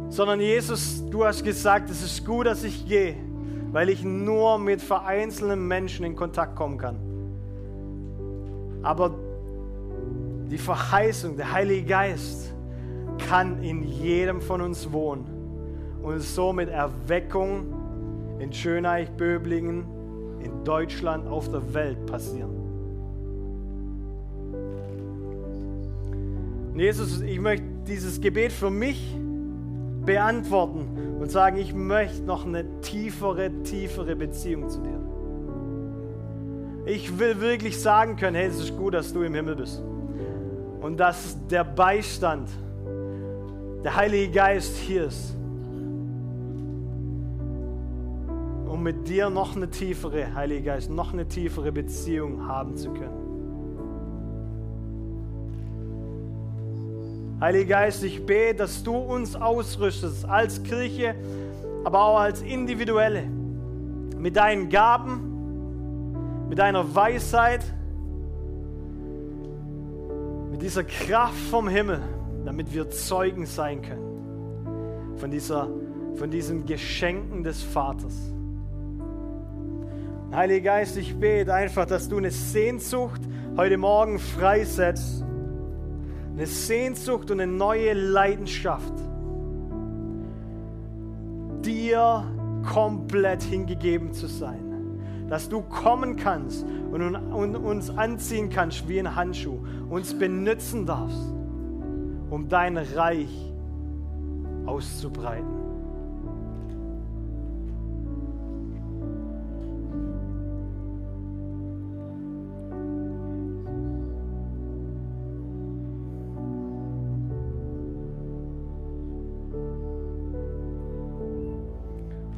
Sondern 0.09 0.41
Jesus, 0.41 1.05
du 1.11 1.25
hast 1.25 1.45
gesagt, 1.45 1.91
es 1.91 2.03
ist 2.03 2.27
gut, 2.27 2.47
dass 2.47 2.65
ich 2.65 2.89
gehe, 2.89 3.15
weil 3.71 3.89
ich 3.89 4.03
nur 4.03 4.59
mit 4.59 4.83
vereinzelten 4.83 5.69
Menschen 5.69 6.05
in 6.05 6.17
Kontakt 6.17 6.57
kommen 6.57 6.77
kann. 6.77 7.04
Aber 8.85 9.15
die 10.51 10.59
Verheißung, 10.59 11.37
der 11.37 11.51
Heilige 11.53 11.87
Geist 11.87 12.55
kann 13.29 13.63
in 13.63 13.83
jedem 13.83 14.41
von 14.41 14.61
uns 14.61 14.93
wohnen 14.93 15.25
und 16.03 16.21
so 16.21 16.53
mit 16.53 16.69
Erweckung 16.69 17.65
in 18.39 18.53
Schöneich, 18.53 19.11
Böblingen, 19.13 19.85
in 20.41 20.65
Deutschland, 20.65 21.27
auf 21.27 21.51
der 21.51 21.73
Welt 21.73 22.05
passieren. 22.07 22.51
Und 26.73 26.81
Jesus, 26.81 27.21
ich 27.23 27.41
möchte 27.41 27.65
dieses 27.87 28.21
Gebet 28.21 28.53
für 28.53 28.71
mich 28.71 29.17
beantworten 30.05 31.17
und 31.21 31.31
sagen, 31.31 31.57
ich 31.57 31.73
möchte 31.73 32.23
noch 32.23 32.45
eine 32.45 32.81
tiefere, 32.83 33.51
tiefere 33.63 34.15
Beziehung 34.17 34.69
zu 34.69 34.81
dir. 34.81 35.14
Ich 36.87 37.19
will 37.19 37.41
wirklich 37.41 37.81
sagen 37.81 38.17
können, 38.17 38.37
hey, 38.37 38.47
es 38.47 38.61
ist 38.61 38.77
gut, 38.77 38.95
dass 38.95 39.13
du 39.13 39.23
im 39.23 39.35
Himmel 39.35 39.57
bist. 39.57 39.83
Und 40.81 40.99
dass 40.99 41.37
der 41.49 41.65
Beistand, 41.65 42.51
der 43.83 43.97
Heilige 43.97 44.33
Geist 44.33 44.77
hier 44.77 45.07
ist. 45.07 45.35
Um 48.67 48.83
mit 48.83 49.09
dir 49.09 49.31
noch 49.31 49.57
eine 49.57 49.71
tiefere, 49.71 50.35
Heilige 50.35 50.63
Geist, 50.63 50.91
noch 50.91 51.15
eine 51.15 51.27
tiefere 51.27 51.73
Beziehung 51.73 52.47
haben 52.47 52.77
zu 52.77 52.91
können. 52.91 53.25
Heiliger 57.41 57.77
Geist, 57.77 58.05
ich 58.05 58.25
bete, 58.25 58.55
dass 58.57 58.83
du 58.83 58.97
uns 58.97 59.37
ausrüstest 59.37 60.25
als 60.29 60.63
Kirche, 60.63 61.15
aber 61.83 62.03
auch 62.03 62.19
als 62.19 62.43
Individuelle 62.43 63.25
mit 64.19 64.37
deinen 64.37 64.69
Gaben, 64.69 65.34
mit 66.49 66.59
deiner 66.59 66.95
Weisheit, 66.95 67.65
mit 70.51 70.63
dieser 70.63 70.85
Kraft 70.85 71.39
vom 71.51 71.69
Himmel, 71.69 72.01
damit 72.45 72.73
wir 72.73 72.91
Zeugen 72.91 73.47
sein 73.47 73.83
können 73.83 75.17
von, 75.17 75.31
dieser, 75.31 75.69
von 76.17 76.31
diesen 76.31 76.67
Geschenken 76.67 77.43
des 77.43 77.63
Vaters. 77.63 78.15
Heiliger 80.33 80.73
Geist, 80.73 80.97
ich 80.97 81.17
bete 81.17 81.55
einfach, 81.55 81.87
dass 81.87 82.09
du 82.09 82.19
eine 82.19 82.31
Sehnsucht 82.31 83.21
heute 83.57 83.79
Morgen 83.79 84.19
freisetzt, 84.19 85.25
eine 86.33 86.47
Sehnsucht 86.47 87.31
und 87.31 87.41
eine 87.41 87.51
neue 87.51 87.93
Leidenschaft, 87.93 88.93
dir 91.63 92.25
komplett 92.73 93.43
hingegeben 93.45 94.13
zu 94.13 94.27
sein 94.27 94.74
dass 95.29 95.49
du 95.49 95.63
kommen 95.63 96.17
kannst 96.17 96.65
und, 96.93 97.57
uns 97.57 97.91
anziehen 97.91 98.51
kannst 98.51 98.89
wie 98.89 98.99
ein 98.99 99.15
Handschuh, 99.15 99.59
uns 99.89 100.15
benutzen 100.15 100.87
darfst, 100.87 101.33
um 102.31 102.49
dein 102.49 102.77
Reich 102.77 103.53
auszubreiten. 104.67 105.65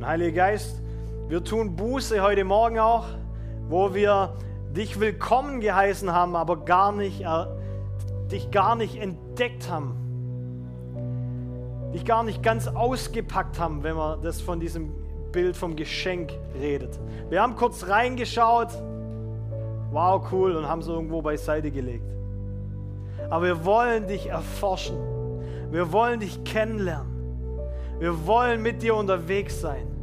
Heiliger 0.07 0.37
Geist, 0.37 0.81
wir 1.29 1.43
tun 1.43 1.75
Buße 1.75 2.23
heute 2.23 2.45
Morgen 2.45 2.79
auch, 2.79 3.07
wo 3.69 3.95
wir 3.95 4.35
dich 4.71 5.01
willkommen 5.01 5.61
geheißen 5.61 6.13
haben, 6.13 6.37
aber 6.37 6.65
gar 6.65 6.93
nicht, 6.93 7.23
äh, 7.23 7.47
dich 8.31 8.53
gar 8.53 8.77
nicht 8.77 8.95
entdeckt 9.01 9.69
haben. 9.69 9.97
Dich 11.93 12.05
gar 12.05 12.23
nicht 12.23 12.45
ganz 12.45 12.69
ausgepackt 12.69 13.59
haben, 13.59 13.83
wenn 13.83 13.97
wir 13.97 14.19
das 14.23 14.41
von 14.41 14.61
diesem 14.61 14.93
Bild 15.33 15.57
vom 15.57 15.75
Geschenk 15.75 16.33
redet. 16.61 17.01
Wir 17.29 17.43
haben 17.43 17.57
kurz 17.57 17.89
reingeschaut, 17.89 18.69
wow, 19.91 20.23
cool, 20.31 20.55
und 20.55 20.69
haben 20.69 20.81
es 20.81 20.87
irgendwo 20.87 21.23
beiseite 21.23 21.73
gelegt. 21.73 22.07
Aber 23.31 23.47
wir 23.47 23.65
wollen 23.65 24.07
dich 24.07 24.29
erforschen. 24.29 24.97
Wir 25.73 25.91
wollen 25.91 26.21
dich 26.21 26.45
kennenlernen. 26.45 27.17
Wir 27.99 28.27
wollen 28.29 28.63
mit 28.63 28.83
dir 28.83 28.95
unterwegs 28.95 29.61
sein. 29.61 29.96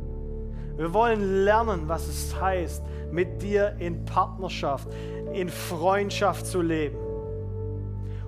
Wir 0.75 0.93
wollen 0.93 1.43
lernen, 1.43 1.87
was 1.87 2.07
es 2.07 2.39
heißt, 2.39 2.83
mit 3.11 3.41
dir 3.41 3.75
in 3.77 4.05
Partnerschaft, 4.05 4.87
in 5.33 5.49
Freundschaft 5.49 6.45
zu 6.47 6.61
leben. 6.61 6.97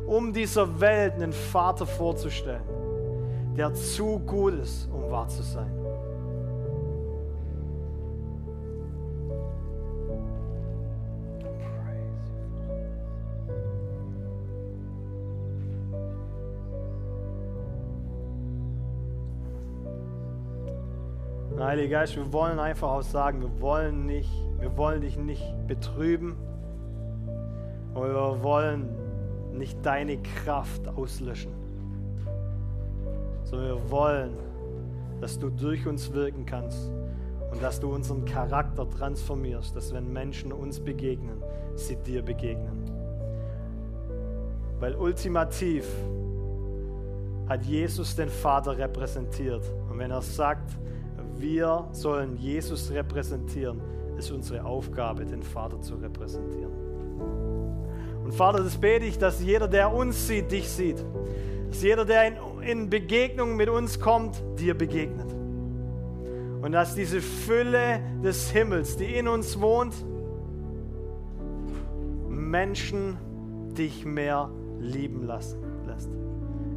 Um 0.06 0.32
dieser 0.32 0.80
Welt 0.80 1.14
einen 1.16 1.34
Vater 1.34 1.88
vorzustellen, 1.88 2.62
der 3.58 3.74
zu 3.74 4.20
gut 4.20 4.54
ist, 4.60 4.88
um 4.92 5.10
wahr 5.10 5.28
zu 5.28 5.42
sein. 5.42 5.85
Heiliger 21.76 22.00
Geist, 22.00 22.16
wir 22.16 22.32
wollen 22.32 22.58
einfach 22.58 22.90
auch 22.90 23.02
sagen, 23.02 23.42
wir 23.42 23.60
wollen 23.60 24.06
nicht, 24.06 24.32
wir 24.62 24.78
wollen 24.78 25.02
dich 25.02 25.18
nicht 25.18 25.44
betrüben, 25.68 26.38
aber 27.94 28.08
wir 28.08 28.44
wollen 28.44 28.96
nicht 29.52 29.86
deine 29.86 30.18
Kraft 30.20 30.88
auslöschen, 30.88 31.52
sondern 33.44 33.68
wir 33.68 33.92
wollen, 33.92 34.38
dass 35.20 35.38
du 35.38 35.50
durch 35.50 35.86
uns 35.86 36.14
wirken 36.14 36.46
kannst 36.46 36.90
und 37.52 37.62
dass 37.62 37.82
du 37.82 37.94
unseren 37.94 38.24
Charakter 38.24 38.90
transformierst, 38.90 39.76
dass 39.76 39.94
wenn 39.94 40.14
Menschen 40.14 40.54
uns 40.54 40.80
begegnen, 40.80 41.44
sie 41.76 41.98
dir 41.98 42.22
begegnen. 42.22 42.90
Weil 44.80 44.96
ultimativ 44.96 45.86
hat 47.50 47.66
Jesus 47.66 48.16
den 48.16 48.30
Vater 48.30 48.78
repräsentiert. 48.78 49.70
Und 49.90 50.00
wenn 50.00 50.12
er 50.12 50.22
sagt, 50.22 50.72
wir 51.38 51.88
sollen 51.92 52.38
Jesus 52.38 52.92
repräsentieren, 52.92 53.82
ist 54.18 54.32
unsere 54.32 54.64
Aufgabe, 54.64 55.26
den 55.26 55.44
Vater 55.44 55.82
zu 55.82 55.96
repräsentieren. 55.96 56.72
Und 58.24 58.34
Vater, 58.34 58.64
das 58.64 58.78
bete 58.78 59.06
ich, 59.06 59.18
dass 59.18 59.42
jeder, 59.42 59.68
der 59.68 59.94
uns 59.94 60.28
sieht, 60.28 60.52
dich 60.52 60.68
sieht. 60.70 61.04
Dass 61.70 61.84
jeder, 61.84 62.06
der 62.06 62.28
in, 62.28 62.36
in 62.62 62.90
Begegnung 62.90 63.56
mit 63.56 63.70
uns 63.70 64.00
kommt, 64.00 64.42
dir 64.58 64.76
begegnet. 64.76 65.32
Und 66.62 66.72
dass 66.72 66.96
diese 66.96 67.22
Fülle 67.22 68.00
des 68.24 68.50
Himmels, 68.50 68.98
die 68.98 69.16
in 69.16 69.28
uns 69.28 69.60
wohnt, 69.60 69.94
Menschen 72.28 73.18
dich 73.78 74.06
mehr 74.06 74.50
lieben 74.80 75.28
lassen 75.28 75.60
lässt. 75.86 76.10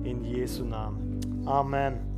In 0.04 0.24
Jesu 0.24 0.64
Namen. 0.64 1.20
Amen. 1.46 2.17